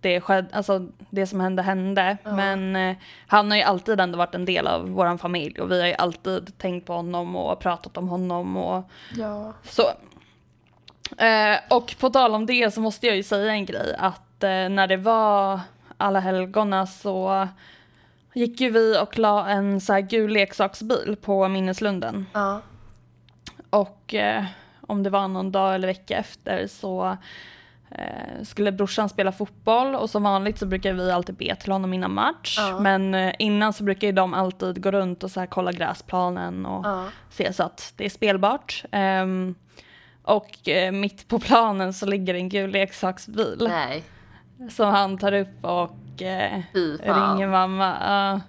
det, 0.00 0.20
skedde, 0.20 0.48
alltså, 0.56 0.86
det 1.10 1.26
som 1.26 1.40
hände 1.40 1.62
hände. 1.62 2.16
Ja. 2.24 2.32
Men 2.36 2.76
eh, 2.76 2.96
han 3.26 3.50
har 3.50 3.56
ju 3.58 3.62
alltid 3.62 4.00
ändå 4.00 4.18
varit 4.18 4.34
en 4.34 4.44
del 4.44 4.66
av 4.66 4.88
vår 4.90 5.16
familj 5.16 5.60
och 5.60 5.70
vi 5.70 5.80
har 5.80 5.88
ju 5.88 5.94
alltid 5.94 6.58
tänkt 6.58 6.86
på 6.86 6.92
honom 6.92 7.36
och 7.36 7.58
pratat 7.60 7.96
om 7.96 8.08
honom 8.08 8.56
och 8.56 8.90
Ja. 9.16 9.52
så. 9.62 9.82
Eh, 11.24 11.58
och 11.70 11.94
på 12.00 12.10
tal 12.10 12.34
om 12.34 12.46
det 12.46 12.74
så 12.74 12.80
måste 12.80 13.06
jag 13.06 13.16
ju 13.16 13.22
säga 13.22 13.52
en 13.52 13.66
grej 13.66 13.94
att 13.98 14.42
eh, 14.42 14.48
när 14.68 14.86
det 14.86 14.96
var 14.96 15.60
alla 15.96 16.20
helgona 16.20 16.86
så 16.86 17.48
gick 18.34 18.60
ju 18.60 18.70
vi 18.70 18.98
och 19.02 19.18
la 19.18 19.48
en 19.48 19.80
så 19.80 19.92
här 19.92 20.00
gul 20.00 20.30
leksaksbil 20.32 21.16
på 21.22 21.48
minneslunden. 21.48 22.26
Ja. 22.32 22.60
Och 23.70 24.14
eh, 24.14 24.44
om 24.90 25.02
det 25.02 25.10
var 25.10 25.28
någon 25.28 25.52
dag 25.52 25.74
eller 25.74 25.88
vecka 25.88 26.16
efter 26.16 26.66
så 26.66 27.16
eh, 27.90 28.42
skulle 28.44 28.72
brorsan 28.72 29.08
spela 29.08 29.32
fotboll 29.32 29.94
och 29.94 30.10
som 30.10 30.22
vanligt 30.22 30.58
så 30.58 30.66
brukar 30.66 30.92
vi 30.92 31.10
alltid 31.10 31.34
be 31.34 31.56
till 31.56 31.72
honom 31.72 31.92
innan 31.94 32.14
match. 32.14 32.56
Ja. 32.58 32.80
Men 32.80 33.14
eh, 33.14 33.34
innan 33.38 33.72
så 33.72 33.84
brukar 33.84 34.06
ju 34.06 34.12
de 34.12 34.34
alltid 34.34 34.82
gå 34.82 34.90
runt 34.90 35.24
och 35.24 35.30
så 35.30 35.40
här 35.40 35.46
kolla 35.46 35.72
gräsplanen 35.72 36.66
och 36.66 36.86
Ja. 36.86 37.04
se 37.30 37.52
så 37.52 37.62
att 37.62 37.92
det 37.96 38.04
är 38.04 38.10
spelbart. 38.10 38.84
Ehm, 38.90 39.54
och 40.22 40.68
eh, 40.68 40.92
mitt 40.92 41.28
på 41.28 41.38
planen 41.38 41.92
så 41.94 42.06
ligger 42.06 42.34
en 42.34 42.48
gul 42.48 42.70
leksaksbil 42.70 43.66
Nej. 43.70 44.04
som 44.70 44.88
han 44.88 45.18
tar 45.18 45.32
upp 45.32 45.64
och 45.64 46.22
eh, 46.22 46.62
ringer 47.02 47.48
mamma. 47.48 47.96
Ja. 48.06 48.40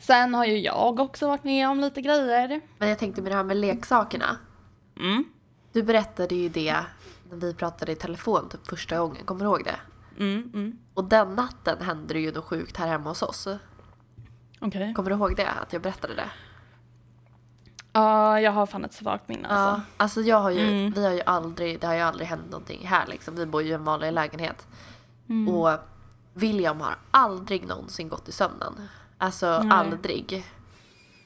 Sen 0.00 0.34
har 0.34 0.44
ju 0.44 0.58
jag 0.58 1.00
också 1.00 1.26
varit 1.28 1.44
med 1.44 1.68
om 1.68 1.80
lite 1.80 2.00
grejer. 2.00 2.60
Men 2.78 2.88
jag 2.88 2.98
tänkte 2.98 3.22
med 3.22 3.32
det 3.32 3.36
här 3.36 3.44
med 3.44 3.56
leksakerna. 3.56 4.36
Mm. 4.98 5.24
Du 5.72 5.82
berättade 5.82 6.34
ju 6.34 6.48
det 6.48 6.76
när 7.30 7.36
vi 7.36 7.54
pratade 7.54 7.92
i 7.92 7.96
telefon 7.96 8.48
typ 8.48 8.66
första 8.66 8.98
gången, 8.98 9.24
kommer 9.24 9.40
du 9.44 9.46
ihåg 9.50 9.64
det? 9.64 9.80
Mm, 10.24 10.50
mm. 10.54 10.78
Och 10.94 11.04
den 11.04 11.34
natten 11.34 11.80
hände 11.82 12.14
det 12.14 12.20
ju 12.20 12.32
något 12.32 12.44
sjukt 12.44 12.76
här 12.76 12.88
hemma 12.88 13.08
hos 13.10 13.22
oss. 13.22 13.48
Okej. 14.60 14.94
Kommer 14.94 15.10
du 15.10 15.16
ihåg 15.16 15.36
det? 15.36 15.48
Att 15.50 15.72
jag 15.72 15.82
berättade 15.82 16.14
det? 16.14 16.30
Ja, 17.92 18.40
jag 18.40 18.52
har 18.52 18.66
fan 18.66 18.84
ett 18.84 18.92
svagt 18.92 19.28
minne 19.28 19.48
alltså. 19.48 19.82
alltså 19.96 20.20
jag 20.20 20.40
har 20.40 20.50
ju, 20.50 20.60
Mm. 20.60 20.90
vi 20.92 21.04
har 21.04 21.12
ju 21.12 21.20
aldrig, 21.26 21.80
det 21.80 21.86
har 21.86 21.94
ju 21.94 22.00
aldrig 22.00 22.28
hänt 22.28 22.50
någonting 22.50 22.86
här 22.86 23.06
liksom. 23.06 23.36
Vi 23.36 23.46
bor 23.46 23.62
ju 23.62 23.68
i 23.68 23.72
en 23.72 23.84
vanlig 23.84 24.12
lägenhet. 24.12 24.66
Mm. 25.28 25.54
Och 25.54 25.78
William 26.34 26.80
har 26.80 26.96
aldrig 27.10 27.66
någonsin 27.66 28.08
gått 28.08 28.28
i 28.28 28.32
sömnen. 28.32 28.88
Alltså 29.18 29.58
Nej. 29.62 29.70
aldrig. 29.78 30.44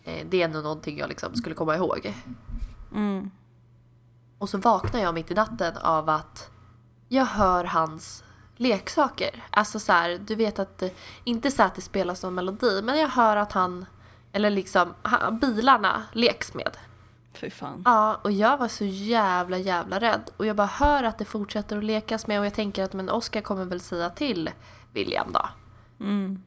Eh, 0.04 0.26
Det 0.30 0.42
är 0.42 0.48
nog 0.48 0.62
någonting 0.62 0.98
jag 0.98 1.08
liksom 1.08 1.34
skulle 1.34 1.54
komma 1.54 1.76
ihåg. 1.76 2.14
Mm. 2.94 3.30
Och 4.42 4.48
så 4.48 4.58
vaknar 4.58 5.00
jag 5.00 5.14
mitt 5.14 5.30
i 5.30 5.34
natten 5.34 5.76
av 5.76 6.08
att 6.08 6.50
jag 7.08 7.24
hör 7.24 7.64
hans 7.64 8.24
leksaker. 8.56 9.44
Alltså 9.50 9.78
så 9.78 9.92
här, 9.92 10.18
du 10.18 10.34
vet 10.34 10.58
att, 10.58 10.82
inte 11.24 11.50
så 11.50 11.62
att 11.62 11.74
det 11.74 11.80
spelas 11.80 12.22
någon 12.22 12.34
melodi, 12.34 12.82
men 12.82 12.98
jag 12.98 13.08
hör 13.08 13.36
att 13.36 13.52
han, 13.52 13.86
eller 14.32 14.50
liksom, 14.50 14.94
han, 15.02 15.38
bilarna 15.38 16.02
leks 16.12 16.54
med. 16.54 16.76
Fy 17.34 17.50
fan. 17.50 17.82
Ja, 17.84 18.20
och 18.24 18.32
jag 18.32 18.58
var 18.58 18.68
så 18.68 18.84
jävla 18.84 19.58
jävla 19.58 19.98
rädd. 20.00 20.30
Och 20.36 20.46
jag 20.46 20.56
bara 20.56 20.66
hör 20.66 21.02
att 21.02 21.18
det 21.18 21.24
fortsätter 21.24 21.78
att 21.78 21.84
lekas 21.84 22.26
med 22.26 22.40
och 22.40 22.46
jag 22.46 22.54
tänker 22.54 22.84
att 22.84 22.92
men 22.92 23.10
Oskar 23.10 23.40
kommer 23.40 23.64
väl 23.64 23.80
säga 23.80 24.10
till 24.10 24.50
William 24.92 25.32
då. 25.32 25.48
Mm. 26.00 26.42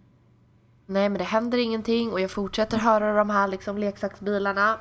Nej 0.85 1.09
men 1.09 1.17
det 1.17 1.23
händer 1.23 1.57
ingenting 1.57 2.11
och 2.11 2.21
jag 2.21 2.31
fortsätter 2.31 2.77
höra 2.77 3.17
de 3.17 3.29
här 3.29 3.47
liksom 3.47 3.77
leksaksbilarna. 3.77 4.77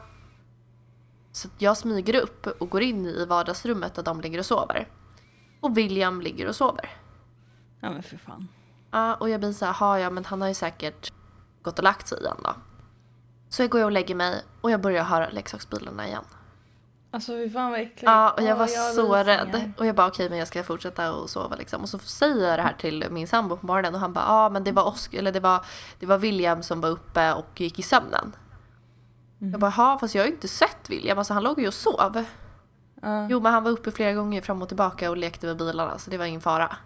Så 1.34 1.48
jag 1.58 1.76
smyger 1.76 2.14
upp 2.22 2.46
och 2.46 2.70
går 2.70 2.82
in 2.82 3.06
i 3.06 3.24
vardagsrummet 3.26 3.94
där 3.94 4.02
de 4.02 4.20
ligger 4.20 4.38
och 4.38 4.46
sover. 4.46 4.88
Och 5.60 5.76
William 5.76 6.20
ligger 6.20 6.48
och 6.48 6.56
sover. 6.56 6.90
Ja 7.80 7.90
men 7.90 8.02
fy 8.02 8.18
fan. 8.18 8.48
Ja, 8.90 9.14
och 9.14 9.30
jag 9.30 9.40
blir 9.40 9.52
så 9.52 9.64
här, 9.64 9.72
"Ha, 9.72 9.98
ja 9.98 10.10
men 10.10 10.24
han 10.24 10.40
har 10.40 10.48
ju 10.48 10.54
säkert 10.54 11.12
gått 11.62 11.78
och 11.78 11.84
lagt 11.84 12.08
sig 12.08 12.20
igen 12.20 12.36
då. 12.44 12.54
Så 13.48 13.62
jag 13.62 13.70
går 13.70 13.80
jag 13.80 13.86
och 13.86 13.92
lägger 13.92 14.14
mig 14.14 14.42
och 14.60 14.70
jag 14.70 14.80
börjar 14.80 15.04
höra 15.04 15.28
leksaksbilarna 15.30 16.06
igen. 16.06 16.24
Alltså 17.10 17.32
fy 17.32 17.50
fan 17.50 17.70
vad 17.70 17.80
äckligt. 17.80 18.02
Ja, 18.02 18.30
och 18.30 18.42
jag 18.42 18.56
var 18.56 18.60
har 18.60 18.92
så 18.94 19.00
rysningar. 19.02 19.24
rädd. 19.24 19.72
Och 19.78 19.86
jag 19.86 19.94
bara 19.94 20.06
okej, 20.06 20.28
men 20.28 20.38
jag 20.38 20.48
ska 20.48 20.62
fortsätta 20.62 21.12
och 21.12 21.30
sova 21.30 21.56
liksom. 21.56 21.82
Och 21.82 21.88
så 21.88 21.98
säger 21.98 22.48
jag 22.48 22.58
det 22.58 22.62
här 22.62 22.76
till 22.78 23.06
min 23.10 23.28
sambo 23.28 23.56
på 23.56 23.66
morgonen 23.66 23.94
och 23.94 24.00
han 24.00 24.12
bara 24.12 24.24
ja, 24.24 24.48
men 24.48 24.64
det 24.64 24.72
var 24.72 24.84
Oskar, 24.84 25.18
eller 25.18 25.32
det 25.32 25.40
var, 25.40 25.64
det 25.98 26.06
var 26.06 26.18
William 26.18 26.62
som 26.62 26.80
var 26.80 26.88
uppe 26.88 27.32
och 27.32 27.60
gick 27.60 27.78
i 27.78 27.82
sömnen. 27.82 28.32
Mm. 29.44 29.52
Jag 29.52 29.60
bara 29.60 29.74
ja, 29.76 29.98
fast 30.00 30.14
jag 30.14 30.22
har 30.22 30.26
ju 30.26 30.34
inte 30.34 30.48
sett 30.48 30.90
William, 30.90 31.18
alltså 31.18 31.34
han 31.34 31.42
låg 31.42 31.60
ju 31.60 31.66
och 31.68 31.74
sov. 31.74 32.24
Ja. 33.02 33.26
Jo, 33.30 33.40
men 33.40 33.52
han 33.52 33.64
var 33.64 33.70
uppe 33.70 33.90
flera 33.90 34.12
gånger 34.12 34.40
fram 34.42 34.62
och 34.62 34.68
tillbaka 34.68 35.10
och 35.10 35.16
lekte 35.16 35.46
med 35.46 35.56
bilarna 35.56 35.98
så 35.98 36.10
det 36.10 36.18
var 36.18 36.24
ingen 36.24 36.40
fara. 36.40 36.76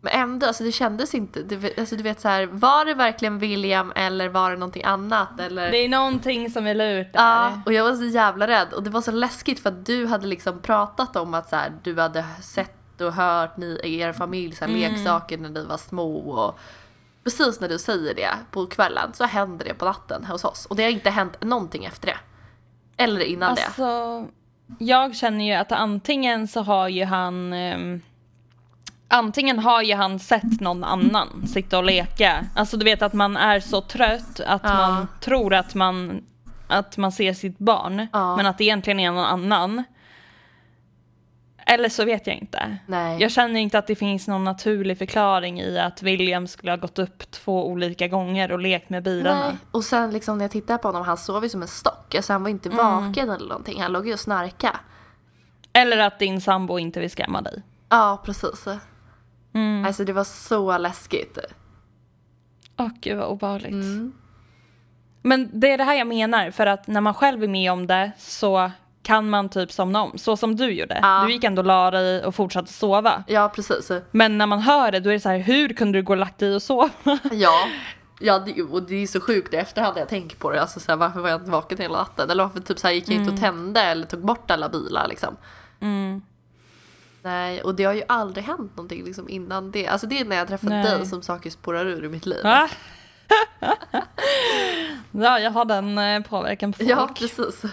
Men 0.00 0.12
ändå, 0.12 0.46
alltså 0.46 0.64
det 0.64 0.72
kändes 0.72 1.14
inte, 1.14 1.42
det, 1.42 1.78
alltså 1.78 1.96
du 1.96 2.02
vet 2.02 2.20
så 2.20 2.28
här, 2.28 2.46
var 2.46 2.84
det 2.84 2.94
verkligen 2.94 3.38
William 3.38 3.92
eller 3.96 4.28
var 4.28 4.50
det 4.50 4.56
någonting 4.56 4.84
annat 4.84 5.40
eller? 5.40 5.70
Det 5.70 5.78
är 5.78 5.88
någonting 5.88 6.50
som 6.50 6.66
är 6.66 6.74
lurt 6.74 7.12
där. 7.12 7.20
Ja, 7.20 7.60
och 7.66 7.72
jag 7.72 7.84
var 7.84 7.94
så 7.94 8.04
jävla 8.04 8.46
rädd 8.46 8.72
och 8.72 8.82
det 8.82 8.90
var 8.90 9.00
så 9.00 9.10
läskigt 9.10 9.60
för 9.60 9.68
att 9.70 9.86
du 9.86 10.06
hade 10.06 10.26
liksom 10.26 10.58
pratat 10.58 11.16
om 11.16 11.34
att 11.34 11.48
så 11.48 11.56
här, 11.56 11.72
du 11.82 12.00
hade 12.00 12.24
sett 12.42 13.00
och 13.00 13.12
hört 13.12 13.56
ni, 13.56 13.80
er 14.00 14.12
familj 14.12 14.54
så 14.54 14.64
här, 14.64 14.72
Mm. 14.74 14.92
leksaker 14.92 15.38
när 15.38 15.48
ni 15.48 15.64
var 15.64 15.76
små 15.76 16.16
och 16.16 16.58
precis 17.30 17.60
när 17.60 17.68
du 17.68 17.78
säger 17.78 18.14
det 18.14 18.30
på 18.50 18.66
kvällen 18.66 19.10
så 19.14 19.24
händer 19.24 19.64
det 19.64 19.74
på 19.74 19.84
natten 19.84 20.24
hos 20.24 20.44
oss 20.44 20.66
och 20.66 20.76
det 20.76 20.82
har 20.82 20.90
inte 20.90 21.10
hänt 21.10 21.36
någonting 21.40 21.84
efter 21.84 22.06
det. 22.06 22.16
Eller 23.02 23.20
innan 23.20 23.54
det. 23.54 23.64
Alltså, 23.64 24.26
jag 24.78 25.16
känner 25.16 25.44
ju 25.44 25.52
att 25.52 25.72
antingen 25.72 26.48
så 26.48 26.62
har 26.62 26.88
ju 26.88 27.04
han 27.04 27.52
ehm, 27.52 28.00
Antingen 29.10 29.58
har 29.58 29.82
ju 29.82 29.94
han 29.94 30.18
sett 30.18 30.60
någon 30.60 30.84
annan 30.84 31.46
sitta 31.46 31.78
och 31.78 31.84
leka. 31.84 32.44
Alltså 32.54 32.76
du 32.76 32.84
vet 32.84 33.02
att 33.02 33.12
man 33.12 33.36
är 33.36 33.60
så 33.60 33.80
trött 33.80 34.40
att 34.46 34.62
Ja. 34.64 34.74
man 34.74 35.08
tror 35.20 35.54
att 35.54 35.74
man, 35.74 36.24
att 36.68 36.96
man 36.96 37.12
ser 37.12 37.32
sitt 37.32 37.58
barn. 37.58 38.06
Ja. 38.12 38.36
Men 38.36 38.46
att 38.46 38.58
det 38.58 38.64
egentligen 38.64 39.00
är 39.00 39.10
någon 39.10 39.24
annan. 39.24 39.84
Eller 41.70 41.88
så 41.88 42.04
vet 42.04 42.26
jag 42.26 42.36
inte. 42.36 42.76
Nej. 42.86 43.20
Jag 43.20 43.30
känner 43.30 43.60
inte 43.60 43.78
att 43.78 43.86
det 43.86 43.94
finns 43.94 44.28
någon 44.28 44.44
naturlig 44.44 44.98
förklaring 44.98 45.60
i 45.60 45.78
att 45.78 46.02
William 46.02 46.46
skulle 46.46 46.72
ha 46.72 46.76
gått 46.76 46.98
upp 46.98 47.30
två 47.30 47.68
olika 47.68 48.08
gånger 48.08 48.52
och 48.52 48.58
lekt 48.58 48.90
med 48.90 49.02
bilarna. 49.02 49.44
Nej. 49.48 49.56
Och 49.70 49.84
sen 49.84 50.10
liksom 50.10 50.38
när 50.38 50.44
jag 50.44 50.50
tittar 50.50 50.78
på 50.78 50.88
honom, 50.88 51.02
han 51.04 51.16
sov 51.16 51.42
ju 51.44 51.48
som 51.48 51.62
en 51.62 51.68
stock. 51.68 52.14
Alltså 52.14 52.32
han 52.32 52.42
var 52.42 52.50
inte 52.50 52.68
Mm. 52.68 52.86
vaken 52.86 53.30
eller 53.30 53.48
någonting, 53.48 53.82
han 53.82 53.92
låg 53.92 54.06
ju 54.06 54.12
och 54.12 54.20
snarka. 54.20 54.80
Eller 55.72 55.98
att 55.98 56.18
din 56.18 56.40
sambo 56.40 56.78
inte 56.78 57.00
vill 57.00 57.10
skrämma 57.10 57.42
dig. 57.42 57.62
Ja, 57.88 58.22
precis. 58.24 58.66
Mm. 59.54 59.84
Alltså 59.84 60.04
det 60.04 60.12
var 60.12 60.24
så 60.24 60.78
läskigt. 60.78 61.38
Åh 62.78 62.88
gud 63.00 63.16
vad 63.16 63.28
obehagligt. 63.28 63.72
Mm. 63.72 64.12
Men 65.22 65.60
det 65.60 65.72
är 65.72 65.78
det 65.78 65.84
här 65.84 65.94
jag 65.94 66.06
menar, 66.06 66.50
för 66.50 66.66
att 66.66 66.86
när 66.86 67.00
man 67.00 67.14
själv 67.14 67.42
är 67.42 67.48
med 67.48 67.72
om 67.72 67.86
det 67.86 68.12
så 68.18 68.70
kan 69.08 69.30
man 69.30 69.48
typ 69.48 69.72
somna 69.72 70.02
om, 70.02 70.18
så 70.18 70.36
som 70.36 70.56
du 70.56 70.70
gjorde. 70.70 70.98
Ja. 71.02 71.24
Du 71.26 71.32
gick 71.32 71.44
ändå 71.44 71.60
och 71.62 71.66
la 71.66 71.90
dig 71.90 72.24
och 72.24 72.34
fortsatte 72.34 72.72
sova. 72.72 73.24
Ja, 73.26 73.48
precis. 73.54 73.90
Men 74.10 74.38
när 74.38 74.46
man 74.46 74.60
hör 74.60 74.92
det 74.92 75.00
då 75.00 75.10
är 75.10 75.14
det 75.14 75.20
så 75.20 75.28
här, 75.28 75.38
hur 75.38 75.68
kunde 75.68 75.98
du 75.98 76.02
gå 76.02 76.12
och 76.12 76.16
lagt 76.16 76.38
dig 76.38 76.54
och 76.54 76.62
sova? 76.62 76.90
Ja. 77.32 77.68
Ja, 78.20 78.38
det, 78.38 78.62
och 78.62 78.82
det 78.82 79.02
är 79.02 79.06
så 79.06 79.20
sjukt 79.20 79.54
i 79.54 79.56
efterhand 79.56 79.94
när 79.94 80.00
jag 80.02 80.08
tänker 80.08 80.36
på 80.36 80.50
det. 80.50 80.60
Alltså 80.60 80.80
så 80.80 80.92
här, 80.92 80.96
varför 80.96 81.20
var 81.20 81.28
jag 81.28 81.40
inte 81.40 81.50
vaken 81.50 81.78
hela 81.78 81.98
natten? 81.98 82.30
Eller 82.30 82.44
varför 82.44 82.60
typ 82.60 82.78
så 82.78 82.86
här, 82.86 82.94
gick 82.94 83.08
jag 83.08 83.16
inte 83.16 83.32
och 83.32 83.40
tände 83.40 83.80
eller 83.80 84.06
tog 84.06 84.20
bort 84.20 84.50
alla 84.50 84.68
bilar 84.68 85.08
liksom. 85.08 85.36
Mm. 85.80 86.22
Nej, 87.22 87.62
och 87.62 87.74
det 87.74 87.84
har 87.84 87.94
ju 87.94 88.02
aldrig 88.08 88.44
hänt 88.44 88.76
någonting 88.76 89.04
liksom 89.04 89.28
innan 89.28 89.70
det. 89.70 89.86
Alltså 89.86 90.06
det 90.06 90.20
är 90.20 90.24
när 90.24 90.36
jag 90.36 90.48
träffat 90.48 90.70
Nej. 90.70 90.84
dig 90.84 91.06
som 91.06 91.22
saker 91.22 91.50
spårar 91.50 91.86
ur 91.86 92.04
i 92.04 92.08
mitt 92.08 92.26
liv. 92.26 92.42
Va? 92.42 92.68
ja, 95.10 95.38
jag 95.38 95.50
har 95.50 95.64
den 95.64 95.98
eh, 95.98 96.22
påverkan 96.22 96.72
på 96.72 96.78
folk. 96.78 96.90
Ja, 96.90 97.10
precis. 97.18 97.64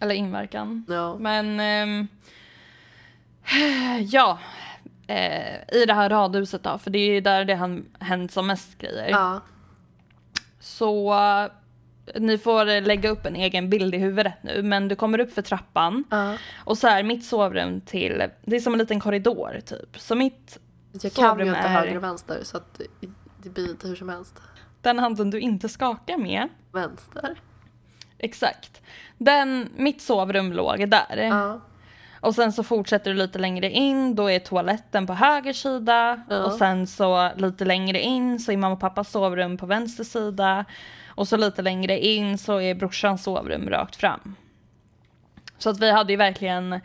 Eller 0.00 0.14
inverkan. 0.14 0.84
Ja. 0.88 1.16
Men 1.18 1.60
ehm, 1.60 2.08
ja, 4.08 4.38
eh, 5.06 5.74
i 5.74 5.84
det 5.86 5.94
här 5.94 6.10
radhuset 6.10 6.62
då, 6.62 6.78
för 6.78 6.90
det 6.90 6.98
är 6.98 7.10
ju 7.14 7.20
där 7.20 7.44
det 7.44 7.54
har 7.54 7.82
hänt 8.00 8.32
som 8.32 8.46
mest 8.46 8.78
grejer. 8.78 9.08
Ja. 9.10 9.40
Så 10.60 11.14
ni 12.14 12.38
får 12.38 12.80
lägga 12.80 13.10
upp 13.10 13.26
en 13.26 13.36
egen 13.36 13.70
bild 13.70 13.94
i 13.94 13.98
huvudet 13.98 14.34
nu, 14.42 14.62
men 14.62 14.88
du 14.88 14.96
kommer 14.96 15.20
upp 15.20 15.32
för 15.34 15.42
trappan 15.42 16.04
ja. 16.10 16.34
och 16.64 16.78
så 16.78 16.88
är 16.88 17.02
mitt 17.02 17.24
sovrum 17.24 17.80
till, 17.80 18.22
det 18.44 18.56
är 18.56 18.60
som 18.60 18.72
en 18.72 18.78
liten 18.78 19.00
korridor 19.00 19.60
typ. 19.66 20.00
Så 20.00 20.14
mitt, 20.14 20.58
Jag 21.02 21.12
kan 21.12 21.38
ju 21.38 21.44
inte 21.46 21.58
är- 21.58 21.68
höger 21.68 21.96
och 21.96 22.02
vänster 22.02 22.38
så 22.42 22.56
att 22.56 22.78
det- 22.78 23.08
det 23.42 23.48
blir 23.50 23.66
lite 23.68 23.88
hur 23.88 23.96
som 23.96 24.08
helst. 24.08 24.34
den 24.82 24.98
handen 24.98 25.30
du 25.30 25.40
inte 25.40 25.68
skakar 25.68 26.18
med, 26.18 26.48
Vänster. 26.72 27.40
Exakt. 28.18 28.82
Den, 29.18 29.68
mitt 29.76 30.02
sovrum 30.02 30.52
låg 30.52 30.90
där. 30.90 31.16
Ja. 31.16 31.60
Och 32.20 32.34
sen 32.34 32.52
så 32.52 32.62
fortsätter 32.62 33.10
du 33.10 33.16
lite 33.16 33.38
längre 33.38 33.70
in, 33.70 34.14
då 34.14 34.30
är 34.30 34.38
toaletten 34.38 35.06
på 35.06 35.12
höger 35.12 35.52
sida. 35.52 36.22
Ja. 36.30 36.44
Och 36.44 36.52
sen 36.52 36.86
så 36.86 37.30
lite 37.36 37.64
längre 37.64 38.00
in 38.00 38.38
så 38.38 38.52
är 38.52 38.56
mamma 38.56 38.74
och 38.74 38.80
pappas 38.80 39.10
sovrum 39.10 39.56
på 39.56 39.66
vänster 39.66 40.04
sida. 40.04 40.64
Och 41.06 41.28
så 41.28 41.36
lite 41.36 41.62
längre 41.62 41.98
in 41.98 42.38
så 42.38 42.60
är 42.60 42.74
brorsans 42.74 43.22
sovrum 43.22 43.70
rakt 43.70 43.96
fram. 43.96 44.36
Så 45.58 45.70
att 45.70 45.80
vi 45.80 45.90
hade 45.90 46.12
ju 46.12 46.16
verkligen 46.16 46.80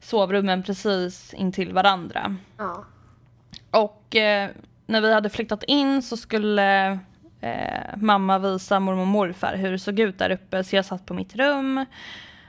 sovrummen 0.00 0.62
precis 0.62 1.34
intill 1.34 1.72
varandra. 1.72 2.36
Ja. 2.56 2.84
Och 3.70 4.16
eh, 4.16 4.50
när 4.86 5.00
vi 5.00 5.12
hade 5.12 5.30
flyttat 5.30 5.62
in 5.62 6.02
så 6.02 6.16
skulle 6.16 6.98
eh, 7.40 7.96
mamma 7.96 8.38
visa 8.38 8.80
mormor 8.80 9.00
och 9.00 9.06
morfar 9.06 9.54
hur 9.56 9.72
det 9.72 9.78
såg 9.78 10.00
ut 10.00 10.18
där 10.18 10.30
uppe. 10.30 10.64
Så 10.64 10.76
jag 10.76 10.84
satt 10.84 11.06
på 11.06 11.14
mitt 11.14 11.36
rum 11.36 11.84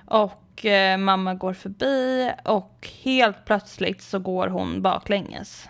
och 0.06 0.66
eh, 0.66 0.98
mamma 0.98 1.34
går 1.34 1.54
förbi 1.54 2.32
och 2.44 2.90
helt 3.04 3.46
plötsligt 3.46 4.02
så 4.02 4.20
går 4.20 4.48
hon 4.48 4.82
baklänges. 4.82 5.70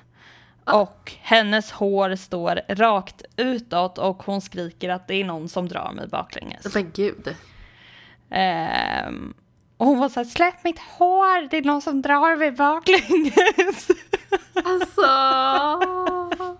Och 0.65 1.13
hennes 1.21 1.71
hår 1.71 2.15
står 2.15 2.61
rakt 2.67 3.23
utåt 3.37 3.97
och 3.97 4.23
hon 4.23 4.41
skriker 4.41 4.89
att 4.89 5.07
det 5.07 5.15
är 5.15 5.25
någon 5.25 5.49
som 5.49 5.67
drar 5.67 5.91
mig 5.91 6.07
baklänges. 6.07 6.75
Men 6.75 6.91
gud. 6.91 7.35
Ehm, 8.29 9.33
och 9.77 9.85
hon 9.85 9.99
var 9.99 10.09
så 10.09 10.19
här, 10.19 10.25
släpp 10.25 10.63
mitt 10.63 10.79
hår, 10.79 11.49
det 11.49 11.57
är 11.57 11.61
någon 11.61 11.81
som 11.81 12.01
drar 12.01 12.35
mig 12.35 12.51
baklänges. 12.51 13.87
Alltså. 14.53 15.01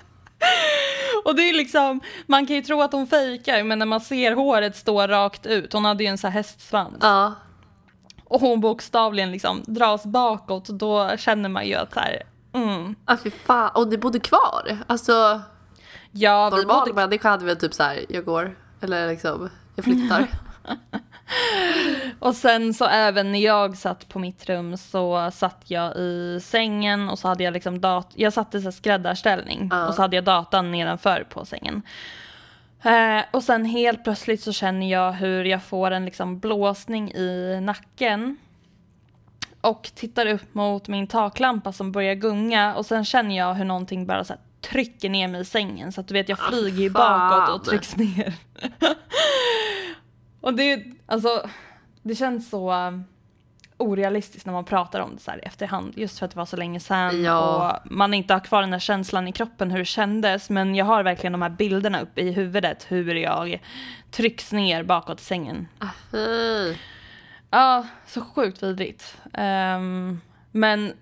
och 1.26 1.36
det 1.36 1.50
är 1.50 1.54
liksom, 1.54 2.02
man 2.26 2.48
kan 2.48 2.56
ju 2.56 2.62
tro 2.62 2.82
att 2.82 2.92
hon 2.92 3.08
fejkar 3.08 3.64
men 3.64 3.80
när 3.80 3.86
man 3.86 4.02
ser 4.02 4.32
håret 4.32 4.76
stå 4.76 5.08
rakt 5.08 5.46
ut, 5.46 5.74
hon 5.74 5.86
hade 5.86 6.04
ju 6.04 6.10
en 6.10 6.18
så 6.18 6.28
här 6.28 6.34
hästsvans. 6.34 6.98
Ja. 7.02 7.34
Och 8.24 8.42
hon 8.42 8.62
bokstavligen 8.62 9.32
liksom 9.32 9.64
dras 9.68 10.06
bakåt, 10.06 10.66
då 10.68 11.18
känner 11.18 11.50
man 11.50 11.68
ju 11.68 11.76
att 11.76 11.94
så 11.94 12.00
här, 12.00 12.24
mm. 12.54 12.96
Ah, 13.06 13.18
fy 13.18 13.32
fan. 13.32 13.72
Och 13.76 13.88
ni 13.88 13.98
bodde 13.98 14.20
kvar? 14.20 14.78
Alltså 14.88 15.42
Ja, 16.12 16.50
normal 16.50 16.80
bodde 16.80 16.94
människa 16.94 17.30
hade 17.30 17.46
väl 17.46 17.58
typ 17.58 17.74
så 17.74 17.84
här, 17.84 18.06
jag 18.10 18.26
går. 18.26 18.58
Eller 18.82 19.08
liksom, 19.08 19.50
jag 19.76 19.86
flyttar. 19.86 20.28
Och 22.20 22.36
sen 22.36 22.74
så 22.74 22.86
även 22.86 23.32
när 23.32 23.40
jag 23.40 23.78
satt 23.78 24.10
på 24.10 24.20
mitt 24.20 24.50
rum 24.50 24.78
så 24.78 25.32
satt 25.34 25.64
jag 25.68 25.96
i 25.98 26.40
sängen 26.44 27.10
och 27.10 27.20
så 27.20 27.28
hade 27.28 27.44
jag 27.44 27.54
liksom 27.54 27.82
dat- 27.82 28.12
jag 28.16 28.34
satt 28.34 28.56
i 28.56 28.62
så 28.62 28.72
skräddarställning 28.72 29.68
Ja. 29.72 29.88
och 29.88 29.94
så 29.96 30.02
hade 30.02 30.16
jag 30.16 30.24
datan 30.26 30.72
nedanför 30.72 31.26
på 31.30 31.46
sängen. 31.46 31.82
Eh, 32.84 33.22
och 33.32 33.44
sen 33.44 33.66
helt 33.66 34.04
plötsligt 34.04 34.44
så 34.44 34.54
känner 34.54 34.92
jag 34.92 35.12
hur 35.12 35.44
jag 35.46 35.64
får 35.64 35.92
en 35.92 36.06
liksom 36.06 36.40
blåsning 36.40 37.12
i 37.12 37.60
nacken. 37.62 38.38
Och 39.62 39.90
tittar 39.96 40.26
upp 40.26 40.54
mot 40.54 40.88
min 40.88 41.08
taklampa 41.08 41.72
som 41.74 41.92
börjar 41.92 42.14
gunga 42.16 42.76
och 42.76 42.86
sen 42.86 43.06
känner 43.06 43.38
jag 43.38 43.54
hur 43.54 43.66
någonting 43.66 44.06
bara 44.06 44.24
så 44.24 44.34
trycker 44.62 45.10
ner 45.10 45.28
mig 45.28 45.42
i 45.42 45.46
sängen 45.46 45.92
så 45.92 46.02
att 46.02 46.08
du 46.08 46.14
vet 46.14 46.30
jag 46.30 46.40
flyger 46.40 46.82
ju 46.84 46.90
bakåt 46.90 47.50
och 47.56 47.66
trycks 47.66 47.96
ner. 47.98 48.34
och 50.42 50.54
det 50.54 50.74
är 50.74 50.84
alltså, 51.06 51.50
det 52.04 52.16
känns 52.16 52.50
så 52.50 52.74
um, 52.74 53.06
orealistiskt 53.78 54.46
när 54.46 54.54
man 54.54 54.66
pratar 54.66 55.00
om 55.00 55.16
det 55.16 55.22
så 55.22 55.32
här 55.32 55.38
i 55.38 55.42
efterhand 55.42 55.94
just 55.98 56.20
för 56.20 56.26
att 56.26 56.32
det 56.32 56.38
var 56.38 56.46
så 56.46 56.58
länge 56.58 56.80
sedan 56.80 57.24
Ja. 57.24 57.72
och 57.84 57.92
man 57.92 58.14
inte 58.14 58.34
har 58.34 58.40
kvar 58.40 58.62
den 58.62 58.72
här 58.74 58.80
känslan 58.80 59.28
i 59.28 59.32
kroppen 59.32 59.72
hur 59.72 59.80
det 59.80 59.86
kändes 59.86 60.50
men 60.50 60.76
jag 60.76 60.86
har 60.86 61.04
verkligen 61.04 61.32
de 61.32 61.42
här 61.42 61.50
bilderna 61.50 62.02
uppe 62.02 62.22
i 62.22 62.32
huvudet 62.32 62.86
hur 62.90 63.16
jag 63.16 63.62
trycks 64.12 64.52
ner 64.52 64.84
bakåt 64.84 65.22
i 65.22 65.24
sängen. 65.24 65.68
Fy. 66.12 66.76
Ja, 67.52 67.88
så 68.08 68.22
sjukt 68.22 68.64
vidrigt. 68.64 69.18
Ehm, 69.34 70.22
men 70.52 70.94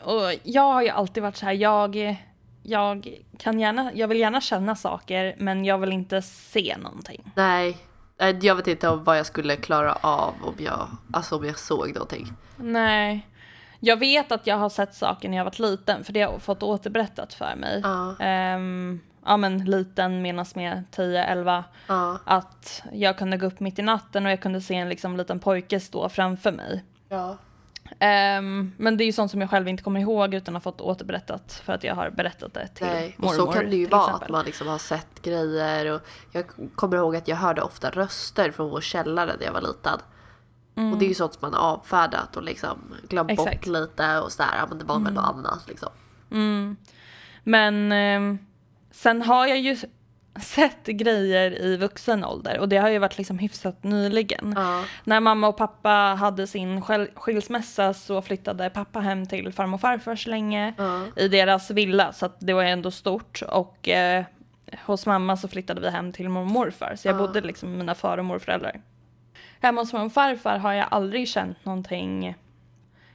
och 0.00 0.22
jag 0.42 0.72
har 0.72 0.82
ju 0.82 0.88
alltid 0.88 1.22
varit 1.22 1.36
så 1.36 1.46
här, 1.46 1.52
jag, 1.52 2.16
jag 2.62 3.18
kan 3.38 3.60
gärna, 3.60 3.92
jag 3.94 4.08
vill 4.08 4.18
gärna 4.20 4.40
känna 4.40 4.76
saker 4.76 5.34
men 5.38 5.64
jag 5.64 5.78
vill 5.78 5.92
inte 5.92 6.22
se 6.22 6.76
någonting. 6.82 7.32
Nej. 7.34 7.76
Jag 8.40 8.54
vet 8.54 8.66
inte 8.66 8.88
om 8.88 9.04
vad 9.04 9.18
jag 9.18 9.26
skulle 9.26 9.56
klara 9.56 9.92
av 9.92 10.34
om 10.42 10.54
jag, 10.58 10.88
alltså 11.12 11.36
om 11.36 11.44
jag 11.44 11.58
såg 11.58 11.94
någonting. 11.94 12.32
Nej. 12.56 13.26
Jag 13.80 13.96
vet 13.96 14.32
att 14.32 14.46
jag 14.46 14.56
har 14.56 14.68
sett 14.68 14.94
saker 14.94 15.28
när 15.28 15.36
jag 15.36 15.44
varit 15.44 15.58
liten 15.58 16.04
för 16.04 16.12
det 16.12 16.22
har 16.22 16.32
jag 16.32 16.42
fått 16.42 16.62
återberättat 16.62 17.34
för 17.34 17.56
mig. 17.56 17.80
Ja. 17.84 18.16
Ehm, 18.20 19.00
ja 19.24 19.36
men 19.36 19.64
liten 19.64 20.22
menas 20.22 20.54
med 20.54 20.84
10-11. 20.96 21.64
Ja. 21.86 22.18
Att 22.24 22.82
jag 22.92 23.18
kunde 23.18 23.36
gå 23.36 23.46
upp 23.46 23.60
mitt 23.60 23.78
i 23.78 23.82
natten 23.82 24.26
och 24.26 24.32
jag 24.32 24.40
kunde 24.40 24.60
se 24.60 24.74
en 24.74 24.88
liksom 24.88 25.16
liten 25.16 25.40
pojke 25.40 25.80
stå 25.80 26.08
framför 26.08 26.52
mig. 26.52 26.84
Ja. 27.08 27.36
Ehm, 27.98 28.72
men 28.76 28.96
det 28.96 29.04
är 29.04 29.06
ju 29.06 29.12
sånt 29.12 29.30
som 29.30 29.40
jag 29.40 29.50
själv 29.50 29.68
inte 29.68 29.82
kommer 29.82 30.00
ihåg 30.00 30.34
utan 30.34 30.54
har 30.54 30.60
fått 30.60 30.80
återberättat 30.80 31.62
för 31.64 31.72
att 31.72 31.84
jag 31.84 31.94
har 31.94 32.10
berättat 32.10 32.54
det 32.54 32.68
till 32.68 32.86
Nej, 32.86 33.14
och 33.18 33.24
mormor. 33.24 33.36
så 33.36 33.46
kan 33.46 33.70
det 33.70 33.76
ju 33.76 33.86
vara 33.86 34.02
exempel. 34.04 34.24
att 34.24 34.30
man 34.30 34.44
liksom 34.44 34.68
har 34.68 34.78
sett 34.78 35.22
grejer 35.22 35.94
och 35.94 36.00
jag 36.32 36.44
kommer 36.74 36.96
ihåg 36.96 37.16
att 37.16 37.28
jag 37.28 37.36
hörde 37.36 37.62
ofta 37.62 37.90
röster 37.90 38.50
från 38.50 38.70
vår 38.70 38.80
källare 38.80 39.32
när 39.38 39.46
jag 39.46 39.52
var 39.52 39.60
liten. 39.60 39.98
Och 40.92 40.98
det 40.98 41.04
är 41.04 41.08
ju 41.08 41.14
sånt 41.14 41.32
som 41.34 41.40
man 41.50 41.54
har 41.54 41.60
avfärdat 41.72 42.36
och 42.36 42.42
liksom 42.42 42.78
glömt 43.08 43.30
Exakt. 43.30 43.50
bort 43.56 43.66
lite 43.66 44.18
och 44.20 44.32
sådär, 44.32 44.50
ja 44.58 44.66
men 44.68 44.78
det 44.78 44.84
var 44.84 44.98
väl 45.00 45.12
något 45.12 45.24
annat 45.24 45.68
liksom. 45.68 45.88
Men 47.44 47.92
ehm, 47.92 48.38
sen 48.90 49.22
har 49.22 49.46
jag 49.46 49.58
ju 49.58 49.76
sett 50.40 50.86
grejer 50.86 51.62
i 51.62 51.76
vuxen 51.76 52.24
ålder 52.24 52.58
och 52.58 52.68
det 52.68 52.76
har 52.76 52.88
ju 52.88 52.98
varit 52.98 53.18
liksom 53.18 53.38
hyfsat 53.38 53.84
nyligen. 53.84 54.52
Ja. 54.56 54.84
När 55.04 55.20
mamma 55.20 55.48
och 55.48 55.56
pappa 55.56 55.88
hade 56.18 56.46
sin 56.46 56.80
skil- 56.82 57.10
skilsmässa 57.14 57.94
så 57.94 58.22
flyttade 58.22 58.70
pappa 58.70 59.00
hem 59.00 59.26
till 59.26 59.52
farmor 59.52 59.74
och 59.74 59.80
farfar 59.80 60.16
så 60.16 60.30
länge 60.30 60.74
Ja. 60.78 61.02
i 61.16 61.28
deras 61.28 61.70
villa 61.70 62.12
så 62.12 62.26
att 62.26 62.36
det 62.38 62.52
var 62.52 62.64
ändå 62.64 62.90
stort 62.90 63.42
och 63.48 63.88
eh, 63.88 64.24
hos 64.86 65.06
mamma 65.06 65.36
så 65.36 65.48
flyttade 65.48 65.80
vi 65.80 65.90
hem 65.90 66.12
till 66.12 66.28
mormor 66.28 66.46
och 66.46 66.52
morfar 66.52 66.94
så 66.96 67.08
jag 67.08 67.14
Ja. 67.14 67.18
bodde 67.18 67.40
liksom 67.40 67.68
med 67.70 67.78
mina 67.78 67.94
far 67.94 68.18
och 68.18 68.24
morföräldrar. 68.24 68.80
Hemma 69.60 69.80
hos 69.80 69.92
mormor 69.92 70.06
och 70.06 70.12
farfar 70.12 70.58
har 70.58 70.72
jag 70.72 70.86
aldrig 70.90 71.28
känt 71.28 71.64
någonting 71.64 72.34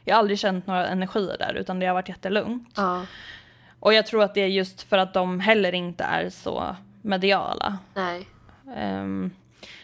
jag 0.07 0.16
har 0.16 0.20
aldrig 0.20 0.39
känt 0.39 0.68
några 0.68 0.88
energier 0.88 1.38
där 1.39 1.53
utan 1.53 1.80
det 1.80 1.86
har 1.86 1.93
varit 1.93 2.09
jättelugnt. 2.09 2.78
Och 3.80 3.93
jag 3.93 4.05
tror 4.05 4.24
att 4.24 4.34
det 4.34 4.41
är 4.41 4.47
just 4.47 4.82
för 4.82 4.97
att 4.97 5.13
de 5.13 5.39
heller 5.39 5.76
inte 5.76 6.03
är 6.03 6.30
så 6.30 6.76
mediala. 7.06 7.78
Nej. 7.93 8.28
Ehm, 8.76 9.32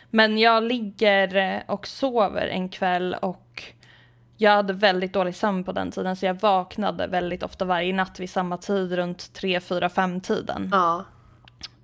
men 0.10 0.38
jag 0.38 0.64
ligger 0.64 1.36
eh, 1.36 1.62
och 1.68 1.88
sover 1.88 2.48
en 2.48 2.70
kväll 2.70 3.16
och 3.22 3.64
jag 4.38 4.52
hade 4.52 4.74
väldigt 4.74 5.14
dålig 5.14 5.36
sömn 5.36 5.64
på 5.64 5.72
den 5.72 5.92
tiden 5.92 6.16
så 6.16 6.26
jag 6.26 6.42
vaknade 6.42 7.08
väldigt 7.08 7.44
ofta 7.44 7.66
varje 7.66 7.94
natt 7.94 8.20
vid 8.20 8.30
samma 8.30 8.58
tid 8.58 8.92
runt 8.92 9.34
3, 9.34 9.60
4, 9.60 9.90
5 9.90 10.22
tiden. 10.22 10.70
Ja. 10.72 11.06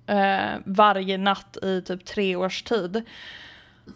Eh, 0.06 0.58
varje 0.64 1.18
natt 1.18 1.56
i 1.62 1.82
typ 1.82 2.04
tre 2.04 2.36
års 2.36 2.62
tid. 2.62 3.02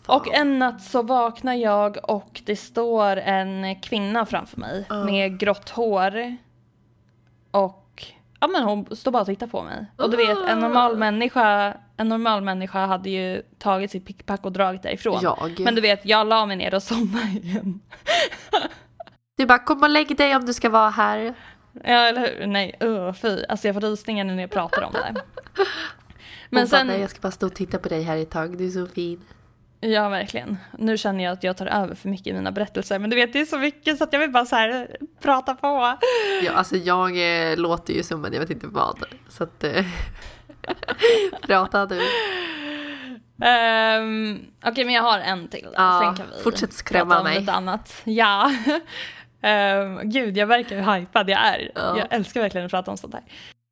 Fan. 0.02 0.16
Och 0.16 0.34
en 0.34 0.58
natt 0.58 0.82
så 0.82 1.02
vaknar 1.02 1.54
jag 1.54 2.10
och 2.10 2.42
det 2.44 2.56
står 2.56 3.16
en 3.16 3.80
kvinna 3.80 4.26
framför 4.26 4.60
mig 4.60 4.86
med 5.06 5.38
grått 5.38 5.68
hår. 5.68 6.36
Och 7.50 7.81
ja 8.42 8.48
men 8.48 8.62
hon 8.62 8.96
står 8.96 9.10
bara 9.10 9.20
och 9.20 9.26
tittar 9.26 9.46
på 9.46 9.62
mig. 9.62 9.86
Och 9.96 10.10
du 10.10 10.16
vet 10.16 10.38
en 10.48 10.58
normal 10.58 10.96
människa, 10.96 11.76
en 11.96 12.08
normal 12.08 12.42
människa 12.42 12.86
hade 12.86 13.10
ju 13.10 13.42
tagit 13.58 13.90
sitt 13.90 14.06
pickpack 14.06 14.44
och 14.44 14.52
dragit 14.52 14.82
därifrån. 14.82 15.18
Jag. 15.22 15.60
Men 15.60 15.74
du 15.74 15.80
vet 15.80 16.06
jag 16.06 16.26
la 16.26 16.46
mig 16.46 16.56
ner 16.56 16.74
och 16.74 16.82
somnade 16.92 17.26
igen. 17.26 17.80
Du 19.36 19.46
bara 19.46 19.58
kom 19.58 19.82
och 19.82 19.90
lägg 19.90 20.16
dig 20.16 20.36
om 20.36 20.46
du 20.46 20.52
ska 20.54 20.70
vara 20.70 20.90
här. 20.90 21.34
Ja 21.84 22.08
eller 22.08 22.20
hur? 22.20 22.46
Nej 22.46 22.78
uh, 22.84 23.12
fy. 23.12 23.44
Alltså 23.48 23.68
jag 23.68 23.74
får 23.74 23.80
rysningar 23.80 24.24
när 24.24 24.40
jag 24.40 24.50
pratar 24.50 24.82
om 24.82 24.92
det. 24.92 25.14
Men 26.50 26.68
sen... 26.68 26.78
sen, 26.78 26.86
bara, 26.86 26.92
nej, 26.92 27.00
jag 27.00 27.10
ska 27.10 27.20
bara 27.20 27.32
stå 27.32 27.46
och 27.46 27.54
titta 27.54 27.78
på 27.78 27.88
dig 27.88 28.02
här 28.02 28.16
ett 28.16 28.30
tag, 28.30 28.58
du 28.58 28.66
är 28.66 28.70
så 28.70 28.86
fin. 28.86 29.20
Ja, 29.84 30.08
verkligen. 30.08 30.58
Nu 30.78 30.98
känner 30.98 31.24
jag 31.24 31.32
att 31.32 31.44
jag 31.44 31.56
tar 31.56 31.66
över 31.66 31.94
för 31.94 32.08
mycket 32.08 32.26
i 32.26 32.32
mina 32.32 32.52
berättelser, 32.52 32.98
men 32.98 33.10
du 33.10 33.16
vet, 33.16 33.32
det 33.32 33.40
är 33.40 33.44
så 33.44 33.58
mycket 33.58 33.98
så 33.98 34.04
att 34.04 34.12
jag 34.12 34.20
vill 34.20 34.30
bara 34.30 34.44
så 34.44 34.56
här 34.56 34.96
prata 35.20 35.54
på. 35.54 35.98
Ja, 36.42 36.52
alltså 36.52 36.76
jag 36.76 37.10
eh, 37.50 37.56
låter 37.56 37.94
ju 37.94 38.02
som 38.02 38.24
en 38.24 38.32
jag 38.32 38.40
vet 38.40 38.50
inte 38.50 38.66
vad. 38.66 39.04
Så 39.28 39.44
att... 39.44 39.64
Eh, 39.64 39.84
prata 41.42 41.86
du. 41.86 42.00
Um, 43.42 44.46
Okej, 44.64 44.84
men 44.84 44.94
jag 44.94 45.02
har 45.02 45.18
en 45.18 45.48
till. 45.48 45.68
Ja, 45.74 46.00
Sen 46.04 46.16
kan 46.16 46.36
vi 46.36 46.42
fortsätt 46.42 46.72
skrämma 46.72 47.18
om 47.18 47.24
mig. 47.24 47.40
Lite 47.40 47.52
annat. 47.52 48.02
Ja. 48.04 48.52
um, 49.42 50.00
gud, 50.10 50.36
jag 50.36 50.46
verkar 50.46 50.76
hur 50.76 50.92
hypad 50.92 51.30
jag 51.30 51.40
är. 51.40 51.70
Ja. 51.74 51.98
Jag 51.98 52.06
älskar 52.10 52.40
verkligen 52.40 52.64
att 52.64 52.70
prata 52.70 52.90
om 52.90 52.96
sånt 52.96 53.14
här. 53.14 53.22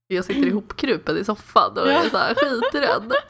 Jag 0.07 0.25
sitter 0.25 0.47
ihopkrupen 0.47 1.19
i 1.19 1.25
soffan 1.25 1.79
och 1.79 1.91
är 1.91 2.09
så 2.11 2.19
här 2.19 2.35
skiträdd. 2.35 3.13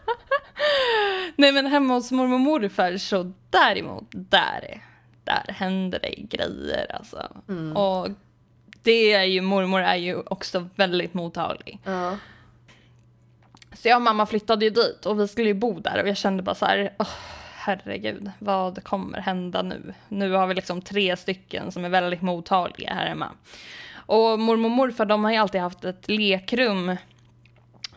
Nej, 1.36 1.52
men 1.52 1.66
hemma 1.66 1.94
hos 1.94 2.12
mormor 2.12 2.34
och 2.34 2.40
morfar 2.40 2.96
så 2.96 3.32
däremot, 3.50 4.08
där, 4.10 4.82
där 5.24 5.52
händer 5.52 5.98
det 6.02 6.14
grejer 6.16 6.96
alltså. 6.96 7.36
Mm. 7.48 7.76
Och 7.76 8.08
det 8.82 9.12
är 9.12 9.24
ju, 9.24 9.40
mormor 9.40 9.80
är 9.80 9.96
ju 9.96 10.16
också 10.26 10.68
väldigt 10.74 11.14
mottaglig. 11.14 11.78
Ja. 11.84 12.16
Så 13.72 13.88
jag 13.88 13.96
och 13.96 14.02
mamma 14.02 14.26
flyttade 14.26 14.64
ju 14.64 14.70
dit 14.70 15.06
och 15.06 15.20
vi 15.20 15.28
skulle 15.28 15.48
ju 15.48 15.54
bo 15.54 15.80
där 15.80 16.02
och 16.02 16.08
jag 16.08 16.16
kände 16.16 16.42
bara 16.42 16.54
så 16.54 16.66
här, 16.66 16.94
"Åh, 16.98 17.08
herregud, 17.56 18.30
vad 18.38 18.84
kommer 18.84 19.20
hända 19.20 19.62
nu? 19.62 19.94
Nu 20.08 20.32
har 20.32 20.46
vi 20.46 20.54
liksom 20.54 20.82
tre 20.82 21.16
stycken 21.16 21.72
som 21.72 21.84
är 21.84 21.88
väldigt 21.88 22.22
mottagliga 22.22 22.94
här 22.94 23.06
hemma. 23.06 23.28
Och 23.94 24.38
mormor 24.38 24.64
och 24.64 24.70
morfar 24.70 25.04
de 25.04 25.24
har 25.24 25.30
ju 25.30 25.36
alltid 25.36 25.60
haft 25.60 25.84
ett 25.84 26.08
lekrum. 26.08 26.96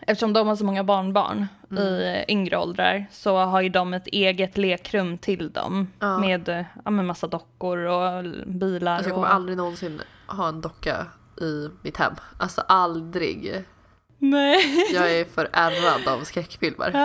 Eftersom 0.08 0.34
de 0.34 0.48
har 0.48 0.56
så 0.56 0.66
många 0.66 0.84
barnbarn 0.84 1.48
i 1.80 2.24
yngre 2.28 2.58
åldrar 2.58 3.06
så 3.12 3.38
har 3.38 3.62
ju 3.62 3.70
de 3.70 3.94
ett 3.94 4.08
eget 4.08 4.58
lekrum 4.58 5.18
till 5.18 5.52
dem. 5.52 5.92
Ja. 6.00 6.18
Med, 6.18 6.66
ja, 6.86 6.92
med 6.92 7.06
massa 7.06 7.28
dockor 7.28 7.78
och 7.78 8.24
bilar. 8.46 8.94
Alltså 8.96 9.10
jag 9.10 9.16
kommer 9.16 9.28
och... 9.28 9.34
aldrig 9.34 9.58
någonsin 9.58 10.02
ha 10.28 10.48
en 10.48 10.62
docka 10.62 11.06
i 11.42 11.70
mitt 11.82 11.98
hem. 11.98 12.14
Alltså 12.38 12.62
aldrig. 12.68 13.64
Nej. 14.18 14.86
Jag 14.94 15.12
är 15.12 15.26
för 15.36 15.50
ärrad 15.54 16.08
av 16.08 16.24
skräckfilmer. 16.24 16.94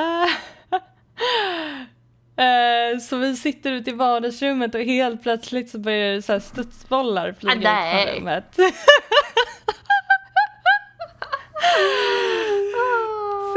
Eh, 2.39 2.99
Så 2.99 3.17
vi 3.17 3.37
sitter 3.37 3.73
ute 3.73 3.91
i 3.91 3.93
vardagsrummet 3.95 4.75
och 4.75 4.81
helt 4.81 5.23
plötsligt 5.23 5.71
så 5.71 5.79
börjar 5.79 6.15
det 6.15 6.23
så 6.23 6.33
här 6.33 6.41
studsbollar 6.41 7.33
flyga 7.41 7.71
Ah, 7.71 8.03
ut 8.03 8.09
från 8.09 8.17
rummet. 8.17 8.57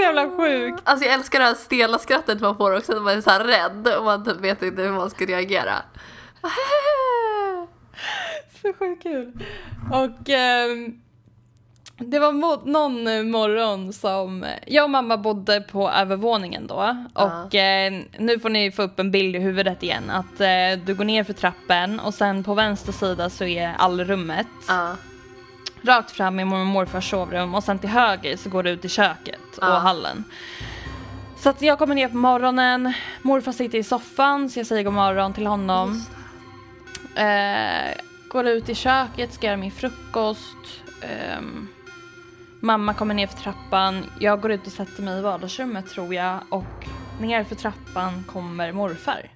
jävla 0.02 0.30
sjukt. 0.30 0.82
Alltså 0.84 1.06
jag 1.06 1.14
älskar 1.14 1.39
det 1.39 1.45
här 1.45 1.54
stela 1.54 1.97
skrattet 1.99 2.41
man 2.41 2.58
får 2.58 2.78
också 2.78 2.93
när 2.93 2.99
man 3.02 3.18
är 3.18 3.22
så 3.22 3.30
här 3.30 3.43
rädd 3.43 3.95
och 3.97 4.06
man 4.06 4.26
typ 4.26 4.38
vet 4.38 4.64
inte 4.64 4.82
hur 4.82 4.91
man 4.91 5.10
ska 5.10 5.26
reagera. 5.26 5.74
Så 8.62 8.74
sjukt 8.80 9.04
kul. 9.04 9.32
Och 9.91 10.30
ehm, 10.30 11.02
det 11.97 12.20
var 12.20 12.32
mo- 12.32 12.62
någon 12.66 13.32
morgon 13.32 13.93
som 13.93 14.45
jag 14.68 14.84
och 14.84 14.89
mamma 14.89 15.18
bodde 15.18 15.62
på 15.62 15.89
övervåningen 15.89 16.68
då. 16.68 17.06
Och 17.14 17.56
eh, 17.56 17.93
nu 18.18 18.39
får 18.39 18.49
ni 18.49 18.72
få 18.72 18.82
upp 18.82 18.99
en 18.99 19.12
bild 19.12 19.36
i 19.36 19.39
huvudet 19.39 19.84
igen. 19.84 20.10
Att 20.10 20.41
eh, 20.41 20.86
du 20.86 20.95
går 20.95 21.04
ner 21.06 21.24
för 21.24 21.34
trappen 21.34 21.99
och 21.99 22.14
sen 22.14 22.43
på 22.43 22.54
vänster 22.54 22.91
sida 22.91 23.30
så 23.30 23.43
är 23.43 23.74
allrummet. 23.78 24.47
Ja. 24.68 24.95
Rakt 25.84 26.12
fram 26.12 26.40
i 26.40 26.46
mormor 26.46 26.62
och 26.62 26.68
morfars 26.68 27.10
sovrum 27.10 27.56
och 27.56 27.64
sen 27.64 27.80
till 27.80 27.90
höger 27.90 28.38
så 28.38 28.50
går 28.50 28.64
det 28.64 28.70
ut 28.70 28.86
i 28.86 28.90
köket 28.90 29.58
och 29.58 29.64
Ja. 29.68 29.78
hallen. 29.78 30.24
Så 31.38 31.50
att 31.50 31.62
jag 31.62 31.80
kommer 31.80 31.96
ner 31.96 32.08
på 32.08 32.18
morgonen, 32.18 32.94
morfar 33.22 33.52
sitter 33.52 33.78
i 33.78 33.84
soffan 33.84 34.50
så 34.50 34.60
jag 34.60 34.68
säger 34.68 34.84
god 34.84 34.94
morgon 34.94 35.34
till 35.34 35.48
honom. 35.48 36.06
Eh, 37.16 37.92
går 38.30 38.48
ut 38.48 38.70
i 38.70 38.76
köket, 38.76 39.34
ska 39.34 39.48
göra 39.48 39.58
min 39.58 39.72
frukost. 39.72 40.58
Ehm, 41.02 41.68
mamma 42.60 42.94
kommer 42.94 43.14
ner 43.14 43.28
för 43.28 43.38
trappan. 43.38 44.06
Jag 44.20 44.42
går 44.42 44.52
ut 44.52 44.66
och 44.68 44.72
sätter 44.74 45.04
mig 45.04 45.18
i 45.18 45.22
vardagsrummet 45.22 45.90
tror 45.90 46.14
jag 46.14 46.40
och 46.50 46.86
ner 47.20 47.44
för 47.44 47.56
trappan 47.56 48.24
kommer 48.28 48.72
morfar. 48.72 49.30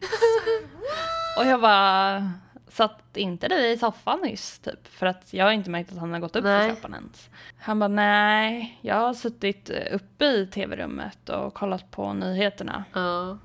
och 1.38 1.46
jag 1.46 1.62
bara, 1.62 2.32
satt 2.76 3.18
inte 3.18 3.48
du 3.48 3.68
i 3.68 3.78
soffan 3.78 4.20
nyss 4.24 4.60
typ? 4.60 4.88
För 4.88 5.06
att 5.06 5.34
jag 5.34 5.46
har 5.46 5.52
inte 5.52 5.70
märkt 5.70 5.92
att 5.92 5.98
han 5.98 6.14
har 6.14 6.20
gått 6.20 6.36
upp 6.36 6.44
Nej. 6.44 6.62
för 6.70 6.76
trappan 6.76 6.94
ens. 6.94 7.30
Han 7.60 7.80
bara, 7.80 7.88
nej, 7.88 8.80
jag 8.82 8.96
har 8.96 9.14
suttit 9.14 9.70
uppe 9.92 10.26
i 10.26 10.48
tv-rummet 10.48 11.30
och 11.30 11.54
kollat 11.54 11.92
på 11.92 12.14
nyheterna 12.14 12.84
Ja. 12.94 13.38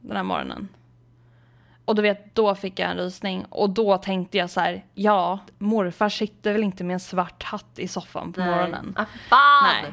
den 0.00 0.16
här 0.16 0.22
morgonen. 0.24 0.68
Och 1.84 1.94
du 1.94 2.02
vet, 2.02 2.34
då 2.34 2.54
fick 2.54 2.78
jag 2.78 2.90
en 2.90 2.96
rysning 2.96 3.44
och 3.44 3.70
då 3.70 3.98
tänkte 3.98 4.38
jag 4.38 4.50
så 4.50 4.60
här, 4.60 4.84
ja, 4.94 5.38
morfar 5.58 6.08
sitter 6.08 6.52
väl 6.52 6.62
inte 6.62 6.84
med 6.84 6.94
en 6.94 7.00
svart 7.00 7.42
hatt 7.42 7.78
i 7.78 7.88
soffan 7.88 8.32
på 8.32 8.40
morgonen. 8.40 8.94
Ah, 8.98 9.04
fan! 9.28 9.82
Nej. 9.82 9.92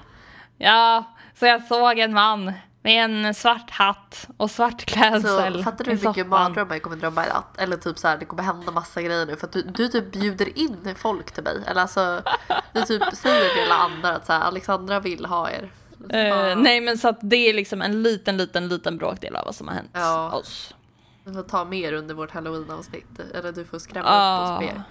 Ja, 0.58 1.04
så 1.34 1.46
jag 1.46 1.64
såg 1.64 2.00
en 2.00 2.14
man 2.14 2.54
med 2.90 3.04
en 3.28 3.34
svart 3.34 3.70
hatt 3.72 4.28
och 4.38 4.52
svart 4.52 4.86
klädsel 4.86 5.54
Så 5.54 5.64
fattar 5.64 5.86
du 5.86 5.92
hur 5.92 6.08
mycket 6.08 6.28
mardrömmar 6.28 6.76
jag 6.76 6.82
kommer 6.82 6.96
drömma 6.98 7.26
i 7.26 7.30
natt? 7.30 7.58
Eller 7.58 7.78
typ 7.78 7.98
så 7.98 8.08
här, 8.08 8.18
det 8.18 8.26
kommer 8.26 8.44
hända 8.44 8.72
massa 8.72 9.02
grejer 9.02 9.26
nu 9.26 9.36
för 9.36 9.48
att 9.48 9.54
du, 9.54 9.62
du 9.62 9.88
typ 9.88 10.12
bjuder 10.12 10.60
in 10.60 10.96
folk 10.98 11.32
till 11.32 11.44
mig. 11.44 11.58
Eller 11.68 11.82
alltså, 11.82 12.22
du 12.74 12.82
typ 12.82 13.04
säger 13.14 13.50
till 13.54 13.72
alla 13.72 13.76
andra 13.84 14.16
att 14.16 14.26
så 14.26 14.34
här, 14.34 14.42
Alexandra 14.42 15.00
vill 15.00 15.26
ha 15.26 15.50
er. 15.52 15.72
Eh, 16.10 16.58
nej 16.58 16.82
men 16.82 16.98
så 16.98 17.08
att 17.10 17.20
det 17.22 17.36
är 17.36 17.54
liksom 17.54 17.82
en 17.82 18.04
liten, 18.04 18.38
liten, 18.38 18.68
liten 18.68 18.98
bråkdel 18.98 19.36
av 19.36 19.46
vad 19.46 19.56
som 19.56 19.68
har 19.68 19.76
hänt 19.76 19.90
Ja. 19.94 20.32
oss. 20.32 20.76
Du 21.26 21.34
får 21.34 21.44
ta 21.44 21.66
mer 21.66 21.94
under 21.94 22.16
vårt 22.16 22.32
halloween-avsnitt. 22.32 23.20
Eller 23.36 23.52
du 23.52 23.66
får 23.66 23.80
skrämma 23.80 24.10
Ja. 24.10 24.38
upp 24.46 24.54
oss 24.64 24.68
mer. 24.74 24.84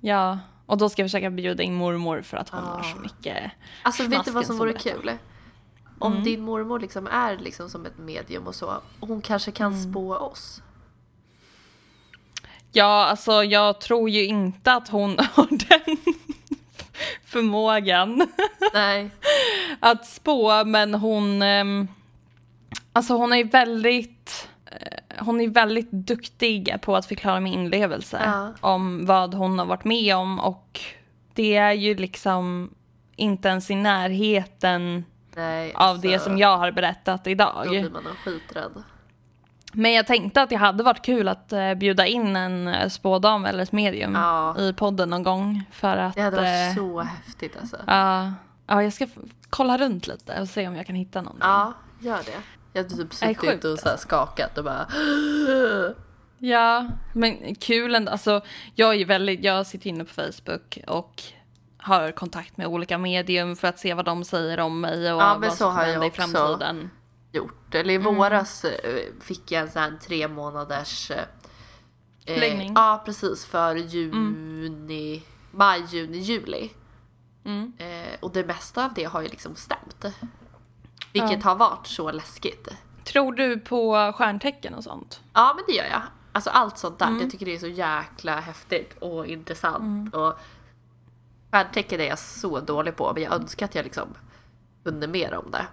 Ja, 0.00 0.38
och 0.66 0.78
då 0.78 0.88
ska 0.88 1.02
jag 1.02 1.10
försöka 1.10 1.30
bjuda 1.30 1.62
in 1.62 1.74
mormor 1.74 2.22
för 2.22 2.36
att 2.36 2.48
hon 2.48 2.60
Ja. 2.64 2.70
har 2.70 2.82
så 2.82 2.96
mycket 2.98 3.50
Alltså 3.82 4.02
vet 4.06 4.24
du 4.24 4.30
vad 4.30 4.46
som 4.46 4.56
som 4.56 4.66
vore 4.66 4.78
kul? 4.78 5.10
Om 6.02 6.12
Mm. 6.12 6.24
din 6.24 6.40
mormor 6.40 6.78
liksom 6.80 7.06
är 7.06 7.36
liksom 7.36 7.68
som 7.70 7.86
ett 7.86 7.98
medium 7.98 8.46
och 8.46 8.54
så. 8.54 8.72
Hon 9.00 9.20
kanske 9.22 9.50
kan 9.50 9.72
Mm. 9.72 9.90
spå 9.92 10.14
oss. 10.16 10.62
Ja, 12.72 13.04
alltså 13.06 13.44
jag 13.44 13.80
tror 13.80 14.10
ju 14.10 14.24
inte 14.26 14.72
att 14.72 14.88
hon 14.88 15.10
har 15.34 15.46
den 15.68 15.96
förmågan 17.24 18.26
Nej. 18.74 19.10
att 19.80 20.06
spå, 20.06 20.64
men 20.64 20.94
hon... 20.94 21.42
ehm, 21.42 21.88
Alltså 22.94 23.14
hon 23.14 23.32
är 23.32 23.44
väldigt... 23.44 24.48
eh, 24.66 24.98
Hon 25.24 25.40
är 25.40 25.48
väldigt 25.48 25.90
duktig 25.90 26.74
på 26.82 26.96
att 26.96 27.06
förklara 27.06 27.40
med 27.40 27.52
inlevelse 27.52 28.22
Ja. 28.24 28.52
om 28.60 29.06
vad 29.06 29.34
hon 29.34 29.58
har 29.58 29.66
varit 29.66 29.84
med 29.84 30.16
om 30.16 30.38
och 30.40 30.80
det 31.34 31.56
är 31.56 31.72
ju 31.72 31.94
liksom 31.94 32.70
inte 33.16 33.48
ens 33.48 33.70
i 33.70 33.74
närheten 33.74 35.04
Nej. 35.36 35.72
av 35.74 36.00
det 36.00 36.18
som 36.18 36.38
jag 36.38 36.58
har 36.58 36.70
berättat 36.72 37.24
Då 37.24 37.30
idag. 37.30 37.68
blir 37.68 37.90
man 37.90 38.02
skiträdd. 38.24 38.72
Men 39.72 39.92
jag 39.92 40.06
tänkte 40.06 40.42
att 40.42 40.48
det 40.50 40.56
hade 40.56 40.82
varit 40.82 41.02
kul 41.04 41.28
att 41.28 41.52
eh, 41.52 41.74
bjuda 41.74 42.06
in 42.06 42.36
en 42.36 42.68
eh, 42.68 42.88
spådam 42.88 43.44
eller 43.44 43.62
ett 43.62 43.72
medium 43.72 44.14
Ja. 44.14 44.58
i 44.58 44.72
podden 44.72 45.10
någon 45.10 45.22
gång. 45.22 45.64
För 45.72 45.96
att... 45.96 46.14
Det 46.14 46.22
hade 46.22 46.36
varit 46.36 46.76
eh, 46.78 46.84
så 46.84 47.00
häftigt 47.00 47.56
alltså. 47.60 47.76
Ja, 47.86 48.32
ja, 48.66 48.82
jag 48.82 48.92
ska 48.92 49.06
kolla 49.50 49.78
runt 49.78 50.06
lite 50.06 50.40
och 50.40 50.48
se 50.48 50.68
om 50.68 50.76
jag 50.76 50.86
kan 50.86 50.96
hitta 50.96 51.22
någonting. 51.22 51.48
Ja, 51.48 51.72
gör 52.00 52.16
det. 52.26 52.32
Jag 52.72 52.82
hade 52.82 52.96
typ 52.96 53.14
suttit 53.14 53.38
sjukt, 53.38 53.64
och 53.64 53.78
så 53.78 53.88
här 53.88 53.96
skakat 53.96 54.58
och 54.58 54.64
bara 54.64 54.86
Ja, 56.38 56.88
men 57.12 57.54
kul 57.54 57.94
ändå. 57.94 58.12
Alltså, 58.12 58.40
jag, 58.74 59.00
är 59.00 59.04
väldigt, 59.04 59.44
jag 59.44 59.66
sitter 59.66 59.88
inne 59.90 60.04
på 60.04 60.14
Facebook 60.14 60.78
och 60.86 61.22
har 61.82 62.12
kontakt 62.12 62.56
med 62.56 62.66
olika 62.66 62.98
medium 62.98 63.56
för 63.56 63.68
att 63.68 63.78
se 63.78 63.94
vad 63.94 64.04
de 64.04 64.24
säger 64.24 64.60
om 64.60 64.80
mig 64.80 65.12
och 65.12 65.22
Ja, 65.22 65.38
vad 65.40 65.52
som 65.54 65.76
hända 65.76 66.06
i 66.06 66.10
framtiden. 66.10 66.90
gjort. 67.32 67.74
Eller 67.74 67.94
i 67.94 67.96
Mm. 67.96 68.14
våras 68.14 68.64
eh, 68.64 69.02
fick 69.20 69.50
jag 69.52 69.62
en 69.62 69.70
sån 69.70 69.82
här 69.82 69.98
tre 70.02 70.28
månaders 70.28 71.10
eh, 71.10 71.24
Förlängning. 72.26 72.72
Ja, 72.76 73.02
precis. 73.04 73.46
För 73.46 73.74
juni, 73.76 75.22
maj, 75.50 75.84
juni, 75.90 76.18
juli. 76.18 76.70
Mm. 77.44 77.72
Eh, 77.78 78.16
och 78.20 78.32
det 78.32 78.44
mesta 78.44 78.84
av 78.84 78.94
det 78.94 79.04
har 79.04 79.22
ju 79.22 79.28
liksom 79.28 79.54
stämt. 79.56 80.04
Vilket 81.12 81.42
har 81.42 81.54
varit 81.54 81.86
så 81.86 82.10
läskigt. 82.12 82.68
Tror 83.04 83.32
du 83.32 83.58
på 83.60 84.12
stjärntecken 84.16 84.74
och 84.74 84.84
sånt? 84.84 85.20
Ja, 85.32 85.52
men 85.56 85.64
det 85.68 85.72
gör 85.72 85.84
jag. 85.90 86.02
Alltså 86.32 86.50
allt 86.50 86.78
sånt 86.78 86.98
där. 86.98 87.06
Mm. 87.06 87.20
Jag 87.20 87.30
tycker 87.30 87.46
det 87.46 87.54
är 87.54 87.58
så 87.58 87.66
jäkla 87.66 88.40
häftigt 88.40 88.96
och 89.00 89.26
intressant. 89.26 90.14
Och 90.14 90.38
stjärntecken 91.52 92.00
är 92.00 92.04
jag 92.08 92.18
så 92.18 92.60
dålig 92.60 92.96
på, 92.96 93.12
men 93.14 93.22
jag 93.22 93.32
önskar 93.32 93.66
att 93.66 93.74
jag 93.74 93.84
liksom 93.84 94.08
kunde 94.84 95.08
mer 95.08 95.34
om 95.34 95.50
det. 95.50 95.66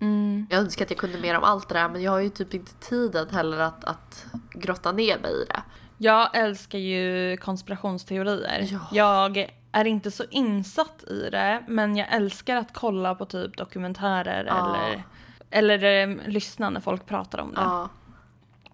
Mm. 0.00 0.46
Jag 0.50 0.60
önskar 0.60 0.84
att 0.84 0.90
jag 0.90 0.98
kunde 0.98 1.18
mer 1.18 1.36
om 1.38 1.44
allt 1.44 1.68
det 1.68 1.74
där, 1.74 1.88
men 1.88 2.02
jag 2.02 2.10
har 2.10 2.20
ju 2.20 2.28
typ 2.28 2.54
inte 2.54 2.74
tiden 2.74 3.28
heller 3.30 3.58
att, 3.58 3.84
att 3.84 4.26
grotta 4.54 4.92
ner 4.92 5.18
mig 5.18 5.42
i 5.42 5.44
det. 5.44 5.62
Jag 5.98 6.36
älskar 6.36 6.78
ju 6.78 7.36
konspirationsteorier. 7.36 8.68
Ja. 8.70 8.80
Jag 8.92 9.50
är 9.72 9.84
inte 9.84 10.10
så 10.10 10.24
insatt 10.30 11.04
i 11.04 11.30
det, 11.30 11.64
men 11.68 11.96
jag 11.96 12.12
älskar 12.12 12.56
att 12.56 12.74
kolla 12.74 13.14
på 13.14 13.24
typ 13.24 13.56
dokumentärer 13.56 14.44
Ja. 14.44 14.76
eller, 14.76 15.02
eller 15.50 16.08
eh, 16.08 16.16
lyssna 16.28 16.70
när 16.70 16.80
folk 16.80 17.06
pratar 17.06 17.38
om 17.38 17.54
det. 17.54 17.60
Ja. 17.60 17.88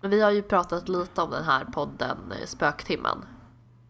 Vi 0.01 0.23
har 0.23 0.31
ju 0.31 0.43
pratat 0.43 0.89
lite 0.89 1.23
om 1.23 1.31
den 1.31 1.45
här 1.45 1.65
podden 1.65 2.19
eh, 2.41 2.47
Spöktimmen. 2.47 3.25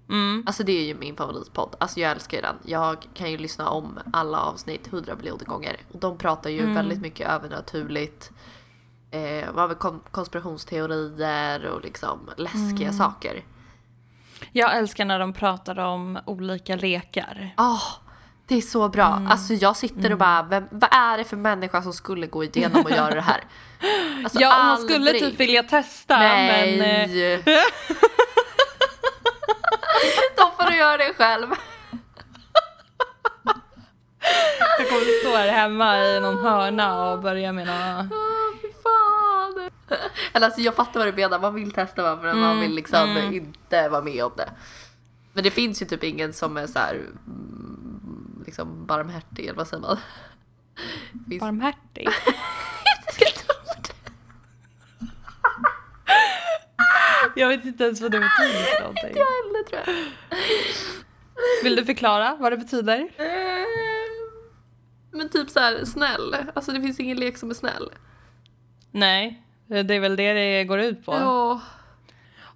Mm. 0.09 0.42
Alltså 0.46 0.62
det 0.64 0.72
är 0.72 0.84
ju 0.84 0.94
min 0.94 1.16
favoritpodd. 1.16 1.76
Alltså 1.80 2.00
jag 2.00 2.11
älskar 2.11 2.36
ju 2.36 2.42
den. 2.42 2.57
Jag 2.64 3.07
kan 3.14 3.30
ju 3.30 3.38
lyssna 3.38 3.68
om 3.68 3.98
alla 4.12 4.40
avsnitt 4.40 4.86
hundra 4.86 5.14
miljoner 5.16 5.44
gånger. 5.44 5.76
Och 5.92 6.00
de 6.00 6.18
pratar 6.18 6.50
ju 6.50 6.66
väldigt 6.74 7.00
mycket 7.00 7.28
övernaturligt. 7.28 8.30
Eh, 9.11 9.50
vad 9.52 9.68
med 9.68 9.78
kon- 9.78 10.00
konspirationsteorier 10.11 11.66
och 11.66 11.80
liksom 11.82 12.30
läskiga 12.36 12.92
saker. 12.92 13.44
Jag 14.52 14.76
älskar 14.76 15.04
när 15.04 15.18
de 15.18 15.32
pratar 15.32 15.78
om 15.78 16.18
olika 16.24 16.76
lekar. 16.76 17.54
Ah, 17.57 17.80
det 18.46 18.54
är 18.57 18.61
så 18.61 18.88
bra. 18.88 19.22
Alltså 19.28 19.54
jag 19.54 19.76
sitter 19.76 20.12
och 20.12 20.18
bara, 20.18 20.42
vem, 20.42 20.64
vad 20.70 20.88
är 20.92 21.18
det 21.18 21.24
för 21.24 21.36
människa 21.36 21.82
som 21.82 21.92
skulle 21.92 22.26
gå 22.26 22.44
igenom 22.44 22.84
och 22.84 22.90
göra 22.90 23.14
det 23.14 23.20
här? 23.20 23.44
Alltså, 24.24 24.40
ja, 24.40 24.64
man 24.64 24.76
skulle 24.78 24.96
aldrig. 24.96 25.20
typ 25.20 25.40
vilja 25.40 25.62
testa, 25.62 26.18
Nej! 26.18 26.78
men... 26.78 27.54
Då 30.36 30.53
får 30.57 30.70
du 30.70 30.76
göra 30.76 30.97
det 30.97 31.14
själv. 31.14 31.47
jag 34.78 34.88
kommer 34.88 35.20
stå 35.20 35.36
här 35.36 35.49
hemma 35.49 35.99
i 35.99 36.20
någon 36.20 36.38
hörna 36.38 37.11
och 37.11 37.22
börja 37.22 37.53
med 37.53 37.66
fy 38.62 38.68
fan. 38.82 39.70
Eller 40.32 40.47
alltså 40.47 40.61
jag 40.61 40.74
fattar 40.74 41.01
vad 41.01 41.09
du 41.09 41.12
menar, 41.12 41.38
man 41.38 41.55
vill 41.55 41.72
testa 41.72 42.03
va, 42.03 42.22
men 42.22 42.38
man 42.38 42.61
vill 42.61 42.74
liksom 42.74 43.16
inte 43.32 43.88
vara 43.88 44.03
med 44.03 44.24
om 44.24 44.32
det. 44.36 44.51
Men 45.32 45.44
det 45.44 45.51
finns 45.51 45.82
ju 45.82 45.86
typ 45.86 46.05
ingen 46.05 46.32
som 46.32 46.57
är 46.57 46.66
så 46.66 46.78
här 46.78 46.94
mm, 46.94 48.42
liksom 48.47 48.86
barmhärtig 48.86 49.44
eller 49.44 49.57
vad 49.57 49.68
säger 49.68 49.82
man? 49.82 49.97
Finns... 51.28 51.40
Barmhärtig. 51.40 52.09
Jag 57.34 57.48
vet 57.48 57.64
inte 57.64 57.84
ens 57.84 58.00
vad 58.00 58.10
det 58.10 58.18
betyder 58.20 58.62
för 58.64 58.80
någonting. 58.80 59.12
Jag 59.16 59.26
heller 59.26 59.64
tror 59.68 59.80
jag. 59.86 59.94
Vill 61.64 61.76
du 61.76 61.84
förklara 61.84 62.36
vad 62.40 62.52
det 62.52 62.56
betyder? 62.56 62.98
Eh, 63.16 63.66
Men 65.10 65.28
typ 65.28 65.50
så 65.50 65.60
här 65.60 65.84
snäll, 65.84 66.36
alltså 66.54 66.72
det 66.72 66.80
finns 66.80 67.00
ingen 67.00 67.16
lek 67.16 67.38
som 67.38 67.50
är 67.50 67.54
snäll. 67.54 67.90
Nej, 68.90 69.42
det 69.66 69.94
är 69.94 70.00
väl 70.00 70.16
det 70.16 70.32
det 70.32 70.64
går 70.64 70.80
ut 70.80 71.04
på. 71.06 71.12
Ja. 71.12 71.60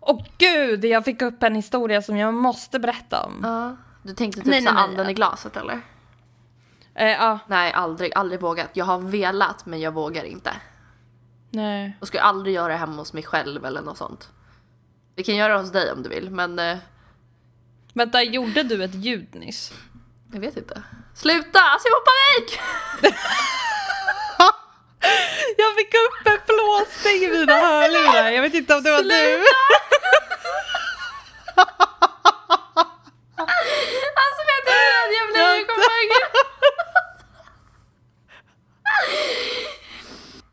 Åh 0.00 0.24
gud, 0.38 0.84
jag 0.84 1.04
fick 1.04 1.22
upp 1.22 1.42
en 1.42 1.54
historia 1.54 2.02
som 2.02 2.16
jag 2.16 2.34
måste 2.34 2.78
berätta 2.78 3.22
om. 3.22 3.40
ja. 3.42 3.76
Du 4.02 4.14
tänkte 4.14 4.40
typ 4.40 4.50
Nej, 4.50 4.60
så 4.62 4.64
nej, 4.64 4.74
nej. 4.74 4.82
anden 4.84 5.10
i 5.10 5.14
glaset 5.14 5.56
eller? 5.56 5.80
Eh, 6.94 7.08
ja, 7.08 7.38
Nej, 7.46 7.72
aldrig, 7.72 8.12
aldrig 8.14 8.40
vågat. 8.40 8.70
Jag 8.72 8.84
har 8.84 8.98
velat 8.98 9.66
men 9.66 9.80
jag 9.80 9.92
vågar 9.94 10.24
inte. 10.24 10.50
nej. 11.50 11.96
Jag 11.98 12.08
skulle 12.08 12.22
aldrig 12.22 12.54
göra 12.54 12.68
det 12.68 12.78
hemma 12.78 12.96
hos 12.96 13.12
mig 13.12 13.22
själv 13.22 13.64
eller 13.64 13.82
något 13.82 13.96
sånt. 13.98 14.30
Vi 15.20 15.24
kan 15.24 15.36
göra 15.36 15.52
det 15.52 15.58
hos 15.60 15.72
dig 15.72 15.92
om 15.92 16.02
du 16.02 16.08
vill, 16.08 16.30
men 16.30 16.58
eh, 16.58 16.78
Vänta, 17.94 18.22
gjorde 18.22 18.62
du 18.62 18.84
ett 18.84 18.94
ljud 18.94 19.34
nyss? 19.34 19.72
jag 20.32 20.40
vet 20.40 20.56
inte. 20.56 20.82
Sluta! 21.14 21.60
Alltså 21.60 21.88
jag 21.88 21.94
får 21.96 22.04
panik! 22.10 22.60
Jag 25.56 25.74
fick 25.76 25.94
upp 25.94 26.26
en 26.26 26.38
flåsning 26.46 27.22
i 27.22 27.28
mina 27.38 27.52
hörlurar. 27.52 28.30
Jag 28.30 28.42
vet 28.42 28.54
inte 28.54 28.74
om 28.74 28.82
det 28.82 28.90
var 28.90 29.02
du. 29.02 29.08
Alltså 34.22 34.40
vet 34.50 34.64
du 34.66 34.72
hur 34.72 34.90
rädd 34.96 35.12
jag 35.20 35.26
blir? 35.32 35.40
Jag 35.42 35.66
kommer. 35.66 35.84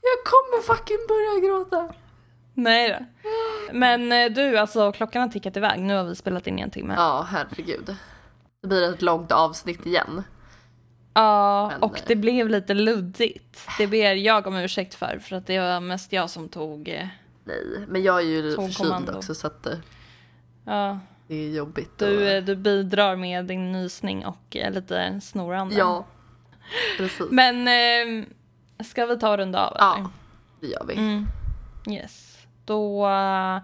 Jag 0.02 0.24
kommer 0.26 0.62
fucking 0.64 1.08
börja 1.08 1.40
gråta. 1.48 1.94
Nej 2.54 2.90
då. 2.90 3.06
Men 3.74 4.12
eh, 4.12 4.32
du, 4.32 4.58
alltså 4.58 4.92
klockan 4.92 5.22
har 5.22 5.30
tickat 5.30 5.58
iväg. 5.58 5.80
Nu 5.80 5.96
har 5.96 6.04
vi 6.04 6.16
spelat 6.16 6.48
in 6.48 6.60
i 6.60 6.62
en 6.62 6.72
timme. 6.72 6.94
Ja, 6.98 7.28
herregud. 7.30 7.96
Det 8.62 8.68
blir 8.68 8.94
ett 8.94 9.02
långt 9.02 9.32
avsnitt 9.32 9.86
igen. 9.86 10.24
Ja, 11.14 11.68
Men, 11.72 11.82
och 11.84 11.98
eh, 11.98 12.04
det 12.08 12.16
blev 12.16 12.50
lite 12.50 12.74
luddigt. 12.74 13.68
Det 13.78 13.88
ber 13.88 14.14
jag 14.14 14.48
om 14.48 14.56
ursäkt 14.56 14.96
för, 14.96 15.20
för 15.24 15.36
att 15.36 15.48
det 15.48 15.60
var 15.60 15.80
mest 15.80 16.14
jag 16.14 16.30
som 16.30 16.50
tog... 16.50 16.88
eh, 16.90 17.08
Nej, 17.44 17.86
men 17.88 18.04
jag 18.04 18.18
är 18.20 18.26
ju 18.26 18.56
förkyld 18.56 19.10
också 19.10 19.36
så 19.36 19.48
att 19.48 19.68
Ja, 20.66 21.00
det 21.28 21.36
är 21.36 21.50
jobbigt. 21.50 21.98
du, 21.98 22.18
och- 22.18 22.24
eh, 22.24 22.44
du 22.44 22.56
bidrar 22.56 23.16
med 23.16 23.46
din 23.46 23.72
nysning 23.72 24.26
och 24.26 24.56
eh, 24.58 24.72
lite 24.72 25.22
snorande. 25.22 25.76
Ja, 25.76 26.06
precis. 26.98 27.26
Men 27.32 27.68
eh, 27.68 28.26
ska 28.86 29.06
vi 29.06 29.20
ta 29.20 29.32
och 29.32 29.38
runda 29.38 29.68
av? 29.68 29.76
eller? 29.76 30.04
Ja, 30.04 30.12
det 30.62 30.68
gör 30.68 30.84
vi. 30.88 30.94
Mm. 30.94 31.28
Yes. 31.90 32.27
Då 32.68 33.08
eh, 33.08 33.60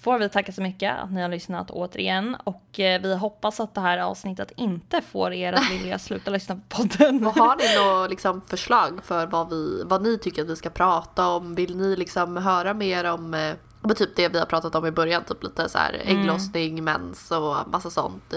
får 0.00 0.18
vi 0.18 0.28
tacka 0.28 0.52
så 0.52 0.62
mycket 0.62 0.98
att 0.98 1.12
ni 1.12 1.22
har 1.22 1.28
lyssnat 1.28 1.70
återigen 1.70 2.36
och 2.44 2.80
eh, 2.80 3.02
vi 3.02 3.16
hoppas 3.16 3.60
att 3.60 3.74
det 3.74 3.80
här 3.80 3.98
avsnittet 3.98 4.52
inte 4.56 5.00
får 5.02 5.32
er 5.32 5.52
att 5.52 5.70
vilja 5.70 5.98
sluta 6.08 6.30
lyssna 6.30 6.54
på 6.54 6.76
podden. 6.76 7.26
Och 7.26 7.34
har 7.34 7.56
ni 7.56 7.84
några 7.84 8.06
liksom, 8.06 8.40
förslag 8.40 9.00
för 9.04 9.26
vad, 9.26 9.50
vi, 9.50 9.82
vad 9.84 10.02
ni 10.02 10.18
tycker 10.18 10.42
att 10.42 10.48
vi 10.48 10.56
ska 10.56 10.70
prata 10.70 11.28
om? 11.28 11.54
Vill 11.54 11.76
ni 11.76 11.96
liksom 11.96 12.36
höra 12.36 12.74
mer 12.74 13.04
om 13.04 13.34
eh, 13.34 13.54
men 13.80 13.96
typ 13.96 14.16
det 14.16 14.28
vi 14.28 14.38
har 14.38 14.46
pratat 14.46 14.74
om 14.74 14.86
i 14.86 14.90
början? 14.90 15.24
Typ 15.24 15.42
lite 15.42 15.68
så 15.68 15.78
här 15.78 16.02
ägglossning, 16.04 16.84
mens 16.84 17.30
och 17.30 17.56
massa 17.66 17.90
sånt. 17.90 18.34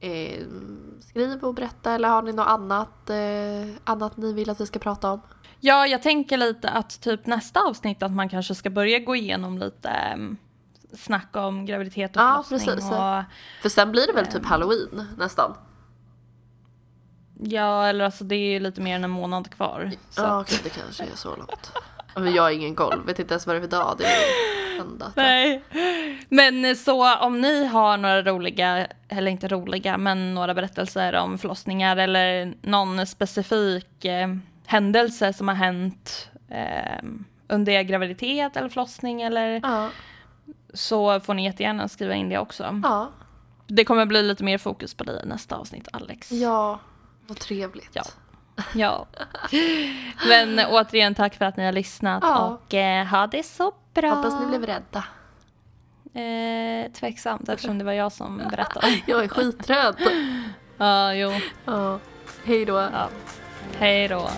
Eh, 0.00 0.46
skriv 1.00 1.44
och 1.44 1.54
berätta 1.54 1.92
eller 1.92 2.08
har 2.08 2.22
ni 2.22 2.32
något 2.32 2.46
annat, 2.46 3.10
eh, 3.10 3.74
annat 3.84 4.16
ni 4.16 4.32
vill 4.32 4.50
att 4.50 4.60
vi 4.60 4.66
ska 4.66 4.78
prata 4.78 5.10
om? 5.10 5.20
Ja, 5.64 5.86
jag 5.86 6.02
tänker 6.02 6.36
lite 6.36 6.68
att 6.68 7.00
typ 7.00 7.26
nästa 7.26 7.60
avsnitt 7.60 8.02
att 8.02 8.12
man 8.12 8.28
kanske 8.28 8.54
ska 8.54 8.70
börja 8.70 8.98
gå 8.98 9.16
igenom 9.16 9.58
lite 9.58 10.12
um, 10.14 10.36
snack 10.92 11.36
om 11.36 11.66
graviditet 11.66 12.16
och 12.16 12.22
Ja, 12.22 12.44
förlossning. 12.48 12.74
precis. 12.74 12.90
Och, 12.92 13.22
För 13.62 13.68
sen 13.68 13.92
blir 13.92 14.06
det 14.06 14.12
väl 14.12 14.26
typ 14.26 14.44
halloween 14.44 15.06
nästan? 15.18 15.54
ja, 17.44 17.86
eller 17.86 18.04
alltså 18.04 18.24
det 18.24 18.34
är 18.36 18.60
lite 18.60 18.80
mer 18.80 18.94
än 18.96 19.04
en 19.04 19.10
månad 19.10 19.50
kvar. 19.50 19.90
Ja, 20.16 20.40
okej, 20.40 20.58
det 20.64 20.68
kanske 20.70 21.02
är 21.02 21.16
så 21.16 21.36
långt. 21.36 21.72
Men 22.16 22.34
jag 22.34 22.42
har 22.42 22.50
ingen 22.50 22.74
koll, 22.74 23.02
vet 23.06 23.18
inte 23.18 23.34
ens 23.34 23.46
vad 23.46 23.56
det 23.56 23.58
är 23.58 23.60
för 23.60 23.68
dag. 23.68 23.94
Det 23.98 24.04
är 24.04 24.78
söndag. 24.78 25.12
Nej. 25.16 25.62
Men 26.28 26.76
så 26.76 27.16
om 27.18 27.40
ni 27.40 27.66
har 27.66 27.96
några 27.96 28.22
roliga, 28.22 28.86
eller 29.08 29.30
inte 29.30 29.48
roliga, 29.48 29.98
men 29.98 30.34
några 30.34 30.54
berättelser 30.54 31.12
om 31.14 31.38
förlossningar 31.38 31.96
eller 31.96 32.54
någon 32.62 33.06
specifik 33.06 34.04
eh, 34.72 34.76
händelse 34.76 35.32
som 35.32 35.48
har 35.48 35.54
hänt 35.54 36.30
eh, 36.48 37.02
under 37.48 37.72
er 37.72 37.82
graviditet 37.82 38.56
eller 38.56 38.68
förlossning 38.68 39.22
eller 39.22 39.60
Ja, 39.62 39.88
så 40.74 41.20
får 41.20 41.34
ni 41.34 41.44
jättegärna 41.44 41.88
skriva 41.88 42.14
in 42.14 42.28
det 42.28 42.38
också. 42.38 42.80
ja, 42.82 43.10
Det 43.66 43.84
kommer 43.84 44.06
bli 44.06 44.22
lite 44.22 44.44
mer 44.44 44.58
fokus 44.58 44.94
på 44.94 45.04
dig 45.04 45.22
i 45.24 45.26
nästa 45.26 45.56
avsnitt 45.56 45.88
Alex. 45.92 46.32
ja, 46.32 46.78
vad 47.26 47.38
trevligt. 47.38 47.90
Ja. 47.92 48.02
Ja. 48.74 49.06
Men 50.28 50.60
återigen 50.70 51.14
tack 51.14 51.34
för 51.34 51.44
att 51.44 51.56
ni 51.56 51.64
har 51.64 51.72
lyssnat 51.72 52.22
Ja. 52.26 52.46
och 52.46 52.74
eh, 52.74 53.06
ha 53.06 53.26
det 53.26 53.42
så 53.42 53.72
bra. 53.94 54.10
Hoppas 54.14 54.40
ni 54.40 54.46
blev 54.46 54.66
rädda. 54.66 55.04
Eh, 56.14 56.92
tveksamt 56.92 57.48
eftersom 57.48 57.78
det 57.78 57.84
var 57.84 57.92
jag 57.92 58.12
som 58.12 58.38
berättade. 58.50 58.86
Jag 59.06 59.24
är 59.24 59.28
skiträdd. 59.28 59.96
Ja, 60.78 61.14
jo. 61.14 61.32
Ja, 61.64 61.98
hej 62.44 62.64
då. 62.64 62.74
Ja. 62.74 63.08
Hej 63.82 64.08
då. 64.08 64.28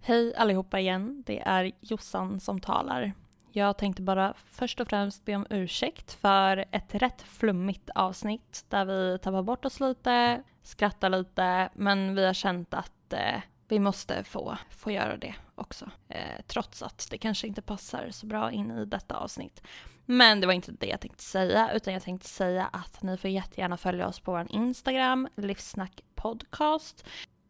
Hej 0.00 0.34
allihopa 0.36 0.80
igen. 0.80 1.22
Det 1.26 1.40
är 1.40 1.72
Jossan 1.80 2.40
som 2.40 2.60
talar. 2.60 3.12
Jag 3.52 3.78
tänkte 3.78 4.02
bara 4.02 4.34
först 4.36 4.80
och 4.80 4.88
främst 4.88 5.24
be 5.24 5.36
om 5.36 5.46
ursäkt 5.50 6.12
för 6.12 6.64
ett 6.70 6.94
rätt 6.94 7.22
flummigt 7.22 7.90
avsnitt 7.94 8.64
där 8.68 8.84
vi 8.84 9.18
tappar 9.18 9.42
bort 9.42 9.64
oss 9.64 9.80
lite, 9.80 10.42
skrattar 10.62 11.10
lite, 11.10 11.68
men 11.74 12.14
vi 12.14 12.26
har 12.26 12.34
känt 12.34 12.74
att 12.74 13.12
eh, 13.12 13.40
vi 13.68 13.78
måste 13.78 14.24
få, 14.24 14.58
få 14.70 14.90
göra 14.90 15.16
det 15.16 15.34
också. 15.54 15.90
Eh, 16.08 16.42
trots 16.46 16.82
att 16.82 17.08
det 17.10 17.18
kanske 17.18 17.46
inte 17.46 17.62
passar 17.62 18.10
så 18.10 18.26
bra 18.26 18.50
in 18.50 18.70
i 18.70 18.84
detta 18.84 19.16
avsnitt. 19.16 19.62
Men 20.06 20.40
det 20.40 20.46
var 20.46 20.54
inte 20.54 20.72
det 20.72 20.86
jag 20.86 21.00
tänkte 21.00 21.22
säga, 21.22 21.72
utan 21.72 21.92
jag 21.92 22.02
tänkte 22.02 22.28
säga 22.28 22.66
att 22.72 23.02
ni 23.02 23.16
får 23.16 23.30
jättegärna 23.30 23.76
följa 23.76 24.08
oss 24.08 24.20
på 24.20 24.32
vår 24.32 24.46
Instagram, 24.50 25.28
Livsnack 25.36 26.02
Podcast, 26.14 27.04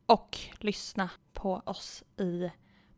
och 0.07 0.39
lyssna 0.59 1.11
på 1.33 1.63
oss 1.65 2.03
i 2.19 2.51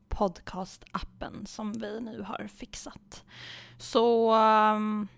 podcastappen 0.09 1.47
som 1.47 1.73
vi 1.73 2.01
nu 2.01 2.23
har 2.23 2.49
fixat. 2.49 3.25
Så 3.79 4.35
um, 4.35 5.09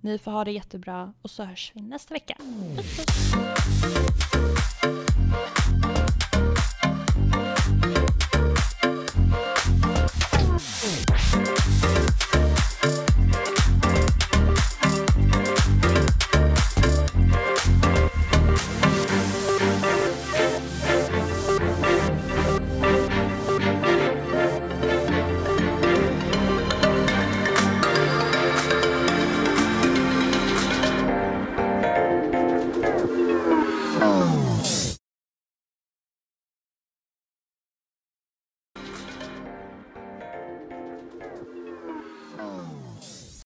ni 0.00 0.18
får 0.18 0.30
ha 0.30 0.44
det 0.44 0.52
jättebra 0.52 1.12
och 1.22 1.30
så 1.30 1.44
hörs 1.44 1.72
vi 1.74 1.82
nästa 1.82 2.14
vecka. 2.14 2.36
Puss, 2.76 2.96
puss. 2.96 3.34